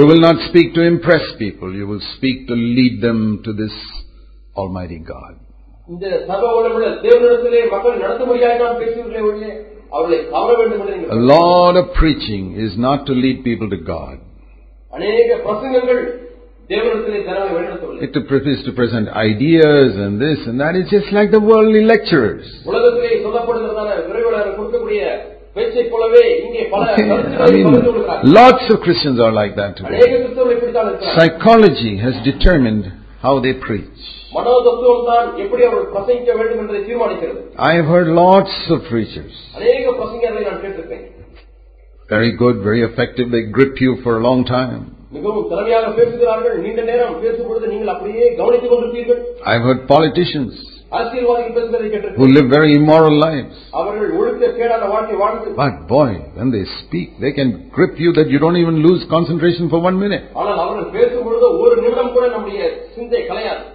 will 0.06 0.20
not 0.20 0.36
speak 0.50 0.74
to 0.74 0.82
impress 0.84 1.22
people, 1.40 1.74
you 1.74 1.88
will 1.88 2.02
speak 2.18 2.48
to 2.48 2.54
lead 2.54 3.00
them 3.02 3.42
to 3.46 3.54
this 3.54 3.72
Almighty 4.56 5.00
God. 5.00 5.40
இந்த 5.91 6.05
சர்வ 6.29 6.47
வல்லமுள்ள 6.55 6.87
தேவனிடத்திலே 7.05 7.63
மக்கள் 7.73 8.03
நடத்தும்படியாக 8.03 8.57
நான் 8.65 8.81
பேசுகிறேன் 8.83 9.27
ஒழிய 9.29 9.49
அவர்களை 9.93 10.19
கவர 10.33 10.53
வேண்டும் 10.61 10.81
என்று 10.85 10.95
A 10.95 10.99
நீங்கள் 10.99 11.27
lot 11.33 11.75
of 11.83 11.89
preaching 12.01 12.45
is 12.65 12.73
not 12.87 13.01
to 13.09 13.15
lead 13.25 13.39
people 13.45 13.69
to 13.71 13.81
God. 13.93 14.17
அநேக 14.93 15.37
பிரசங்கங்கள் 15.47 16.01
தேவனிடத்திலே 16.71 17.19
ஜனங்களை 17.27 17.53
வழிநடத்தவில்லை 17.57 18.03
It 18.07 18.13
to 18.15 18.23
pre- 18.29 18.53
is 18.53 18.63
to 18.69 18.73
present 18.73 19.07
ideas 19.29 19.91
and 20.05 20.15
this 20.21 20.41
and 20.49 20.57
that. 20.63 20.75
It's 20.81 20.91
just 20.91 21.11
like 21.19 21.31
the 21.31 21.43
worldly 21.51 21.83
lecturers. 21.87 22.47
உலகத்திலே 22.71 23.13
சொல்லப்படுகிறதான 23.27 23.89
விரைவில் 24.09 24.37
கொடுக்கக்கூடிய 24.51 25.03
பேச்சை 25.57 25.85
போலவே 25.93 26.25
இங்கே 26.41 26.65
பல 26.73 26.83
I 26.89 26.97
கருத்துக்களை 27.03 27.53
mean, 27.55 27.67
பகிர்ந்து 27.67 27.87
கொள்கிறார்கள் 27.89 28.35
lots 28.39 28.65
of 28.73 28.79
Christians 28.87 29.19
are 29.27 29.33
like 29.33 29.55
that 29.61 29.75
அநேக 29.85 30.03
today. 30.03 30.11
கிறிஸ்தவர்கள் 30.17 30.57
இப்படித்தான் 30.59 30.89
இருக்கிறார்கள் 30.91 31.17
Psychology 31.19 31.93
has 32.07 32.17
determined 32.31 32.85
how 33.27 33.35
they 33.47 33.55
preach. 33.69 34.03
மனோ 34.33 34.55
தத்துவம் 34.67 35.07
தான் 35.09 35.27
எப்படி 35.43 35.63
அவர்கள் 35.67 35.91
பிரசங்கிக்க 35.93 36.33
வேண்டும் 36.39 36.61
என்பதை 36.63 36.81
தீர்மானிக்கிறது 36.89 37.41
I 37.69 37.77
have 37.79 37.89
heard 37.95 38.09
lots 38.23 38.57
of 38.75 38.81
preachers. 38.91 39.35
அநேக 39.59 39.95
பிரசங்கர்களை 40.01 40.45
நான் 40.49 40.63
கேட்டிருக்கேன் 40.65 41.07
Very 42.09 42.33
good, 42.35 42.57
very 42.63 42.83
effective. 42.83 43.27
They 43.31 43.45
grip 43.57 43.77
you 43.81 43.93
for 44.03 44.13
a 44.19 44.25
long 44.29 44.43
time. 44.49 44.83
மிகவும் 45.13 45.47
திறமையாக 45.51 45.89
பேசுகிறார்கள் 45.99 46.57
நீண்ட 46.65 46.81
நேரம் 46.91 47.21
பேசும் 47.23 47.49
பொழுது 47.49 47.67
நீங்கள் 47.73 47.93
அப்படியே 47.95 48.25
கவனித்துக் 48.41 48.73
கொண்டிருப்பீர்கள் 48.73 49.21
I've 49.53 49.65
heard 49.69 49.83
politicians 49.89 50.55
அரசியல்வாதிகள் 50.57 50.67
பேசுவதை 50.67 50.70
who 50.92 52.26
live 52.28 52.50
very 52.50 52.76
immoral 52.76 53.18
lives. 53.18 53.56
But 55.56 55.88
boy, 55.88 56.10
when 56.36 56.52
they 56.52 56.66
speak, 56.82 57.18
they 57.20 57.32
can 57.32 57.70
grip 57.70 57.98
you 57.98 58.12
that 58.14 58.30
you 58.30 58.40
don't 58.40 58.58
even 58.58 58.84
lose 58.84 59.06
concentration 59.10 59.70
for 59.70 59.80
one 59.80 59.98
minute. 59.98 60.24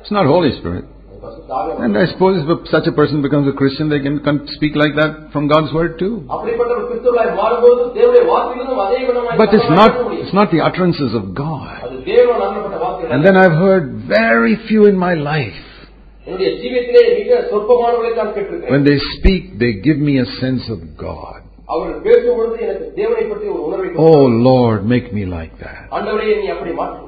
It's 0.02 0.10
not 0.10 0.26
Holy 0.26 0.52
Spirit. 0.58 0.84
And 1.78 1.96
I 1.96 2.06
suppose 2.06 2.44
if 2.46 2.68
such 2.68 2.86
a 2.86 2.92
person 2.92 3.22
becomes 3.22 3.48
a 3.48 3.52
Christian, 3.52 3.88
they 3.88 4.00
can 4.00 4.46
speak 4.48 4.76
like 4.76 4.94
that 4.96 5.32
from 5.32 5.48
God's 5.48 5.72
word 5.72 5.98
too. 5.98 6.24
But 6.28 6.44
it's 9.54 9.70
not, 9.70 9.90
it's 10.12 10.34
not 10.34 10.50
the 10.50 10.60
utterances 10.60 11.14
of 11.14 11.34
God. 11.34 11.82
And 13.10 13.24
then 13.24 13.36
I've 13.36 13.52
heard 13.52 14.02
very 14.06 14.56
few 14.68 14.84
in 14.84 14.98
my 14.98 15.14
life 15.14 15.54
when 16.26 16.38
they 18.84 18.98
speak, 19.18 19.58
they 19.60 19.74
give 19.74 19.98
me 19.98 20.18
a 20.18 20.24
sense 20.40 20.62
of 20.68 20.96
God. 20.98 21.42
Oh 21.68 21.92
Lord, 24.26 24.84
make 24.84 25.12
me 25.12 25.24
like 25.24 25.56
that. 25.60 25.88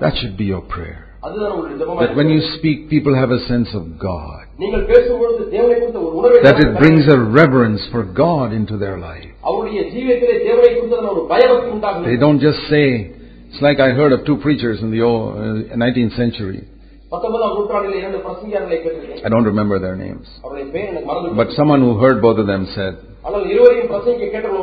That 0.01 0.14
should 0.21 0.37
be 0.37 0.45
your 0.45 0.61
prayer. 0.62 1.07
That 1.21 2.12
when 2.14 2.29
you 2.29 2.41
speak, 2.59 2.89
people 2.89 3.12
have 3.14 3.33
a 3.33 3.41
sense 3.47 3.75
of 3.75 3.99
God. 3.99 4.47
That 4.59 6.57
it 6.61 6.79
brings 6.79 7.12
a 7.12 7.19
reverence 7.19 7.85
for 7.91 8.05
God 8.05 8.53
into 8.53 8.79
their 8.79 8.99
life. 8.99 9.25
They 12.05 12.16
don't 12.16 12.39
just 12.39 12.61
say, 12.71 13.11
it's 13.51 13.61
like 13.61 13.81
I 13.81 13.91
heard 13.91 14.12
of 14.12 14.25
two 14.27 14.37
preachers 14.37 14.81
in 14.81 14.93
the 14.93 14.99
19th 14.99 16.12
uh, 16.12 16.16
century. 16.16 16.69
I 19.24 19.28
don't 19.30 19.44
remember 19.44 19.78
their 19.78 19.96
names. 19.96 20.26
But 21.36 21.48
someone 21.52 21.80
who 21.80 21.96
heard 21.98 22.20
both 22.20 22.38
of 22.38 22.46
them 22.46 22.66
said, 22.74 22.96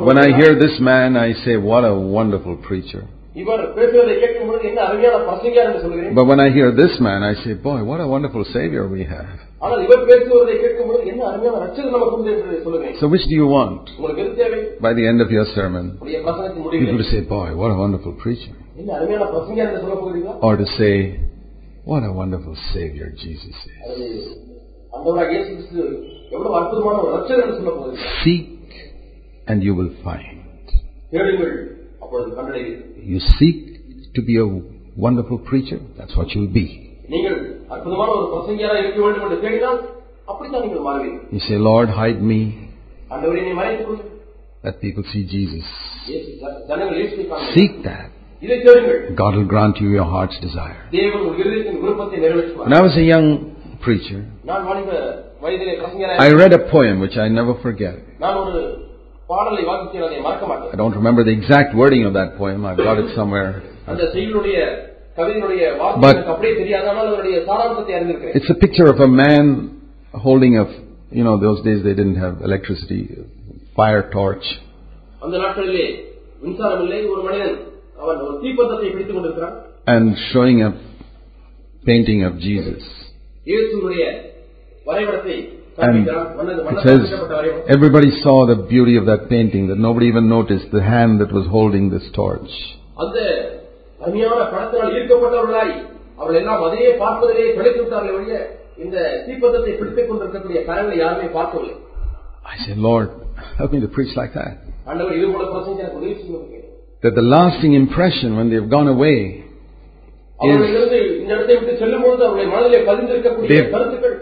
When 0.09 0.17
I 0.17 0.27
hear 0.37 0.53
this 0.59 0.79
man, 0.79 1.17
I 1.17 1.33
say, 1.43 1.57
What 1.57 1.83
a 1.85 1.93
wonderful 1.95 2.57
preacher. 2.57 3.03
But 6.13 6.25
when 6.25 6.39
I 6.39 6.49
hear 6.51 6.71
this 6.71 6.99
man, 7.01 7.23
I 7.23 7.33
say, 7.43 7.53
Boy, 7.53 7.83
what 7.83 7.99
a 7.99 8.07
wonderful 8.07 8.45
Savior 8.45 8.87
we 8.87 9.03
have. 9.03 9.39
So, 12.99 13.07
which 13.07 13.25
do 13.27 13.35
you 13.35 13.47
want? 13.47 13.89
By 14.79 14.93
the 14.93 15.07
end 15.07 15.19
of 15.21 15.31
your 15.31 15.45
sermon, 15.55 15.97
people 15.99 16.97
to 16.97 17.03
say, 17.11 17.21
Boy, 17.21 17.55
what 17.55 17.71
a 17.71 17.75
wonderful 17.75 18.13
preacher. 18.13 18.53
Or 20.41 20.57
to 20.57 20.65
say, 20.77 21.19
what 21.85 22.03
a 22.03 22.11
wonderful 22.11 22.57
Savior 22.73 23.11
Jesus 23.11 23.45
is. 23.45 24.37
Seek 28.23 28.49
and 29.47 29.61
you 29.63 29.75
will 29.75 29.95
find. 30.03 30.41
You 33.03 33.19
seek 33.37 34.13
to 34.15 34.21
be 34.23 34.39
a 34.39 34.47
wonderful 34.97 35.37
preacher, 35.37 35.79
that's 35.95 36.15
what 36.17 36.29
you 36.31 36.41
will 36.41 36.53
be. 36.53 36.97
You 41.31 41.39
say, 41.47 41.55
Lord, 41.55 41.89
hide 41.89 42.19
me. 42.19 42.71
Let 44.63 44.81
people 44.81 45.03
see 45.13 45.23
Jesus. 45.27 45.63
Seek 47.53 47.83
that. 47.83 48.14
இதை 48.42 48.56
தேடுங்கள் 48.66 49.00
God 49.22 49.32
will 49.38 49.48
grant 49.54 49.76
you 49.82 49.88
your 49.98 50.08
heart's 50.14 50.38
desire. 50.46 50.78
தேவன் 50.96 51.22
உங்கள் 51.22 51.40
இருதயத்தின் 51.44 51.80
விருப்பத்தை 51.84 52.18
நிறைவேற்றுவார் 52.24 52.66
When 52.68 52.76
I 52.80 52.84
was 52.88 52.96
a 53.04 53.06
young 53.14 53.26
preacher, 53.86 54.20
நான் 54.50 54.64
வாலிப 54.68 54.90
வயதிலே 55.44 55.74
பிரசங்கியாரா 55.80 56.16
I 56.26 56.32
read 56.42 56.54
a 56.60 56.64
poem 56.74 56.94
which 57.04 57.16
I 57.24 57.30
never 57.40 57.54
forget. 57.66 57.96
நான் 58.24 58.38
ஒரு 58.42 58.60
பாடலை 59.30 59.62
வாசித்தேன் 59.70 60.04
அதை 60.08 60.20
மறக்க 60.26 60.44
I 60.46 60.50
மாட்டேன் 60.52 60.78
don't 60.82 60.96
remember 61.00 61.24
the 61.28 61.34
exact 61.40 61.72
wording 61.80 62.04
of 62.08 62.14
that 62.20 62.30
poem. 62.40 62.60
I've 62.70 62.82
got 62.88 62.98
it 63.04 63.10
somewhere. 63.20 63.50
அந்த 63.90 64.02
செய்யுளுடைய 64.14 64.56
கவிதையினுடைய 65.18 65.62
வார்த்தை 65.80 66.02
But- 66.04 66.16
எனக்கு 66.16 66.32
அப்படியே 66.34 66.54
தெரியாது 66.60 66.86
ஆனால் 66.90 67.06
அதனுடைய 67.08 67.36
சாராம்சத்தை 67.48 67.94
அறிந்திருக்கிறேன் 67.98 68.36
It's 68.40 68.50
a 68.50 68.60
picture 68.64 68.88
of 68.94 69.00
a 69.00 69.10
man 69.24 69.44
holding 70.26 70.54
a, 70.62 70.66
you 71.18 71.24
know, 71.26 71.34
those 71.46 71.60
days 71.68 71.80
they 71.88 71.94
didn't 72.00 72.20
have 72.24 72.34
electricity, 72.48 73.00
fire 73.78 74.04
torch, 74.16 74.46
அந்த 75.24 75.34
நாட்களிலே 75.44 75.86
மின்சாரம் 76.44 76.82
இல்லை 76.84 77.00
ஒரு 77.14 77.22
மனிதன் 77.28 77.56
அவன் 78.00 78.20
ஒரு 78.26 78.34
தீப்பந்தத்தை 78.42 78.88
பிடித்துக் 78.92 79.16
கொண்டிருக்கிறான் 79.16 79.56
and 79.86 80.06
showing 80.30 80.58
a 80.62 80.72
painting 81.84 82.20
of 82.24 82.34
Jesus. 82.40 82.82
இயேசுடைய 83.46 84.02
வரைபடத்தை 84.86 85.36
And 85.36 85.78
காண்பிக்கிறான். 85.78 86.28
வண்ண- 86.38 86.54
it 86.54 86.64
வண்ணத்தால் 86.66 86.86
says, 86.88 87.02
தீட்டப்பட்ட 87.04 87.34
வரைபடம். 87.34 87.68
everybody 87.76 88.10
saw 88.24 88.36
the 88.52 88.58
beauty 88.72 88.94
of 89.00 89.04
that 89.04 89.22
painting, 89.28 89.64
that 89.70 89.80
nobody 89.86 90.06
even 90.06 90.26
noticed 90.28 90.68
the 90.72 90.84
hand 90.92 91.12
that 91.22 91.32
was 91.38 91.46
holding 91.56 91.86
this 91.94 92.06
torch. 92.12 92.52
அந்த 92.96 93.18
அருமையான 94.00 94.40
படத்தினால் 94.52 94.94
ஈர்க்கப்பட்டவர்களாய் 94.98 95.74
அவர்கள் 96.18 96.40
எல்லாம் 96.40 96.64
அதையே 96.66 96.90
பார்ப்பதிலே 97.02 97.46
பிழைத்து 97.56 97.80
விட்டார்கள் 97.82 98.16
ஒழிய 98.18 98.36
இந்த 98.78 98.96
தீப்பந்தத்தை 99.26 99.72
பிடித்துக் 99.80 100.08
கொண்டிருக்கக்கூடிய 100.08 100.60
கரங்களை 100.68 100.98
யாருமே 100.98 101.28
பார்க்கவில்லை 101.38 101.76
I 102.52 102.56
said, 102.64 102.78
Lord, 102.80 103.08
help 103.58 103.72
me 103.72 103.80
to 103.80 103.90
preach 103.96 104.14
like 104.20 104.32
that. 104.34 104.52
ஆண்டவர் 107.04 107.04
இது 107.04 107.04
போல 107.04 107.04
பிரசங்க 107.04 107.04
எனக்கு 107.04 107.04
உதவி 107.04 107.04
செய்யும் 107.04 107.04
That 107.04 107.14
the 107.14 107.26
lasting 107.28 107.72
impression 107.74 108.30
when 108.38 108.46
they've 108.50 108.70
gone 108.70 108.88
away 108.88 109.16
அவர்களிலிருந்து 110.38 110.98
இந்த 111.20 111.32
இடத்தை 111.36 111.54
விட்டு 111.56 111.72
செல்லும் 111.82 112.04
பொழுது 112.04 112.22
அவருடைய 112.26 112.48
மனதிலே 112.52 112.78
பதிந்திருக்கக்கூடிய 112.88 113.48
They- 113.52 113.70
கருத்துக்கள் 113.72 114.16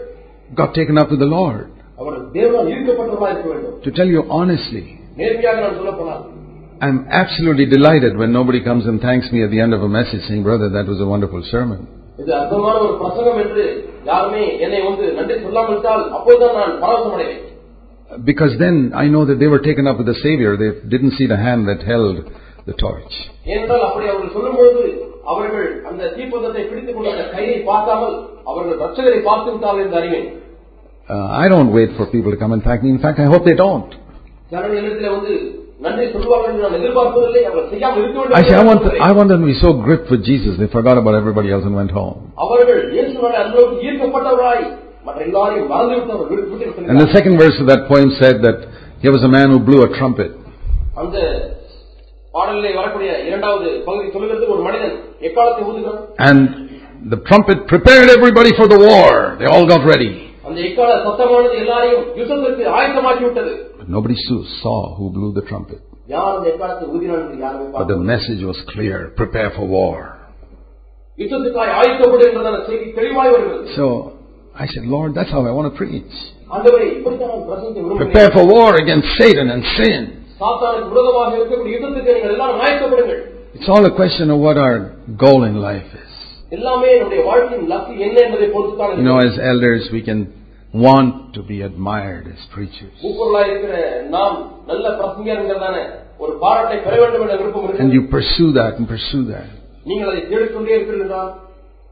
got 0.51 0.71
taken 0.73 0.95
up 0.97 1.09
to 1.09 1.17
the 1.17 1.29
Lord. 1.37 1.59
அவர் 1.99 2.15
தேவனால் 2.35 2.69
ஈர்க்கப்பட்டவர்களாக 2.73 3.31
இருக்க 3.35 3.49
வேண்டும் 3.53 3.75
To 3.85 3.91
tell 3.99 4.09
you 4.15 4.21
honestly, 4.39 4.83
நேர்மையாக 5.21 5.57
நான் 5.65 5.77
சொல்ல 5.79 5.93
போனால் 5.99 6.23
I'm 6.81 6.99
absolutely 7.21 7.65
delighted 7.75 8.13
when 8.21 8.29
nobody 8.31 8.59
comes 8.61 8.83
and 8.89 8.97
thanks 9.01 9.25
me 9.33 9.39
at 9.45 9.51
the 9.51 9.59
end 9.59 9.73
of 9.77 9.81
a 9.83 9.91
message 9.97 10.21
saying, 10.27 10.43
Brother, 10.43 10.67
that 10.77 10.87
was 10.87 10.99
a 11.05 11.09
wonderful 11.13 11.41
sermon. 11.53 11.79
இது 12.21 12.31
அற்புதமான 12.37 12.75
ஒரு 12.85 12.93
பிரசங்கம் 13.01 13.39
என்று 13.43 13.63
யாருமே 14.05 14.43
என்னை 14.65 14.79
வந்து 14.87 15.05
நன்றி 15.17 15.35
சொல்லாமல் 15.43 15.73
விட்டால் 15.73 16.03
அப்போதுதான் 16.17 16.57
நான் 16.59 16.75
பரவசம் 16.83 17.15
அடைவேன் 17.17 17.45
Because 18.29 18.53
then 18.57 18.77
I 18.95 19.07
know 19.13 19.23
that 19.29 19.37
they 19.41 19.47
were 19.47 19.63
taken 19.67 19.85
up 19.89 19.97
with 19.99 20.07
the 20.07 20.19
Savior. 20.25 20.51
They 20.61 20.69
didn't 20.93 21.13
see 21.17 21.27
the 21.27 21.37
hand 21.37 21.61
that 21.69 21.81
held 21.91 22.15
the 22.67 22.75
torch. 22.83 23.13
ஏனென்றால் 23.51 23.85
அப்படி 23.87 24.05
அவர்கள் 24.11 24.35
சொல்லும் 24.35 24.57
பொழுது 24.57 24.83
அவர்கள் 25.31 25.67
அந்த 25.89 26.11
தீப்பந்தத்தை 26.15 26.63
பிடித்துக் 26.69 26.97
கொண்ட 26.97 27.09
அந்த 27.15 27.25
கையை 27.33 27.57
பார்க்காமல் 27.69 28.15
அவர்கள் 28.47 28.81
ரட்சகரை 28.83 29.21
பார்த்து 29.29 29.49
விட்டார்கள் 29.53 29.85
என்று 29.85 29.99
அறிவேன் 30.01 30.29
Uh, 31.09 31.15
I 31.35 31.45
don't 31.47 31.71
wait 31.73 31.91
for 31.97 32.05
people 32.07 32.31
to 32.31 32.39
come 32.41 32.51
and 32.55 32.61
thank 32.63 32.81
me. 32.83 32.89
In 32.89 32.99
fact, 32.99 33.17
I 33.19 33.29
hope 33.31 33.43
they 33.43 33.55
don't. 33.61 33.91
ஜனங்கள் 34.51 34.81
இடத்துல 34.81 35.09
வந்து 35.15 35.31
நன்றி 35.79 36.03
சொல்வார்கள் 36.15 36.51
என்று 36.51 36.63
நான் 36.65 36.77
எதிர்பார்ப்பதில்லை 36.79 37.41
அவர்கள் 37.45 37.71
செய்யாமல் 37.71 38.01
இருக்க 38.01 38.17
வேண்டும் 38.19 38.37
I 38.39 38.43
say, 38.43 38.51
I 38.51 38.59
என்று 38.59 38.69
want, 38.69 38.83
நான் 38.87 39.05
I 39.07 39.17
want 39.17 39.29
them 39.31 39.41
to 39.43 39.49
be 39.51 39.57
so 39.63 39.71
gripped 39.85 40.09
with 40.13 40.23
Jesus, 40.23 40.53
they 40.61 40.69
forgot 40.75 40.97
about 41.01 41.15
everybody 41.21 41.49
else 41.55 41.65
and 41.69 41.77
went 41.81 41.93
home. 41.99 42.17
அவர்கள் 42.45 42.81
இயேசுவோட 42.95 43.33
அன்போடு 43.43 43.73
ஈர்க்கப்பட்டவராய் 43.87 44.63
மற்ற 45.07 45.19
எல்லாரையும் 45.27 45.69
மறந்து 45.73 45.95
விட்டவர் 45.99 46.29
வீட்டு- 46.31 46.47
வீட்டுக்கு 46.51 46.75
And 46.83 46.87
the 46.93 46.93
சென்றார். 46.99 47.15
second 47.17 47.35
verse 47.43 47.57
of 47.63 47.67
that 47.73 47.83
poem 47.91 48.09
said 48.21 48.37
that 48.47 48.59
here 49.03 49.13
was 49.17 49.25
a 49.29 49.33
man 49.37 49.47
who 49.53 49.59
blew 49.69 49.81
a 49.87 49.91
trumpet. 49.97 50.31
And 56.18 56.40
the 57.12 57.16
trumpet 57.28 57.58
prepared 57.66 58.08
everybody 58.10 58.52
for 58.58 58.66
the 58.68 58.78
war. 58.88 59.36
They 59.40 59.46
all 59.46 59.66
got 59.66 59.82
ready. 59.92 60.12
But 63.78 63.88
nobody 63.88 64.16
saw 64.62 64.94
who 64.96 65.10
blew 65.10 65.32
the 65.32 65.44
trumpet. 65.50 65.80
But 67.72 67.86
the 67.88 67.96
message 67.96 68.42
was 68.50 68.58
clear 68.72 68.98
prepare 69.16 69.50
for 69.56 69.66
war. 69.66 70.00
So 73.76 73.86
I 74.62 74.66
said, 74.66 74.84
Lord, 74.84 75.14
that's 75.14 75.30
how 75.30 75.42
I 75.46 75.52
want 75.58 75.72
to 75.72 75.76
preach. 75.76 76.14
Prepare 77.96 78.30
for 78.36 78.44
war 78.46 78.70
against 78.82 79.08
Satan 79.20 79.50
and 79.50 79.62
sin. 79.76 80.23
சாத்தானுக்கு 80.39 80.91
விரோதமாக 80.93 81.31
இருக்கக்கூடிய 81.37 81.73
யுத்தத்துக்கு 81.75 82.15
நீங்கள் 82.17 82.35
எல்லாம் 82.35 82.55
ஆயத்தப்படுங்கள் 82.63 83.21
It's 83.55 83.69
all 83.73 83.85
a 83.85 83.93
question 83.93 84.27
of 84.29 84.39
what 84.45 84.57
our 84.59 84.75
goal 85.19 85.41
in 85.43 85.55
life 85.63 85.91
is. 85.99 86.11
எல்லாமே 86.55 86.89
நம்முடைய 86.99 87.21
வாழ்க்கையின் 87.29 87.69
luck 87.71 87.93
என்ன 88.05 88.17
என்பதை 88.25 88.47
பொறுத்துத்தான் 88.53 88.93
You 88.93 89.07
know, 89.07 89.17
இருக்கிறது. 89.17 89.39
as 89.39 89.49
elders, 89.51 89.83
we 89.95 90.01
can 90.01 90.19
want 90.85 91.11
to 91.35 91.41
be 91.43 91.57
admired 91.61 92.25
as 92.33 92.41
preachers. 92.55 92.93
மூப்பொருளாய் 93.05 93.49
இருக்கிற 93.51 93.75
நாம் 94.15 94.35
நல்ல 94.71 94.85
பிரசங்கியர்களான 94.99 95.77
ஒரு 96.23 96.33
பாராட்டை 96.43 96.77
பெற 96.85 96.93
வேண்டும் 97.01 97.23
என்ற 97.25 97.35
விருப்பம் 97.41 97.65
And 97.65 97.71
இருக்கு 97.71 97.97
you 97.99 98.05
pursue 98.15 98.49
that 98.59 98.73
and 98.79 98.87
pursue 98.95 99.23
that. 99.33 99.47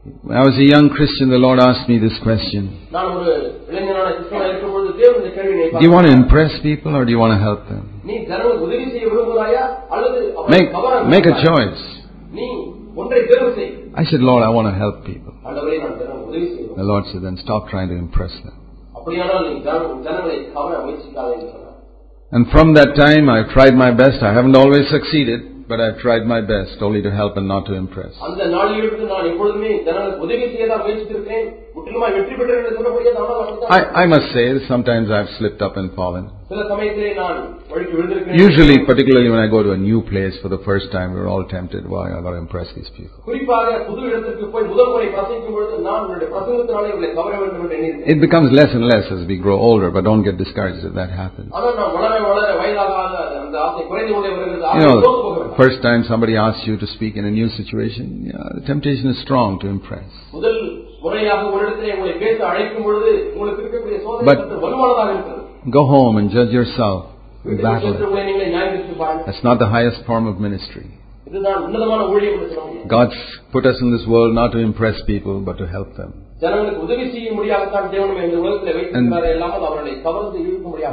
நீங்கள் 0.02 0.28
அதை 0.28 0.28
தேடிக்கொண்டே 0.28 0.28
இருக்கிறீர்கள் 0.28 0.28
என்றால் 0.28 0.28
When 0.28 0.36
I 0.36 0.44
was 0.44 0.56
a 0.56 0.68
young 0.74 0.86
Christian, 0.96 1.26
the 1.28 1.40
Lord 1.46 1.58
asked 1.60 1.86
me 1.88 1.96
this 1.98 2.16
question. 2.26 2.62
நான் 2.96 3.10
ஒரு 3.16 3.32
இளைஞனான 3.70 4.08
கிறிஸ்தவனாக 4.16 4.48
இருக்கும்போது 4.50 4.88
தேவன் 5.00 5.18
இந்த 5.20 5.30
கேள்வியை 5.36 5.66
Do 5.72 5.84
you 5.86 5.92
want 5.96 6.06
to 6.08 6.14
impress 6.20 6.52
people 6.62 6.92
or 6.96 7.04
do 7.04 7.12
you 7.14 7.20
want 7.24 7.34
to 7.36 7.42
help 7.48 7.62
them? 7.72 7.82
நீ 8.08 8.14
ஜனங்களுக்கு 8.30 8.64
உதவி 8.68 8.86
செய்ய 8.94 9.06
விரும்புகிறாயா 9.12 9.64
அல்லது 9.94 10.18
அவர்களை 10.36 10.52
Make, 10.54 10.70
கவர 10.76 10.92
make 11.14 11.26
a 11.26 11.34
விரும்புகிறாயா? 11.34 11.48
choice. 11.48 11.84
நீ 12.38 12.46
ஒன்றை 13.02 13.20
தேர்வு 13.30 13.50
செய் 13.58 13.72
I 14.02 14.06
said, 14.10 14.22
Lord, 14.30 14.42
I 14.48 14.52
want 14.56 14.68
to 14.72 14.76
help 14.84 14.96
people. 15.10 15.34
ஆண்டவரே 15.48 15.76
நான் 15.84 15.96
ஜனங்களுக்கு 16.00 16.30
உதவி 16.32 16.46
செய்யணும் 16.54 16.78
The 16.82 16.88
Lord 16.92 17.04
said, 17.10 17.22
then 17.28 17.36
stop 17.46 17.62
trying 17.74 17.90
to 17.94 17.98
impress 18.04 18.34
them. 18.46 18.56
அப்படியானால் 18.98 19.44
நீ 19.48 19.54
ஜன- 19.68 19.92
ஜனங்களை 20.06 20.38
கவர 20.56 20.72
முயற்சிக்காதே 20.86 21.32
என்று 21.36 21.48
சொன்னார் 21.52 21.66
And 22.32 22.44
from 22.54 22.68
that 22.78 22.90
time, 23.04 23.24
I've 23.34 23.50
tried 23.54 23.74
my 23.76 23.90
best. 24.00 24.18
I 24.28 24.34
haven't 24.38 24.56
always 24.62 24.86
succeeded, 24.96 25.40
but 25.72 25.78
I've 25.84 25.98
tried 25.98 26.24
my 26.26 26.40
best 26.50 26.76
only 26.80 27.00
to 27.02 27.10
help 27.12 27.34
and 27.36 27.46
not 27.46 27.64
to 27.68 27.74
impress. 27.74 28.12
அந்த 28.26 28.42
நாளிலிருந்து 28.54 29.06
நான் 29.12 29.28
எப்பொழுதுமே 29.30 29.72
ஜனங்களுக்கு 29.86 30.24
உதவி 30.26 30.46
செய்ய 30.52 30.66
தான் 30.72 30.82
முயற்சித்திருக்கிறேன் 30.84 31.48
முற்றிலுமாய் 31.76 32.14
வெற்றி 32.16 32.34
பெற்றேன் 32.40 32.60
என்று 32.60 32.76
சொல்ல 32.78 32.90
முடியாது 32.94 33.18
ஆனால் 33.24 33.40
அப்படித்தான். 33.42 33.72
I, 33.76 34.02
I 34.02 34.12
must 34.14 34.28
say, 34.36 34.44
sometimes 34.72 35.08
I've 35.18 35.32
slipped 35.38 35.62
up 35.68 35.76
and 35.82 35.90
fallen. 36.00 36.24
Usually, 38.37 38.85
particularly 38.85 39.29
when 39.29 39.39
I 39.39 39.47
go 39.47 39.63
to 39.63 39.71
a 39.71 39.77
new 39.77 40.01
place 40.01 40.37
for 40.41 40.49
the 40.49 40.59
first 40.65 40.91
time, 40.91 41.13
we're 41.13 41.27
all 41.27 41.45
tempted, 41.47 41.87
Why 41.87 42.13
I've 42.13 42.23
got 42.23 42.31
to 42.31 42.37
impress 42.37 42.67
these 42.75 42.89
people. 42.97 43.17
It 48.13 48.19
becomes 48.21 48.51
less 48.51 48.71
and 48.73 48.85
less 48.85 49.05
as 49.11 49.25
we 49.27 49.37
grow 49.37 49.57
older, 49.59 49.89
but 49.91 50.03
don't 50.03 50.23
get 50.23 50.37
discouraged 50.37 50.85
if 50.85 50.93
that 50.93 51.09
happens. 51.09 51.51
You 54.79 54.85
know, 54.85 55.53
first 55.57 55.81
time 55.81 56.03
somebody 56.07 56.35
asks 56.35 56.65
you 56.65 56.77
to 56.77 56.87
speak 56.87 57.15
in 57.15 57.25
a 57.25 57.31
new 57.31 57.49
situation, 57.49 58.25
you 58.25 58.33
know, 58.33 58.49
the 58.55 58.61
temptation 58.65 59.07
is 59.09 59.19
strong 59.21 59.59
to 59.59 59.67
impress. 59.67 60.09
But 64.25 65.42
Go 65.69 65.85
home 65.85 66.17
and 66.17 66.29
judge 66.29 66.49
yourself. 66.49 67.05
That's 67.45 67.71
not 69.43 69.59
the 69.59 69.67
highest 69.67 70.05
form 70.05 70.27
of 70.27 70.39
ministry. 70.39 70.99
God's 72.87 73.15
put 73.51 73.65
us 73.65 73.77
in 73.81 73.91
this 73.95 74.05
world 74.07 74.35
not 74.35 74.51
to 74.51 74.59
impress 74.59 75.01
people 75.07 75.41
but 75.41 75.57
to 75.57 75.67
help 75.67 75.95
them. 75.95 76.13
And 76.41 76.57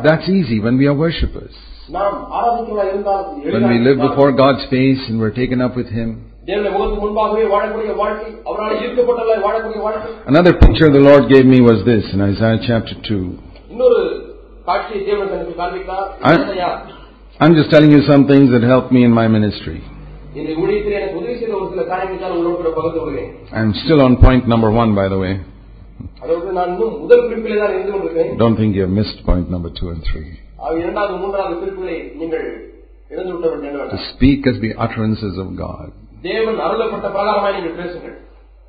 that's 0.04 0.28
easy 0.28 0.60
when 0.60 0.78
we 0.78 0.86
are 0.86 0.94
worshippers. 0.94 1.54
When 1.88 3.68
we 3.68 3.78
live 3.80 3.98
before 3.98 4.32
God's 4.32 4.64
face 4.70 5.00
and 5.08 5.18
we're 5.18 5.34
taken 5.34 5.60
up 5.60 5.76
with 5.76 5.88
Him. 5.88 6.30
Another 10.26 10.54
picture 10.54 10.88
the 10.92 11.00
Lord 11.00 11.28
gave 11.28 11.44
me 11.44 11.60
was 11.60 11.84
this 11.84 12.04
in 12.12 12.20
Isaiah 12.20 12.60
chapter 12.66 12.94
2. 13.08 14.29
I, 16.22 16.34
I'm 17.42 17.54
just 17.54 17.70
telling 17.70 17.90
you 17.90 18.02
some 18.02 18.26
things 18.26 18.50
that 18.52 18.62
helped 18.62 18.90
me 18.92 19.04
in 19.04 19.12
my 19.12 19.26
ministry. 19.28 19.80
I'm 23.52 23.72
still 23.84 24.00
on 24.00 24.16
point 24.18 24.46
number 24.46 24.70
one, 24.70 24.94
by 24.94 25.08
the 25.08 25.18
way. 25.18 25.40
Don't 28.38 28.56
think 28.56 28.76
you 28.76 28.82
have 28.82 28.90
missed 28.90 29.24
point 29.24 29.50
number 29.50 29.70
two 29.70 29.88
and 29.90 30.02
three. 30.12 30.38
To 33.90 33.98
speak 34.14 34.46
as 34.46 34.60
the 34.60 34.74
utterances 34.78 35.38
of 35.38 35.56
God. 35.56 35.92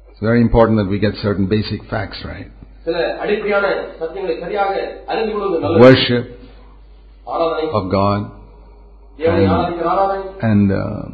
It's 0.09 0.19
very 0.29 0.41
important 0.41 0.77
that 0.79 0.89
we 0.89 0.97
get 0.99 1.13
certain 1.21 1.47
basic 1.47 1.83
facts 1.89 2.19
right. 2.25 2.49
சில 2.86 2.96
அடிப்படையான 3.22 3.66
சத்தியங்களை 4.00 4.34
சரியாக 4.42 4.72
அறிந்து 5.12 5.32
கொள்வது 5.34 5.60
நல்லது 5.64 5.84
Worship 5.86 6.24
ஆராதனை 7.34 7.64
of 7.80 7.86
God 7.98 8.20
தேவனை 9.18 9.46
ஆராதிக்கிற 9.54 9.88
ஆராதனை 9.94 10.24
and 10.50 10.66
um, 10.80 11.12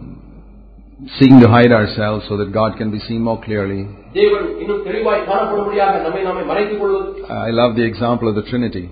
seeking 1.16 1.40
to 1.40 1.48
hide 1.48 1.72
ourselves 1.72 2.22
so 2.28 2.34
that 2.40 2.50
God 2.52 2.72
can 2.80 2.90
be 2.96 3.00
seen 3.06 3.20
more 3.28 3.38
clearly. 3.46 3.80
தேவன் 4.18 4.48
இன்னும் 4.62 4.82
தெளிவாய் 4.88 5.26
காணப்படும்படியாக 5.30 5.94
நம்மை 6.06 6.22
நாமே 6.28 6.42
மறைத்துக் 6.50 6.80
கொள்வது 6.82 7.08
I 7.48 7.52
love 7.60 7.72
the 7.80 7.86
example 7.90 8.28
of 8.30 8.36
the 8.40 8.46
Trinity. 8.50 8.84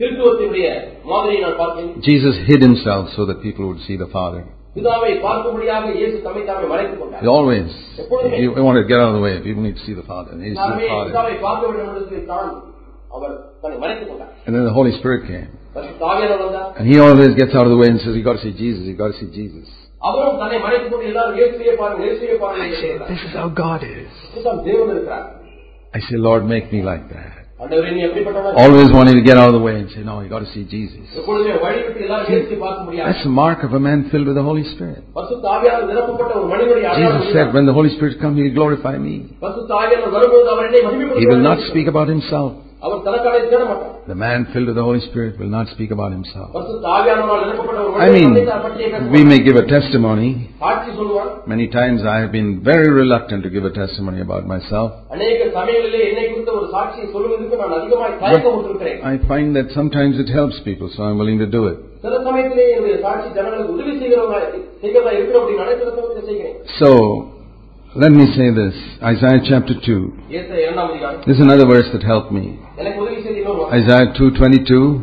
திருத்துவத்தினுடைய 0.00 0.68
மாதிரியை 1.10 1.40
நான் 1.44 1.58
பார்த்தேன் 1.60 1.90
Jesus 2.08 2.36
hid 2.48 2.62
himself 2.68 3.04
so 3.16 3.24
that 3.28 3.38
people 3.46 3.64
would 3.70 3.82
see 3.88 3.96
the 3.96 4.10
Father. 4.16 4.42
Always. 7.25 7.73
He 8.37 8.47
wanted 8.47 8.83
to 8.83 8.87
get 8.87 8.99
out 9.01 9.09
of 9.09 9.15
the 9.17 9.21
way. 9.21 9.41
People 9.41 9.63
need 9.63 9.75
to 9.75 9.85
see 9.85 9.93
the 9.93 10.03
Father. 10.05 10.37
They 10.37 10.53
to 10.53 10.61
see 10.77 10.85
the 10.85 10.93
Father. 10.93 11.11
And 14.45 14.55
then 14.55 14.65
the 14.65 14.73
Holy 14.73 14.93
Spirit 14.99 15.25
came. 15.25 15.49
And 16.77 16.87
he 16.87 16.99
always 16.99 17.33
gets 17.35 17.53
out 17.55 17.65
of 17.65 17.71
the 17.73 17.77
way 17.77 17.87
and 17.87 17.99
says, 17.99 18.15
You've 18.15 18.25
got 18.25 18.37
to 18.37 18.43
see 18.45 18.53
Jesus, 18.53 18.85
you've 18.85 18.97
got 18.97 19.11
to 19.11 19.19
see 19.19 19.29
Jesus. 19.33 19.67
I 20.01 20.15
This 23.09 23.19
is 23.25 23.33
how 23.33 23.49
God 23.49 23.83
is. 23.83 24.07
I 25.93 25.99
say, 25.99 26.15
Lord, 26.15 26.45
make 26.45 26.71
me 26.71 26.81
like 26.83 27.09
that. 27.09 27.38
ஆண்டவரே 27.62 27.90
நீ 27.96 28.00
எப்படிப்பட்டவர் 28.06 28.56
Always 28.62 28.88
wanting 28.96 29.16
to 29.18 29.24
get 29.28 29.36
out 29.40 29.48
of 29.50 29.56
the 29.58 29.64
way 29.66 29.74
and 29.80 29.88
say, 29.88 30.02
no, 30.08 30.14
you 30.22 30.28
got 30.28 30.42
to 30.46 30.50
see 30.54 30.64
Jesus. 30.72 31.04
எப்பொழுதுமே 31.20 31.54
வழிவிட்டு 31.64 32.00
எல்லாரும் 32.06 32.30
இயேசுவை 32.32 32.58
பார்க்க 32.64 32.86
முடியாது 32.86 33.06
That's 33.08 33.24
the 33.28 33.34
mark 33.36 33.60
of 33.68 33.74
a 33.74 33.82
man 33.86 33.98
filled 34.12 34.28
with 34.30 34.38
the 34.40 34.46
Holy 34.50 34.64
Spirit. 34.72 35.00
பரிசுத்த 35.18 35.46
ஆவியானவர் 35.54 35.88
நிரப்பப்பட்ட 35.92 36.32
ஒரு 36.40 36.48
மனிதனுடைய 36.52 36.84
Jesus 36.84 36.96
அடையாளம் 36.96 37.24
said, 37.26 37.30
இதுதான். 37.36 37.54
when 37.56 37.66
the 37.70 37.76
Holy 37.78 37.92
Spirit 37.96 38.16
comes, 38.22 38.36
he 38.38 38.46
will 38.46 38.56
glorify 38.60 38.94
me. 39.06 39.14
பரிசுத்த 39.44 39.72
ஆவியானவர் 39.82 40.14
வரும்போது 40.18 40.50
அவர் 40.54 40.66
என்னை 40.70 40.80
He 40.80 40.84
will 40.84 40.92
not 40.92 40.98
மகிமைப்படுத்துவார் 40.98 41.64
speak 41.70 41.88
about 41.94 42.10
himself. 42.14 42.50
அவர் 42.84 43.04
தனக்காக 43.04 43.36
தேட 43.46 43.62
மாட்டார் 43.68 43.90
The 44.08 44.16
man 44.22 44.40
filled 44.52 44.68
with 44.70 44.78
the 44.78 44.86
Holy 44.86 45.02
Spirit 45.04 45.34
will 45.40 45.52
not 45.54 45.66
speak 45.74 45.90
about 45.96 46.12
himself. 46.16 46.48
பரிசுத்த 46.54 46.88
ஆவியானவரால் 46.96 47.42
நிரப்பப்பட்ட 47.44 47.78
ஒரு 47.84 47.92
I 47.96 48.06
மனிதன் 48.06 48.24
mean, 48.26 48.34
தன்னை 48.40 48.56
பற்றியே 48.64 48.88
பேச 48.92 49.08
we 49.14 49.22
may 49.30 49.38
give 49.46 49.56
a 49.56 49.66
testimony. 49.68 50.28
சாட்சி 50.62 50.90
சொல்லுவான் 50.98 51.30
Many 51.46 51.66
times 51.76 52.00
I 52.06 52.18
have 52.22 52.32
been 52.32 52.50
very 52.62 52.90
reluctant 53.00 53.42
to 53.46 53.52
give 53.56 53.64
a 53.64 53.74
testimony 53.80 54.20
about 54.26 54.44
myself. 54.46 54.90
அநேக 55.14 55.48
சமயங்களிலே 55.56 56.02
என்னை 56.10 56.26
குறித்த 56.28 56.52
ஒரு 56.58 56.68
சாட்சியை 56.74 57.06
சொல்லுவதற்கு 57.14 57.60
நான் 57.62 57.76
அதிகமாக 57.78 58.12
தயக்கம் 58.24 58.56
விட்டிருக்கிறேன் 58.56 59.00
I 59.12 59.18
find 59.32 59.48
that 59.58 59.70
sometimes 59.78 60.16
it 60.18 60.32
helps 60.38 60.58
people, 60.62 60.90
so 60.96 61.02
I'm 61.08 61.18
willing 61.22 61.40
to 61.40 61.50
do 61.56 61.62
it. 61.72 61.78
சில 62.04 62.16
சமயத்திலே 62.26 62.66
என்னுடைய 62.72 62.96
சாட்சி 63.04 63.28
ஜனங்களுக்கு 63.36 63.74
உதவி 63.76 63.92
செய்கிறவங்க 64.00 64.38
செய்கிறதா 64.82 65.12
இருக்கிற 65.16 65.38
அப்படின்னாலே 65.40 65.76
சில 65.80 65.90
சமயத்தில் 65.96 66.28
செய்கிறேன் 66.30 66.56
So, 66.80 66.90
let 67.95 68.11
me 68.11 68.25
say 68.37 68.53
this 68.53 68.75
Isaiah 69.01 69.41
chapter 69.49 69.73
2. 69.73 70.29
This 71.25 71.37
is 71.37 71.41
another 71.41 71.65
verse 71.65 71.89
that 71.91 72.03
helped 72.03 72.31
me. 72.31 72.59
Isaiah 73.73 74.13
2:22. 74.13 75.01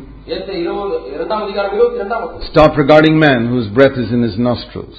Stop 2.52 2.76
regarding 2.76 3.18
man 3.18 3.48
whose 3.48 3.66
breath 3.74 3.98
is 3.98 4.12
in 4.12 4.22
his 4.22 4.38
nostrils. 4.38 4.96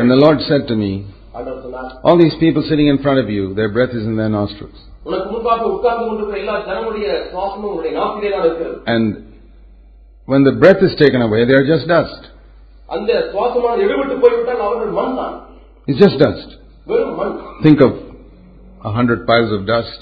And 0.00 0.10
the 0.10 0.16
Lord 0.24 0.40
said 0.48 0.66
to 0.68 0.74
me, 0.74 1.04
All 2.02 2.16
these 2.16 2.34
people 2.40 2.62
sitting 2.62 2.86
in 2.86 2.98
front 2.98 3.20
of 3.20 3.28
you, 3.28 3.52
their 3.52 3.68
breath 3.68 3.90
is 3.90 4.06
in 4.06 4.16
their 4.16 4.30
nostrils. 4.30 4.78
And 8.86 9.24
when 10.24 10.44
the 10.44 10.52
breath 10.52 10.82
is 10.82 10.94
taken 10.96 11.20
away, 11.20 11.44
they 11.44 11.54
are 11.54 11.66
just 11.66 11.86
dust. 11.88 12.31
அந்த 12.91 13.11
சுவாசமானது 13.31 13.85
எடுபட்டு 13.87 14.15
போய்விட்டால் 14.23 14.65
அவர்கள் 14.67 14.93
மண் 14.99 15.15
தான் 15.19 15.35
It's 15.87 15.99
just 16.03 16.17
dust. 16.19 16.49
வெறும் 16.87 17.15
மண் 17.19 17.33
Think 17.65 17.79
of 17.87 17.93
a 18.81 18.93
hundred 18.97 19.19
piles 19.29 19.51
of 19.57 19.61
dust. 19.67 19.99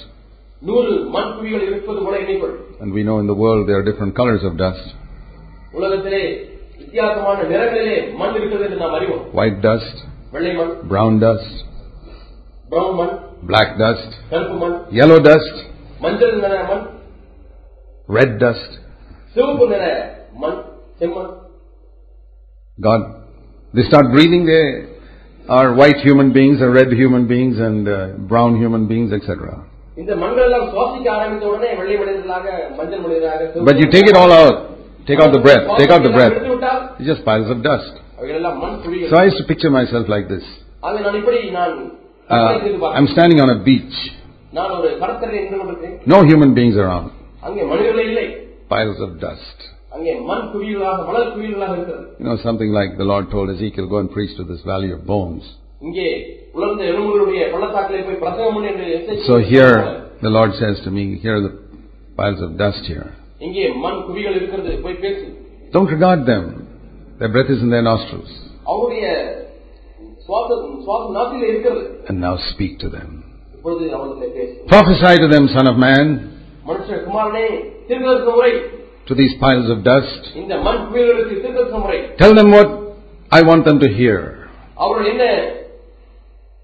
நூறு 0.62 0.92
மண் 1.16 1.32
குவிகள் 1.38 1.66
இருப்பது 1.70 2.00
போல 2.06 2.16
எண்ணிக்கொள் 2.24 2.56
And 2.82 2.90
we 2.98 3.02
know 3.08 3.18
in 3.24 3.28
the 3.28 3.38
world 3.44 3.62
there 3.68 3.78
are 3.82 3.88
different 3.90 4.14
colors 4.20 4.44
of 4.50 4.54
dust. 4.58 4.86
உலகத்திலே 5.74 6.24
வித்தியாசமான 6.80 7.38
நிறங்களிலே 7.52 7.98
மண் 8.22 8.36
இருக்கிறது 8.38 8.66
என்று 8.68 8.80
நாம் 8.84 8.96
அறிவோம் 8.98 9.24
White 9.40 9.60
dust, 9.68 9.96
வெள்ளை 10.34 10.54
மண் 10.60 10.74
brown 10.92 11.14
dust, 11.26 11.54
பிரவுன் 12.72 12.98
மண் 13.00 13.14
black 13.44 13.72
dust, 13.84 14.12
கருப்பு 14.32 14.58
மண் 14.64 14.76
yellow 15.00 15.20
dust, 15.30 15.56
மஞ்சள் 16.02 16.36
நிற 16.38 16.56
மண் 16.72 16.86
red 18.10 18.32
dust. 18.44 18.72
சிவப்பு 19.36 19.68
நிற 19.74 19.84
மண் 20.44 20.60
செம்மண் 21.00 21.32
God, 22.81 23.01
they 23.75 23.83
start 23.83 24.11
breathing, 24.11 24.47
they 24.47 24.65
are 25.49 25.75
white 25.75 25.97
human 25.97 26.33
beings 26.33 26.63
are 26.63 26.71
red 26.71 26.93
human 26.93 27.27
beings 27.29 27.59
and 27.59 27.87
uh, 27.89 28.09
brown 28.31 28.57
human 28.57 28.87
beings, 28.89 29.13
etc. 29.13 29.65
But 33.65 33.77
you 33.79 33.91
take 33.91 34.07
it 34.09 34.17
all 34.17 34.33
out. 34.33 34.57
Take 35.07 35.21
out 35.21 35.33
the 35.33 35.41
breath. 35.41 35.65
Take 35.79 35.91
out 35.91 36.03
the 36.03 36.11
breath. 36.11 36.33
It's 36.99 37.07
just 37.07 37.25
piles 37.25 37.51
of 37.51 37.63
dust. 37.63 37.93
So 39.11 39.17
I 39.17 39.25
used 39.25 39.39
to 39.39 39.45
picture 39.45 39.71
myself 39.71 40.09
like 40.09 40.29
this. 40.29 40.45
Uh, 40.83 40.95
I'm 42.97 43.09
standing 43.09 43.41
on 43.41 43.51
a 43.51 43.59
beach. 43.65 43.95
No 46.07 46.25
human 46.25 46.55
beings 46.55 46.77
around. 46.77 47.11
Piles 48.69 49.01
of 49.01 49.21
dust. 49.21 49.57
You 52.19 52.27
know, 52.27 52.37
something 52.43 52.71
like 52.71 52.97
the 52.97 53.05
Lord 53.05 53.31
told 53.31 53.51
Ezekiel, 53.51 53.89
go 53.89 53.99
and 53.99 54.11
preach 54.11 54.37
to 54.37 54.45
this 54.45 54.61
valley 54.63 54.93
of 54.93 55.05
bones. 55.05 55.43
So 59.27 59.39
here, 59.39 60.11
the 60.23 60.31
Lord 60.31 60.53
says 60.55 60.81
to 60.85 60.91
me, 60.91 61.19
here 61.19 61.37
are 61.37 61.41
the 61.41 61.59
piles 62.17 62.41
of 62.41 62.57
dust 62.57 62.85
here. 62.87 63.15
Don't 65.73 65.91
regard 65.91 66.27
them. 66.27 66.69
Their 67.19 67.29
breath 67.29 67.51
is 67.51 67.61
in 67.61 67.71
their 67.71 67.83
nostrils. 67.83 68.31
And 72.09 72.21
now 72.21 72.37
speak 72.55 72.79
to 72.81 72.89
them. 72.89 73.25
Prophesy 74.69 75.17
to 75.19 75.29
them, 75.29 75.49
son 75.49 75.67
of 75.67 75.77
man 75.77 76.41
மனுஷ 79.00 79.06
குமாரனே 79.06 79.06
தீர்க்கதரிசன 79.06 79.06
முறை 79.06 79.06
to 79.08 79.16
these 79.16 79.36
piles 79.40 79.68
of 79.70 79.80
dust. 79.84 80.22
இந்த 80.42 80.54
மண் 80.68 80.82
குவியல்களுக்கு 80.88 81.36
தீர்க்கதரிசன 81.36 81.82
முறை 81.86 82.00
Tell 82.24 82.34
them 82.34 82.50
what 82.52 82.70
I 83.32 83.42
want 83.50 83.64
them 83.66 83.80
to 83.80 83.90
hear. 84.00 84.18
அவர்கள் 84.78 85.10
என்ன 85.14 85.26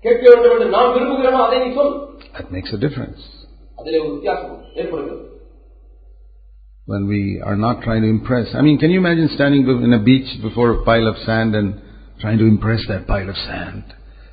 கேட்க 0.05 0.23
வேண்டும் 0.32 0.53
என்று 0.55 0.69
நான் 0.75 0.93
விரும்புகிறேனோ 0.95 1.41
அதை 1.47 1.59
நீ 1.63 1.69
சொல் 1.79 1.93
That 2.38 2.49
makes 2.55 2.71
a 2.73 2.82
difference. 2.86 3.21
அதிலே 3.79 3.99
ஒரு 4.03 4.11
வித்தியாசம் 4.15 4.57
ஏற்படுகிறது 4.82 5.27
When 6.88 7.03
we 7.07 7.19
are 7.49 7.57
not 7.57 7.75
trying 7.84 8.01
to 8.01 8.09
impress. 8.09 8.47
I 8.53 8.61
mean, 8.61 8.77
can 8.82 8.91
you 8.93 8.99
imagine 8.99 9.27
standing 9.36 9.61
in 9.88 9.93
a 9.93 10.03
beach 10.07 10.29
before 10.41 10.67
a 10.71 10.79
pile 10.84 11.07
of 11.07 11.17
sand 11.27 11.51
and 11.55 11.69
trying 12.19 12.39
to 12.39 12.47
impress 12.53 12.82
that 12.91 13.03
pile 13.11 13.29
of 13.29 13.38
sand? 13.47 13.84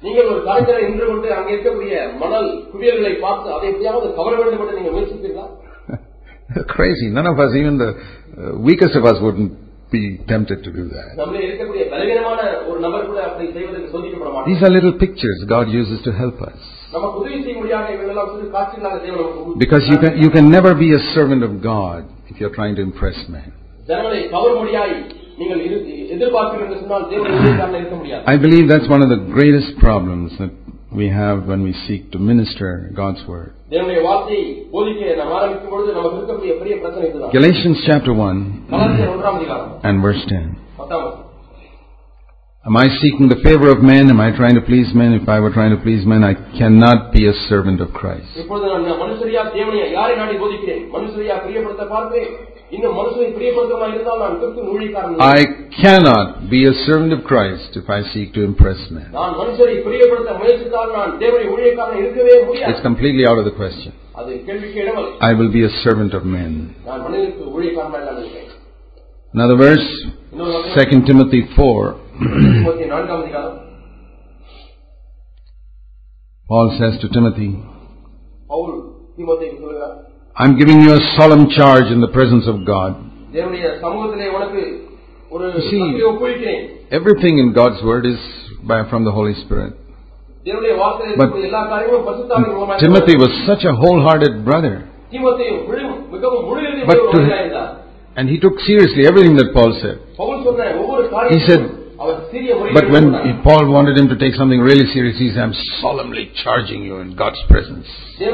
நீங்கள் 0.02 0.28
ஒரு 0.32 0.40
கலைஞரை 0.46 0.82
நின்று 0.82 1.06
கொண்டு 1.06 1.28
அங்கே 1.36 1.52
இருக்கக்கூடிய 1.54 1.94
மணல் 2.20 2.48
குவியல்களை 2.72 3.12
பார்த்து 3.24 3.48
அதை 3.54 3.66
எப்படியாவது 3.70 4.08
கவர 4.18 4.32
வேண்டும் 4.40 4.62
என்று 4.64 4.76
நீங்கள் 4.78 4.94
முயற்சிப்பீர்களா 4.96 5.46
Crazy. 6.67 7.09
None 7.09 7.27
of 7.27 7.39
us, 7.39 7.55
even 7.55 7.77
the 7.77 7.91
uh, 7.93 8.57
weakest 8.57 8.95
of 8.95 9.05
us, 9.05 9.15
wouldn't 9.21 9.53
be 9.91 10.19
tempted 10.27 10.63
to 10.63 10.71
do 10.71 10.89
that. 10.89 11.13
These 14.47 14.63
are 14.63 14.69
little 14.69 14.93
pictures 14.97 15.43
God 15.47 15.69
uses 15.69 16.03
to 16.03 16.11
help 16.11 16.41
us. 16.41 16.57
Because 19.59 19.83
you 19.89 19.97
can, 19.97 20.21
you 20.21 20.29
can 20.29 20.49
never 20.49 20.75
be 20.75 20.93
a 20.93 20.99
servant 21.13 21.43
of 21.43 21.61
God 21.61 22.09
if 22.27 22.39
you're 22.39 22.53
trying 22.53 22.75
to 22.75 22.81
impress 22.81 23.17
men. 23.29 23.53
I 28.25 28.37
believe 28.37 28.67
that's 28.69 28.87
one 28.87 29.01
of 29.01 29.09
the 29.09 29.17
greatest 29.33 29.77
problems 29.79 30.37
that 30.37 30.51
we 30.95 31.09
have 31.09 31.45
when 31.47 31.63
we 31.63 31.73
seek 31.87 32.11
to 32.11 32.19
minister 32.19 32.91
God's 32.95 33.25
Word. 33.27 33.53
Galatians 37.31 37.83
chapter 37.87 38.13
1 38.13 38.67
and 39.83 40.01
verse 40.01 40.23
10. 40.27 40.55
பத்தாம் 42.62 42.62
வசனம். 42.62 42.66
Am 42.68 42.76
I 42.76 42.88
seeking 43.00 43.28
the 43.28 43.40
favor 43.42 43.68
of 43.70 43.82
men? 43.82 44.10
Am 44.10 44.20
I 44.20 44.30
trying 44.30 44.54
to 44.54 44.60
please 44.60 44.88
men? 44.94 45.12
If 45.14 45.28
I 45.28 45.40
were 45.40 45.52
trying 45.52 45.74
to 45.76 45.82
please 45.82 46.04
men, 46.04 46.22
I 46.24 46.34
cannot 46.58 47.12
be 47.12 47.22
a 47.26 47.36
servant 47.48 47.80
of 47.80 47.92
Christ. 47.92 48.30
இப்பொழுது 48.42 48.66
நான் 48.72 49.00
மனுஷரியா 49.04 49.42
தேவனையா 49.56 49.86
யாரை 49.98 50.14
நாடி 50.20 50.36
போதிக்கிறேன் 50.42 50.82
மனுஷரியா 50.96 51.36
பிரியப்படுத்த 51.44 51.84
பார்க்கிறேன் 51.94 52.30
இன்னும் 52.76 52.96
மனுஷனை 53.00 53.28
பிரியப்படுத்தமா 53.36 53.86
இருந்தால் 53.92 54.20
நான் 54.24 54.34
கிறிஸ்துவின் 54.40 54.72
ஊழியக்காரன் 54.74 55.14
இல்லை. 55.14 55.28
I 55.36 55.42
cannot 55.82 56.26
be 56.54 56.60
a 56.72 56.74
servant 56.86 57.12
of 57.16 57.22
Christ 57.30 57.70
if 57.82 57.88
I 57.98 58.02
seek 58.12 58.28
to 58.36 58.42
impress 58.50 58.82
men. 58.96 59.08
நான் 59.18 59.36
மனுஷரை 59.40 59.76
பிரியப்படுத்த 59.86 60.34
முயற்சித்தால் 60.42 60.92
நான் 60.98 61.14
தேவனை 61.24 61.46
ஊழியக்காரன் 61.54 62.00
இருக்கவே 62.02 62.34
It's 62.36 62.48
முடியாது 62.50 62.84
completely 62.88 63.24
out 63.30 63.40
of 63.42 63.46
the 63.50 63.56
question. 63.62 63.92
அது 64.20 64.30
கேள்விக்கு 64.48 64.78
இடமல்ல 64.84 65.16
I 65.30 65.34
will 65.40 65.52
be 65.58 65.64
a 65.70 65.74
servant 65.84 66.12
of 66.20 66.24
men. 66.38 66.52
நான் 66.90 67.02
மனிதனுக்கு 67.06 67.44
ஊழியக்காரனா 67.56 68.00
இல்லாமல் 68.02 68.22
இருக்கிறேன் 68.24 68.54
Another 69.34 69.56
verse, 69.64 69.88
இன்னொரு 70.32 70.52
வசனம், 70.52 70.76
2 70.76 71.00
Timothy 71.08 71.40
4. 71.56 71.80
Paul 76.47 76.77
says 76.77 76.99
to 77.01 77.09
Timothy, 77.09 77.57
I'm 80.35 80.57
giving 80.57 80.81
you 80.81 80.93
a 80.93 80.99
solemn 81.17 81.49
charge 81.49 81.91
in 81.91 82.01
the 82.01 82.07
presence 82.09 82.47
of 82.47 82.65
God. 82.65 82.95
You 83.33 83.41
see, 85.69 85.81
everything 86.91 87.39
in 87.39 87.53
God's 87.53 87.81
word 87.83 88.05
is 88.05 88.19
by, 88.63 88.83
from 88.89 89.03
the 89.05 89.11
Holy 89.11 89.33
Spirit. 89.45 89.73
But 90.45 90.53
Timothy 92.79 93.15
was 93.17 93.31
such 93.47 93.63
a 93.65 93.73
wholehearted 93.73 94.45
brother. 94.45 94.87
But 95.11 96.99
to, 97.13 97.19
and 98.15 98.29
he 98.29 98.39
took 98.39 98.59
seriously 98.59 99.07
everything 99.07 99.35
that 99.37 99.53
Paul 99.53 99.73
said. 99.81 99.99
He 101.29 101.39
said, 101.47 101.82
but 102.73 102.89
when 102.91 103.13
Paul 103.43 103.71
wanted 103.71 103.97
him 103.97 104.07
to 104.09 104.17
take 104.17 104.35
something 104.35 104.59
really 104.59 104.85
serious, 104.93 105.17
he 105.17 105.29
said, 105.31 105.43
I'm 105.43 105.53
solemnly 105.81 106.31
charging 106.43 106.83
you 106.83 106.97
in 106.99 107.15
God's 107.15 107.41
presence. 107.49 107.87
Hmm. 108.19 108.27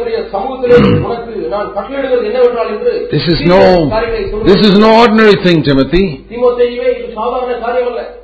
this 3.10 3.26
is 3.34 3.40
no 3.46 3.90
this 4.46 4.62
is 4.70 4.78
no 4.78 4.90
ordinary 5.02 5.36
thing, 5.44 5.64
Timothy. 5.64 6.26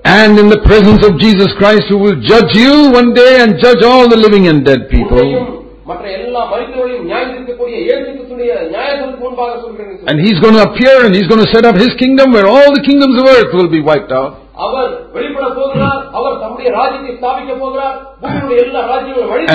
And 0.06 0.40
in 0.40 0.48
the 0.50 0.62
presence 0.66 1.02
of 1.08 1.18
Jesus 1.20 1.50
Christ 1.58 1.84
who 1.90 1.98
will 1.98 2.20
judge 2.22 2.54
you 2.54 2.92
one 2.92 3.14
day 3.14 3.42
and 3.42 3.58
judge 3.60 3.84
all 3.84 4.08
the 4.10 4.18
living 4.18 4.48
and 4.48 4.66
dead 4.66 4.90
people. 4.90 5.22
And 10.08 10.20
he's 10.20 10.40
going 10.40 10.56
to 10.56 10.64
appear 10.70 11.06
and 11.06 11.16
he's 11.16 11.28
going 11.28 11.44
to 11.46 11.52
set 11.54 11.66
up 11.66 11.76
his 11.76 11.94
kingdom 11.98 12.32
where 12.34 12.48
all 12.48 12.74
the 12.74 12.82
kingdoms 12.82 13.20
of 13.22 13.26
earth 13.28 13.54
will 13.54 13.70
be 13.70 13.82
wiped 13.82 14.12
out. 14.12 14.45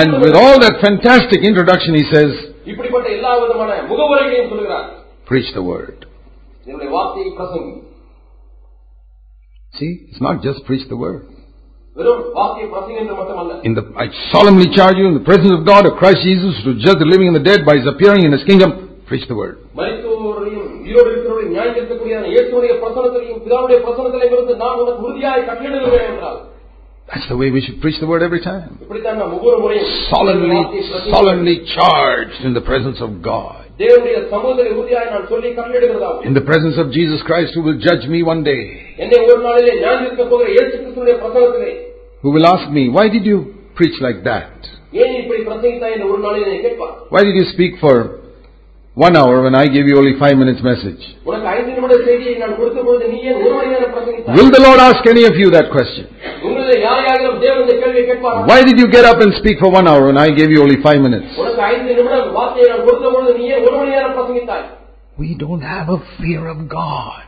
And 0.01 0.09
with 0.23 0.35
all 0.41 0.57
that 0.65 0.75
fantastic 0.85 1.39
introduction, 1.49 1.91
he 2.01 2.05
says, 2.13 2.31
Preach 5.25 5.49
the 5.57 5.63
word. 5.71 5.97
See, 9.79 9.91
it's 10.09 10.21
not 10.21 10.35
just 10.43 10.59
preach 10.67 10.85
the 10.89 10.97
word. 10.97 11.21
In 13.63 13.73
the, 13.75 13.83
I 13.97 14.07
solemnly 14.31 14.67
charge 14.77 14.95
you 15.01 15.07
in 15.11 15.15
the 15.19 15.25
presence 15.29 15.51
of 15.57 15.61
God, 15.71 15.83
of 15.89 15.93
Christ 16.01 16.21
Jesus, 16.23 16.53
to 16.65 16.71
judge 16.85 16.99
the 17.03 17.09
living 17.13 17.27
and 17.31 17.35
the 17.35 17.45
dead 17.51 17.65
by 17.65 17.75
his 17.79 17.87
appearing 17.93 18.23
in 18.27 18.31
his 18.31 18.43
kingdom, 18.49 18.69
preach 19.09 19.25
the 19.27 19.35
word. 19.35 19.55
மரித்தோரையும் 20.90 20.90
உயிரோடு 20.90 21.10
இருக்கிறவரையும் 21.12 21.54
நியாயம் 21.54 21.76
தீர்க்கக்கூடிய 21.78 22.14
இயேசுடைய 22.32 22.72
பிரசனத்திலையும் 22.82 23.40
பிதாவுடைய 23.44 23.78
பிரசனத்திலையும் 23.86 24.34
இருந்து 24.36 24.54
நான் 24.62 24.80
உனக்கு 24.82 25.04
உறுதியாய் 25.06 25.48
கட்டளிடுகிறேன் 25.50 26.10
என்றால் 26.12 26.40
That's 27.08 27.26
the 27.28 27.36
way 27.36 27.48
we 27.50 27.60
should 27.64 27.76
preach 27.82 27.98
the 28.00 28.06
word 28.06 28.22
every 28.22 28.40
time. 28.42 28.62
இப்படித்தான் 28.84 29.18
நாம் 29.20 29.34
ஒவ்வொரு 29.36 29.58
முறையும் 29.64 29.90
Solemnly, 30.08 30.56
வார்த்தையை 30.56 30.84
பிரசங்கி- 30.86 31.12
solemnly 31.14 31.54
charged 31.74 32.38
in 32.48 32.52
the 32.56 32.64
presence 32.70 33.00
of 33.06 33.10
God. 33.28 33.58
தேவனுடைய 33.82 34.16
சமூகத்திலே 34.32 34.70
உறுதியாய் 34.74 35.10
நான் 35.12 35.28
சொல்லி 35.32 35.48
கட்டளிடுகிறதாகும் 35.58 36.24
In 36.28 36.34
the 36.38 36.44
presence 36.48 36.76
of 36.82 36.88
Jesus 36.90 37.20
Christ 37.28 37.50
who 37.56 37.62
will 37.66 37.78
judge 37.86 38.04
me 38.14 38.20
one 38.24 38.42
day. 38.44 38.62
என்னை 39.04 39.18
ஒரு 39.26 39.40
நாளிலே 39.46 39.74
நியாயம் 39.78 40.02
தீர்க்க 40.04 40.24
போகிற 40.32 40.48
இயேசு 40.56 40.72
கிறிஸ்துடைய 40.76 41.16
பிரசனத்திலே 41.22 41.70
Who 42.24 42.32
will 42.36 42.46
ask 42.46 42.66
me, 42.70 42.84
why 42.96 43.06
did 43.08 43.24
you 43.24 43.38
preach 43.76 43.98
like 44.00 44.20
that? 44.24 44.56
ஏன் 45.02 45.14
இப்படி 45.20 45.40
பிரசங்கித்தாய் 45.48 45.94
என்று 45.96 46.08
ஒரு 46.12 46.20
நாளில் 46.26 46.46
என்னை 46.46 46.60
கேட்பார் 46.66 46.94
Why 47.14 47.22
did 47.28 47.36
you 47.40 47.46
speak 47.54 47.72
for 47.84 47.94
one 48.93 49.15
hour 49.15 49.41
when 49.41 49.55
I 49.55 49.67
give 49.67 49.87
you 49.87 49.97
only 49.97 50.19
five 50.19 50.35
minutes 50.35 50.61
message. 50.61 50.99
Will 51.25 51.39
the 54.51 54.61
Lord 54.67 54.79
ask 54.79 55.05
any 55.07 55.23
of 55.23 55.35
you 55.35 55.49
that 55.51 55.71
question? 55.71 56.07
Why 58.47 58.63
did 58.63 58.77
you 58.79 58.87
get 58.91 59.05
up 59.05 59.21
and 59.21 59.33
speak 59.35 59.59
for 59.59 59.71
one 59.71 59.87
hour 59.87 60.07
when 60.07 60.17
I 60.17 60.29
gave 60.31 60.49
you 60.51 60.61
only 60.61 60.81
five 60.83 60.99
minutes? 60.99 61.37
We 65.17 65.35
don't 65.35 65.61
have 65.61 65.89
a 65.89 65.99
fear 66.19 66.47
of 66.47 66.67
God. 66.67 67.21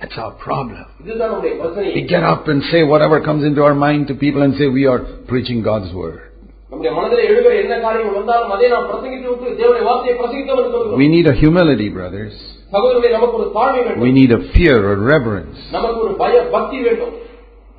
That's 0.00 0.18
our 0.18 0.32
problem. 0.32 0.84
We 1.94 2.02
get 2.08 2.22
up 2.22 2.48
and 2.48 2.62
say 2.70 2.82
whatever 2.82 3.20
comes 3.20 3.44
into 3.44 3.62
our 3.62 3.74
mind 3.74 4.08
to 4.08 4.14
people 4.14 4.42
and 4.42 4.54
say 4.56 4.66
we 4.66 4.86
are 4.86 4.98
preaching 5.28 5.62
God's 5.62 5.94
word. 5.94 6.29
We 10.96 11.08
need 11.08 11.26
a 11.26 11.34
humility, 11.34 11.88
brothers. 11.88 12.34
We 14.04 14.12
need 14.12 14.30
a 14.30 14.40
fear 14.54 14.76
or 14.90 14.96
reverence. 14.96 15.58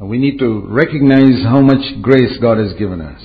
We 0.01 0.17
need 0.17 0.39
to 0.39 0.49
recognize 0.67 1.37
how 1.43 1.61
much 1.61 1.83
grace 2.01 2.37
God 2.41 2.57
has 2.57 2.73
given 2.73 2.99
us. 3.01 3.19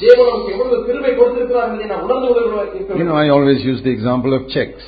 You 2.98 3.04
know, 3.04 3.16
I 3.16 3.28
always 3.30 3.64
use 3.64 3.82
the 3.82 3.90
example 3.90 4.34
of 4.34 4.48
checks. 4.48 4.84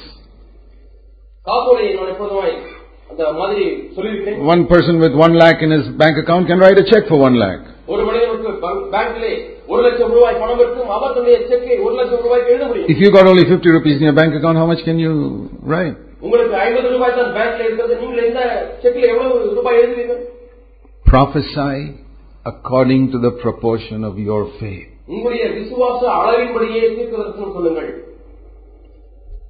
One 4.55 4.66
person 4.66 5.01
with 5.01 5.14
one 5.14 5.35
lakh 5.39 5.62
in 5.62 5.70
his 5.70 5.89
bank 5.97 6.18
account 6.18 6.47
can 6.47 6.59
write 6.59 6.79
a 6.79 6.85
check 6.85 7.09
for 7.09 7.18
one 7.18 7.37
lakh. 7.37 7.78
If 12.86 12.97
you 12.99 13.11
got 13.11 13.26
only 13.28 13.45
50 13.45 13.69
rupees 13.69 13.97
in 13.97 14.03
your 14.03 14.13
bank 14.13 14.36
account, 14.36 14.57
how 14.57 14.65
much 14.65 14.84
can 14.84 14.99
you 14.99 15.13
write? 15.63 15.95
உங்களுக்கு 16.26 16.55
ஐம்பது 16.65 16.88
ரூபாய் 16.93 17.15
தான் 17.15 17.32
பேங்க்ல 17.38 17.63
இருக்கிறது 17.65 17.95
நீங்கள் 18.01 18.26
எந்த 18.28 18.41
செக்கில் 18.84 19.09
எவ்வளவு 19.13 19.55
ரூபாய் 19.57 19.80
எழுதுவீர்கள் 19.82 20.21
Prophesy 21.05 21.76
according 22.45 23.03
to 23.13 23.17
the 23.26 23.32
proportion 23.43 23.99
of 24.09 24.13
your 24.30 24.41
faith. 24.59 24.88
உங்களுடைய 25.09 25.45
விசுவாச 25.57 26.01
அளவின்படியே 26.19 26.82
தீர்க்கதரிசனம் 26.97 27.55
சொல்லுங்கள் 27.57 27.91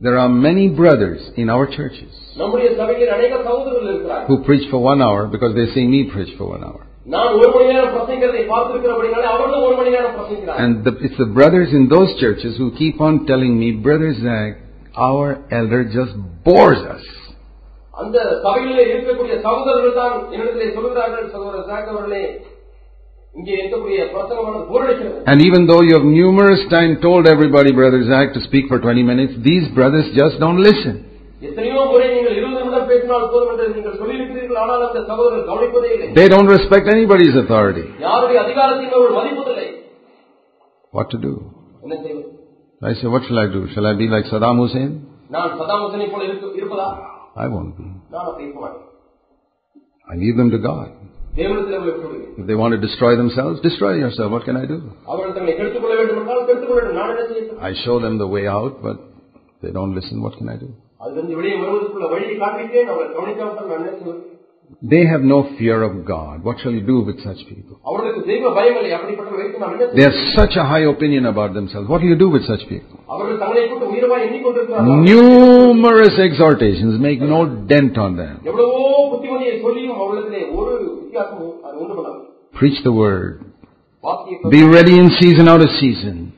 There 0.01 0.17
are 0.21 0.32
many 0.47 0.65
brothers 0.80 1.21
in 1.41 1.47
our 1.55 1.65
churches 1.78 2.13
நம்முடைய 2.39 2.69
சபையில் 2.80 3.11
அநேக 3.17 3.34
சகோதரர்கள் 3.47 3.89
இருக்கிறார்கள் 3.91 4.28
who 4.32 4.38
preach 4.49 4.65
for 4.71 4.82
one 4.91 5.01
hour 5.07 5.21
because 5.36 5.53
they 5.59 5.67
see 5.76 5.86
me 5.93 6.01
preach 6.15 6.34
for 6.39 6.47
one 6.55 6.63
hour. 6.69 6.82
நான் 7.07 7.34
ஒரு 7.38 7.47
மணி 7.53 7.65
நேரம் 7.71 7.93
பிரசங்கிறதை 7.95 8.41
பார்த்திருக்கிறபடினாலே 8.51 9.26
அவர்களும் 9.32 9.65
ஒரு 9.67 9.76
மணி 9.80 9.91
நேரம் 9.95 10.13
பிரசங்கிறார்கள் 10.17 10.61
And 10.63 10.76
the, 10.86 10.93
it's 11.07 11.17
the 11.17 11.32
brothers 11.38 11.71
in 11.80 11.86
those 11.88 12.11
churches 12.21 12.53
who 12.59 12.67
keep 12.82 12.97
on 13.07 13.26
telling 13.32 13.55
me, 13.61 13.69
Brother 13.88 14.11
Zach, 14.21 14.51
our 15.07 15.28
elder 15.59 15.82
just 15.97 16.13
bores 16.47 16.82
us. 16.95 17.05
அந்த 17.93 18.17
சபையிலே 18.45 18.84
இருக்கக்கூடிய 18.91 19.34
சகோதரர்கள் 19.43 19.97
தான் 19.99 20.15
என்னிடத்திலே 20.34 20.67
சொல்கிறார்கள் 20.78 21.26
சகோதரர் 21.34 21.67
ஜாக் 21.71 21.89
அவர்களே 21.93 22.24
இங்கே 23.36 23.53
இருக்கக்கூடிய 23.59 23.99
பிரசங்கமானது 24.13 24.65
போரடிக்கிறது 24.71 25.19
And 25.32 25.39
even 25.47 25.61
though 25.69 25.82
you 25.88 25.93
have 25.97 26.07
numerous 26.17 26.63
times 26.76 26.95
told 27.07 27.24
everybody, 27.28 27.71
Brother 27.82 28.01
Zach, 28.11 28.30
to 28.38 28.41
speak 28.47 28.65
for 28.71 28.80
20 28.80 29.03
minutes, 29.11 29.34
these 29.49 29.67
brothers 29.78 30.07
just 30.21 30.38
don't 30.45 30.61
listen. 30.69 30.95
எத்தனையோ 33.07 33.19
முறை 33.26 33.26
நீங்கள் 33.26 33.26
இருபது 33.26 33.26
நிமிடம் 33.26 33.26
பேசினால் 33.26 33.32
போதும் 33.34 33.51
என்று 33.53 33.65
நீங்கள் 33.76 33.97
சொல்லியிருக்கிறீர்கள் 34.01 34.59
ஆனால் 34.63 34.84
அந்த 34.88 34.99
சகோதரர் 35.11 35.47
கவனிப்பதே 35.51 35.89
இல்லை 35.95 36.07
They 36.19 36.28
don't 36.34 36.49
respect 36.57 36.86
anybody's 36.95 37.36
authority. 37.43 37.86
யாருடைய 38.05 38.38
அதிகாரத்தையும் 38.45 38.95
அவர்கள் 38.97 39.17
மதிப்பதில்லை 39.19 39.67
What 40.93 41.07
to 41.09 41.19
do? 41.28 41.34
என்ன 41.86 41.95
செய்வது 42.05 42.30
I 42.82 42.93
say, 42.99 43.07
what 43.07 43.24
shall 43.28 43.39
I 43.39 43.47
do? 43.47 43.61
Shall 43.74 43.86
I 43.86 43.95
be 43.95 44.07
like 44.07 44.26
Saddam 44.34 44.57
Hussein? 44.63 44.89
நான் 45.36 45.53
சதாம் 45.59 45.84
ஹுசேனை 45.84 46.07
போல 46.13 46.24
இருக்க- 46.30 46.55
இருப்பதா 46.59 46.88
I 47.43 47.49
won't 47.53 47.74
be. 47.78 47.86
நான் 48.13 48.26
அப்படி 48.30 48.43
இருக்க 48.45 48.59
மாட்டேன் 48.59 48.89
I 50.07 50.17
leave 50.24 50.38
them 50.41 50.49
to 50.51 50.59
God. 50.67 50.89
தேவனத்தில் 51.38 51.76
அவர்களை 51.76 51.91
விட்டுவிடுவேன் 51.91 52.34
If 52.41 52.45
they 52.49 52.57
want 52.61 52.74
to 52.76 52.82
destroy 52.86 53.11
themselves, 53.21 53.55
destroy 53.61 53.93
yourself. 54.03 54.30
What 54.36 54.43
can 54.49 54.57
I 54.63 54.67
do? 54.74 54.78
அவர்கள் 55.11 55.34
தங்களை 55.38 55.53
கெடுத்துக் 55.59 55.84
கொள்ள 55.84 55.95
வேண்டும் 55.99 56.19
என்றால் 56.21 56.45
கெடுத்துக் 56.49 56.71
கொள்ளட்டும் 56.71 56.97
நான் 56.99 57.11
என்ன 57.13 57.24
செய்யட்டும் 57.30 57.61
I 57.69 57.74
show 57.86 57.95
them 58.05 58.15
the 58.24 58.30
way 58.36 58.43
out, 58.57 58.74
but 58.88 58.97
they 59.63 59.71
don't 59.78 59.93
listen. 59.99 60.17
What 60.26 60.36
can 60.39 60.49
I 60.49 60.59
do? 60.65 60.69
They 64.82 65.07
have 65.07 65.22
no 65.22 65.38
fear 65.59 65.82
of 65.82 66.05
God. 66.05 66.44
What 66.44 66.57
shall 66.61 66.72
you 66.72 66.82
do 66.82 67.01
with 67.01 67.18
such 67.24 67.40
people? 67.49 67.76
They 69.96 70.03
have 70.03 70.18
such 70.36 70.57
a 70.57 70.64
high 70.64 70.84
opinion 70.94 71.24
about 71.26 71.55
themselves. 71.55 71.88
What 71.88 72.01
do 72.03 72.07
you 72.07 72.16
do 72.16 72.28
with 72.28 72.44
such 72.46 72.68
people? 72.68 72.99
Numerous 75.11 76.18
exhortations 76.18 77.01
make 77.01 77.20
no 77.20 77.46
dent 77.72 77.96
on 77.96 78.16
them. 78.16 78.34
Preach 82.59 82.82
the 82.82 82.92
word. 82.92 83.44
Be 84.51 84.62
ready 84.64 84.94
in 84.99 85.11
season, 85.20 85.49
out 85.49 85.61
of 85.61 85.70
season. 85.80 86.32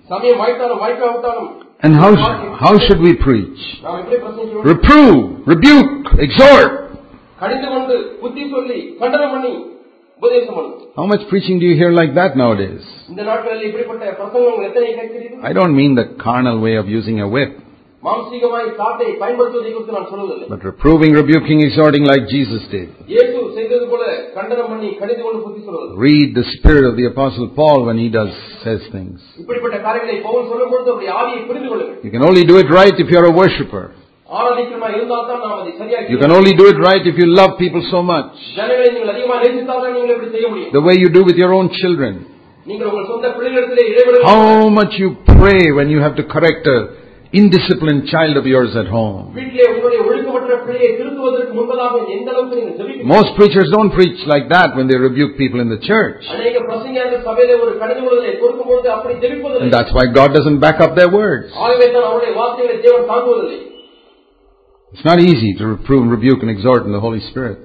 And 1.82 1.94
how, 1.94 2.14
how 2.60 2.78
should 2.86 3.00
we 3.00 3.14
preach? 3.16 3.58
Reprove, 4.64 5.46
rebuke, 5.46 6.06
exhort. 6.18 6.72
How 10.96 11.06
much 11.06 11.20
preaching 11.30 11.58
do 11.58 11.64
you 11.64 11.74
hear 11.76 11.90
like 11.90 12.14
that 12.14 12.36
nowadays? 12.36 12.82
I 15.42 15.52
don't 15.54 15.74
mean 15.74 15.94
the 15.94 16.16
carnal 16.22 16.60
way 16.60 16.76
of 16.76 16.86
using 16.88 17.20
a 17.20 17.28
whip. 17.28 17.58
மாம்சீகமாய் 18.03 18.67
சாட்டை 18.79 19.05
பயன்படுத்துவதை 19.21 19.69
குறித்து 19.75 19.93
நான் 19.97 20.09
சொல்வதில்லை 20.11 20.47
but 20.53 20.63
reproving, 20.69 21.11
rebuking, 21.19 21.59
exhorting 21.67 22.03
like 22.11 22.23
Jesus 22.33 22.63
did. 22.73 22.89
இயேசு 23.13 23.37
செய்தது 23.57 23.85
போல 23.91 24.03
கண்டனம் 24.35 24.69
பண்ணி 24.71 24.89
கடிந்து 24.99 25.23
கொண்டு 25.25 25.39
புத்தி 25.45 25.61
சொல்வது 25.67 25.89
Read 26.05 26.29
the 26.39 26.45
spirit 26.53 26.85
of 26.89 26.95
the 26.99 27.05
apostle 27.11 27.47
Paul 27.59 27.77
when 27.87 27.99
he 28.03 28.09
does, 28.17 28.33
says 28.65 28.81
things. 28.95 29.17
இப்படிப்பட்ட 29.43 29.77
காரியங்களை 29.87 30.17
பவுல் 30.27 30.49
சொல்லும் 30.51 30.71
பொழுது 30.73 30.89
அவருடைய 30.91 31.13
ஆவியை 31.21 31.41
புரிந்து 31.49 31.69
கொள்ளுங்கள் 31.71 32.03
You 32.07 32.11
can 32.15 32.25
only 32.29 32.43
do 32.51 32.57
it 32.63 32.69
right 32.79 32.97
if 33.03 33.09
you're 33.13 33.29
a 33.31 33.37
worshipper. 33.41 33.85
ஆராதிக்கிறமா 34.29 34.87
இருந்தால் 34.95 35.25
தான் 35.31 35.41
நாம் 35.45 35.57
அதை 35.61 35.73
சரியாக 35.81 36.11
You 36.13 36.19
can 36.21 36.33
only 36.37 36.53
do 36.61 36.67
it 36.73 36.79
right 36.87 37.03
if 37.11 37.17
you 37.21 37.27
love 37.39 37.51
people 37.63 37.83
so 37.91 38.01
much. 38.13 38.29
ஜனங்களை 38.59 38.87
நீங்கள் 38.95 39.11
அதிகமாக 39.13 39.39
நேசித்தால் 39.45 39.81
தான் 39.85 39.95
நீங்கள் 39.97 40.13
இப்படி 40.15 40.29
செய்ய 40.35 40.47
முடியும் 40.51 40.71
The 40.77 40.83
way 40.87 40.95
you 41.03 41.09
do 41.17 41.23
with 41.29 41.39
your 41.43 41.51
own 41.57 41.69
children. 41.81 42.13
நீங்கள் 42.65 42.87
உங்கள் 42.91 43.09
சொந்த 43.13 43.27
பிள்ளைகளிடத்திலே 43.35 43.85
இடைவெளி 43.91 44.21
How 44.29 44.45
much 44.79 44.93
you 45.03 45.09
pray 45.35 45.59
when 45.79 45.89
you 45.95 45.99
have 46.05 46.15
to 46.21 46.25
correct 46.35 46.67
a 46.75 46.77
indisciplined 47.32 48.08
child 48.10 48.36
of 48.36 48.44
yours 48.46 48.74
at 48.76 48.86
home. 48.88 49.32
Most 53.04 53.30
preachers 53.38 53.68
don't 53.70 53.92
preach 53.98 54.18
like 54.26 54.48
that 54.50 54.74
when 54.76 54.86
they 54.88 54.98
rebuke 54.98 55.36
people 55.38 55.60
in 55.60 55.68
the 55.70 55.78
church. 55.78 56.22
And 59.62 59.70
that's 59.72 59.92
why 59.92 60.06
God 60.06 60.34
doesn't 60.34 60.58
back 60.60 60.80
up 60.80 60.94
their 60.96 61.10
words. 61.10 61.52
It's 64.92 65.04
not 65.04 65.20
easy 65.20 65.54
to 65.58 65.66
reprove, 65.66 66.10
rebuke, 66.10 66.40
and 66.42 66.50
exhort 66.50 66.84
in 66.84 66.92
the 66.92 66.98
Holy 67.00 67.20
Spirit. 67.30 67.58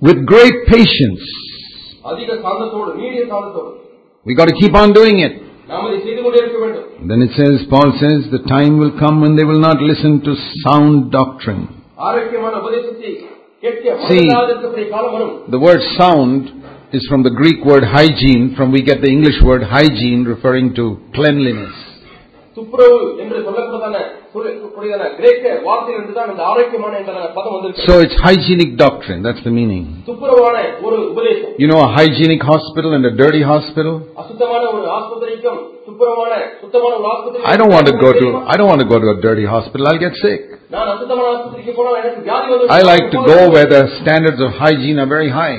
With 0.00 0.26
great 0.26 0.56
patience. 0.66 1.22
We 4.28 4.34
got 4.34 4.48
to 4.48 4.56
keep 4.60 4.74
on 4.74 4.92
doing 4.92 5.20
it. 5.20 5.34
Then 7.10 7.22
it 7.22 7.32
says, 7.32 7.64
Paul 7.70 7.92
says, 7.98 8.28
the 8.30 8.44
time 8.46 8.78
will 8.78 8.92
come 8.98 9.22
when 9.22 9.36
they 9.36 9.44
will 9.44 9.58
not 9.58 9.80
listen 9.80 10.20
to 10.20 10.34
sound 10.64 11.10
doctrine. 11.10 11.64
See, 14.10 14.26
the 15.54 15.60
word 15.66 15.80
sound 15.96 16.42
is 16.92 17.06
from 17.08 17.22
the 17.22 17.30
Greek 17.30 17.64
word 17.64 17.84
hygiene, 17.84 18.54
from 18.54 18.70
we 18.70 18.82
get 18.82 19.00
the 19.00 19.08
English 19.08 19.40
word 19.42 19.62
hygiene 19.62 20.24
referring 20.24 20.74
to 20.74 20.84
cleanliness. 21.14 21.74
So 27.88 27.94
it's 28.04 28.16
hygienic 28.28 28.70
doctrine, 28.76 29.20
that's 29.22 29.42
the 29.44 29.50
meaning. 29.50 29.84
You 31.62 31.68
know 31.70 31.80
a 31.88 31.90
hygienic 31.98 32.42
hospital 32.42 32.90
and 32.96 33.04
a 33.06 33.14
dirty 33.22 33.42
hospital? 33.42 33.94
I 37.52 37.56
don't 37.60 37.72
want 37.76 37.86
to 37.90 37.96
go 38.04 38.10
to 38.22 38.26
I 38.52 38.56
don't 38.58 38.68
want 38.72 38.80
to 38.84 38.88
go 38.92 38.98
to 39.04 39.08
a 39.16 39.20
dirty 39.26 39.46
hospital, 39.54 39.82
I'll 39.88 40.02
get 40.06 40.14
sick. 40.26 40.42
I 42.78 42.80
like 42.92 43.06
to 43.14 43.18
go 43.32 43.38
where 43.54 43.68
the 43.74 43.82
standards 44.02 44.40
of 44.46 44.50
hygiene 44.64 44.98
are 44.98 45.10
very 45.16 45.30
high. 45.30 45.58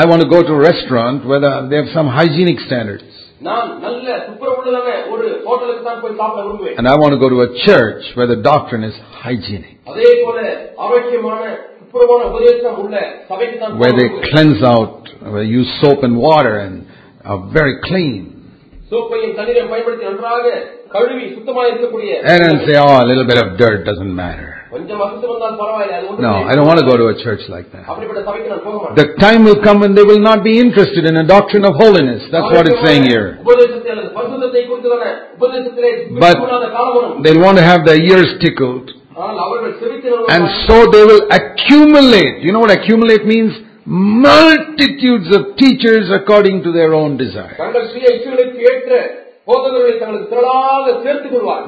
I 0.00 0.04
want 0.10 0.20
to 0.24 0.28
go 0.28 0.40
to 0.42 0.52
a 0.58 0.62
restaurant 0.70 1.18
where 1.28 1.40
they 1.70 1.76
have 1.82 1.90
some 1.98 2.08
hygienic 2.08 2.58
standards. 2.68 3.09
And 6.78 6.86
I 6.86 6.96
want 7.02 7.12
to 7.14 7.18
go 7.18 7.28
to 7.30 7.40
a 7.48 7.50
church 7.66 8.02
where 8.16 8.26
the 8.26 8.36
doctrine 8.36 8.84
is 8.84 8.94
hygienic. 9.24 9.78
Where 13.80 13.92
they 13.96 14.08
cleanse 14.30 14.62
out, 14.62 15.08
where 15.32 15.42
they 15.44 15.50
use 15.50 15.68
soap 15.80 16.04
and 16.04 16.16
water 16.18 16.58
and 16.60 16.86
are 17.24 17.48
very 17.52 17.80
clean. 17.88 18.36
And 22.26 22.40
then 22.44 22.56
say, 22.66 22.76
oh, 22.78 22.98
a 23.04 23.06
little 23.06 23.26
bit 23.26 23.38
of 23.38 23.56
dirt 23.58 23.84
doesn't 23.84 24.14
matter. 24.14 24.59
No, 26.26 26.34
I 26.50 26.54
don't 26.56 26.66
want 26.70 26.78
to 26.82 26.86
go 26.90 26.96
to 27.02 27.06
a 27.14 27.16
church 27.24 27.42
like 27.54 27.66
that. 27.72 27.82
The 29.00 29.06
time 29.26 29.40
will 29.48 29.60
come 29.66 29.78
when 29.84 29.94
they 29.96 30.04
will 30.10 30.22
not 30.30 30.44
be 30.44 30.54
interested 30.64 31.04
in 31.10 31.16
a 31.16 31.26
doctrine 31.26 31.64
of 31.70 31.74
holiness. 31.74 32.22
That's 32.30 32.50
what 32.56 32.66
it's 32.68 32.82
saying 32.86 33.04
here. 33.12 33.26
But 36.24 36.36
they'll 37.24 37.42
want 37.48 37.56
to 37.58 37.64
have 37.72 37.80
their 37.84 38.00
ears 38.12 38.30
tickled. 38.44 38.86
And 40.34 40.44
so 40.68 40.76
they 40.94 41.04
will 41.10 41.22
accumulate. 41.40 42.34
You 42.44 42.52
know 42.52 42.60
what 42.60 42.70
accumulate 42.70 43.26
means? 43.26 43.52
Multitudes 43.86 45.28
of 45.36 45.42
teachers 45.56 46.10
according 46.20 46.62
to 46.64 46.70
their 46.72 46.94
own 46.94 47.16
desire. 47.16 47.56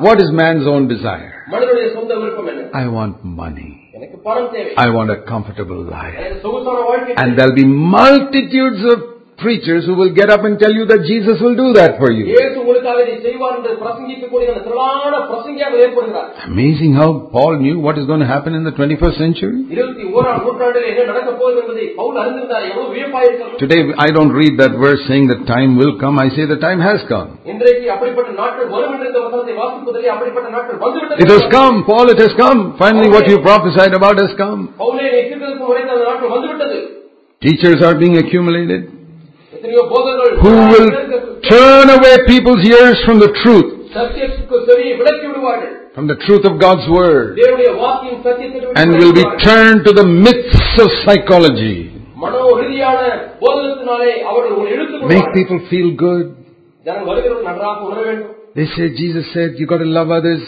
What 0.00 0.20
is 0.20 0.30
man's 0.32 0.66
own 0.66 0.88
desire? 0.88 1.32
I 2.72 2.86
want 2.86 3.24
money. 3.24 3.90
I 4.76 4.88
want 4.90 5.10
a 5.10 5.22
comfortable 5.22 5.82
life. 5.84 6.14
And 7.16 7.38
there'll 7.38 7.54
be 7.54 7.64
multitudes 7.66 8.82
of 8.92 9.11
preachers 9.42 9.84
who 9.86 9.94
will 9.94 10.12
get 10.14 10.30
up 10.30 10.44
and 10.44 10.58
tell 10.58 10.72
you 10.72 10.84
that 10.86 11.04
Jesus 11.10 11.40
will 11.44 11.56
do 11.56 11.72
that 11.78 11.98
for 11.98 12.10
you. 12.12 12.24
Amazing 16.46 16.94
how 16.94 17.08
Paul 17.32 17.58
knew 17.58 17.78
what 17.80 17.98
is 17.98 18.06
going 18.06 18.20
to 18.20 18.26
happen 18.26 18.54
in 18.54 18.64
the 18.64 18.72
21st 18.72 19.16
century. 19.18 19.58
Today 23.58 23.80
I 23.98 24.08
don't 24.16 24.32
read 24.32 24.58
that 24.58 24.72
verse 24.84 25.02
saying 25.08 25.28
the 25.28 25.40
time 25.46 25.76
will 25.76 25.98
come. 25.98 26.18
I 26.18 26.28
say 26.30 26.46
the 26.46 26.60
time 26.68 26.80
has 26.80 27.00
come. 27.08 27.38
It 31.24 31.28
has 31.34 31.44
come, 31.50 31.84
Paul, 31.84 32.10
it 32.10 32.18
has 32.18 32.32
come. 32.38 32.76
Finally 32.78 33.10
what 33.10 33.28
you 33.28 33.40
prophesied 33.40 33.94
about 33.94 34.16
has 34.18 34.32
come. 34.36 34.74
Teachers 37.42 37.82
are 37.82 37.96
being 37.98 38.16
accumulated 38.18 39.01
who 40.42 40.52
will 40.72 40.90
turn 41.50 41.86
away 41.90 42.14
people's 42.26 42.64
ears 42.66 42.98
from 43.06 43.18
the 43.20 43.30
truth, 43.42 43.68
from 45.94 46.06
the 46.08 46.16
truth 46.26 46.44
of 46.50 46.58
God's 46.58 46.88
Word, 46.88 47.38
and 48.76 48.88
will 49.00 49.12
be 49.12 49.24
turned 49.44 49.84
to 49.84 49.92
the 49.92 50.06
myths 50.26 50.78
of 50.84 50.88
psychology. 51.04 51.90
Make 55.12 55.26
people 55.34 55.58
feel 55.70 55.90
good. 55.96 56.26
They 58.54 58.66
say, 58.76 58.88
Jesus 58.96 59.24
said, 59.32 59.54
you 59.58 59.66
got 59.66 59.78
to 59.78 59.84
love 59.84 60.10
others 60.10 60.42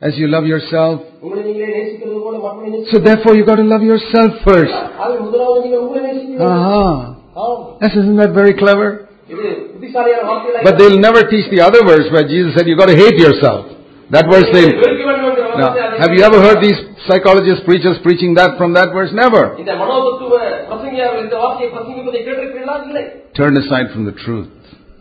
as 0.00 0.18
you 0.18 0.26
love 0.28 0.44
yourself. 0.46 1.00
So 2.92 2.98
therefore 2.98 3.34
you 3.36 3.44
got 3.46 3.56
to 3.56 3.62
love 3.64 3.82
yourself 3.82 4.32
first. 4.44 4.74
Aha. 6.40 7.14
Uh-huh. 7.14 7.23
Oh. 7.36 7.78
Yes, 7.82 7.92
isn't 7.96 8.16
that 8.16 8.32
very 8.32 8.54
clever? 8.54 9.08
But 10.64 10.78
they'll 10.78 10.98
never 10.98 11.28
teach 11.28 11.50
the 11.50 11.60
other 11.60 11.82
verse 11.82 12.06
where 12.12 12.26
Jesus 12.28 12.54
said, 12.56 12.66
You've 12.66 12.78
got 12.78 12.86
to 12.86 12.96
hate 12.96 13.16
yourself. 13.16 13.74
That 14.10 14.28
verse 14.30 14.44
they. 14.52 14.68
Now, 15.56 15.74
have 15.98 16.12
you 16.12 16.22
ever 16.22 16.40
heard 16.40 16.60
these 16.62 16.76
psychologists, 17.06 17.64
preachers 17.64 17.96
preaching 18.02 18.34
that 18.34 18.58
from 18.58 18.74
that 18.74 18.92
verse? 18.92 19.10
Never. 19.12 19.56
Turn 23.34 23.56
aside 23.56 23.90
from 23.92 24.04
the 24.04 24.12
truth. 24.12 24.48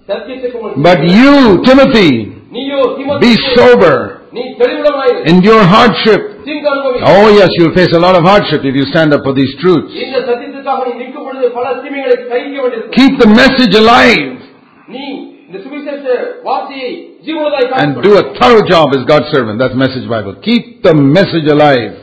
But 0.07 1.03
you, 1.03 1.63
Timothy, 1.63 2.35
be 3.19 3.35
sober. 3.55 4.22
Endure 5.29 5.63
hardship. 5.63 6.21
Oh 7.05 7.29
yes, 7.37 7.49
you'll 7.57 7.75
face 7.75 7.93
a 7.93 7.99
lot 7.99 8.15
of 8.15 8.23
hardship 8.23 8.61
if 8.65 8.73
you 8.75 8.85
stand 8.93 9.13
up 9.13 9.21
for 9.23 9.33
these 9.33 9.53
truths. 9.61 9.93
Keep 12.97 13.19
the 13.19 13.27
message 13.27 13.75
alive. 13.75 14.39
And 17.83 18.01
do 18.01 18.17
a 18.17 18.23
thorough 18.39 18.65
job 18.67 18.89
as 18.97 19.05
God's 19.05 19.29
servant. 19.31 19.59
That's 19.59 19.75
message 19.75 20.09
Bible. 20.09 20.35
Keep 20.41 20.81
the 20.83 20.95
message 20.95 21.47
alive. 21.47 21.93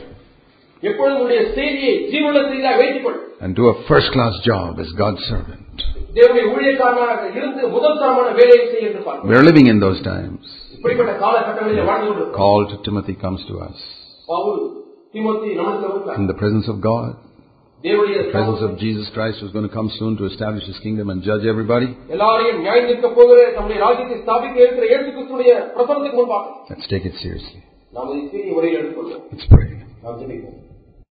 And 3.41 3.55
do 3.55 3.69
a 3.69 3.75
first 3.87 4.11
class 4.13 4.33
job 4.43 4.79
as 4.79 4.87
God's 4.97 5.21
servant. 5.25 5.83
We're 9.23 9.43
living 9.43 9.67
in 9.67 9.79
those 9.79 10.01
times. 10.01 10.60
Call 12.35 12.67
to 12.71 12.77
Timothy 12.83 13.15
comes 13.15 13.41
to 13.49 13.59
us. 13.59 13.77
In 16.17 16.27
the 16.27 16.33
presence 16.33 16.67
of 16.69 16.81
God. 16.81 17.15
The 17.83 18.31
presence 18.31 18.61
of 18.61 18.77
Jesus 18.77 19.09
Christ 19.13 19.39
who's 19.41 19.51
going 19.51 19.67
to 19.67 19.73
come 19.73 19.89
soon 19.99 20.15
to 20.17 20.25
establish 20.25 20.63
his 20.65 20.77
kingdom 20.79 21.09
and 21.09 21.23
judge 21.23 21.45
everybody. 21.45 21.87
Let's 26.69 26.87
take 26.87 27.05
it 27.05 27.15
seriously. 27.23 27.63
Let's 29.31 29.47
pray. 29.49 30.60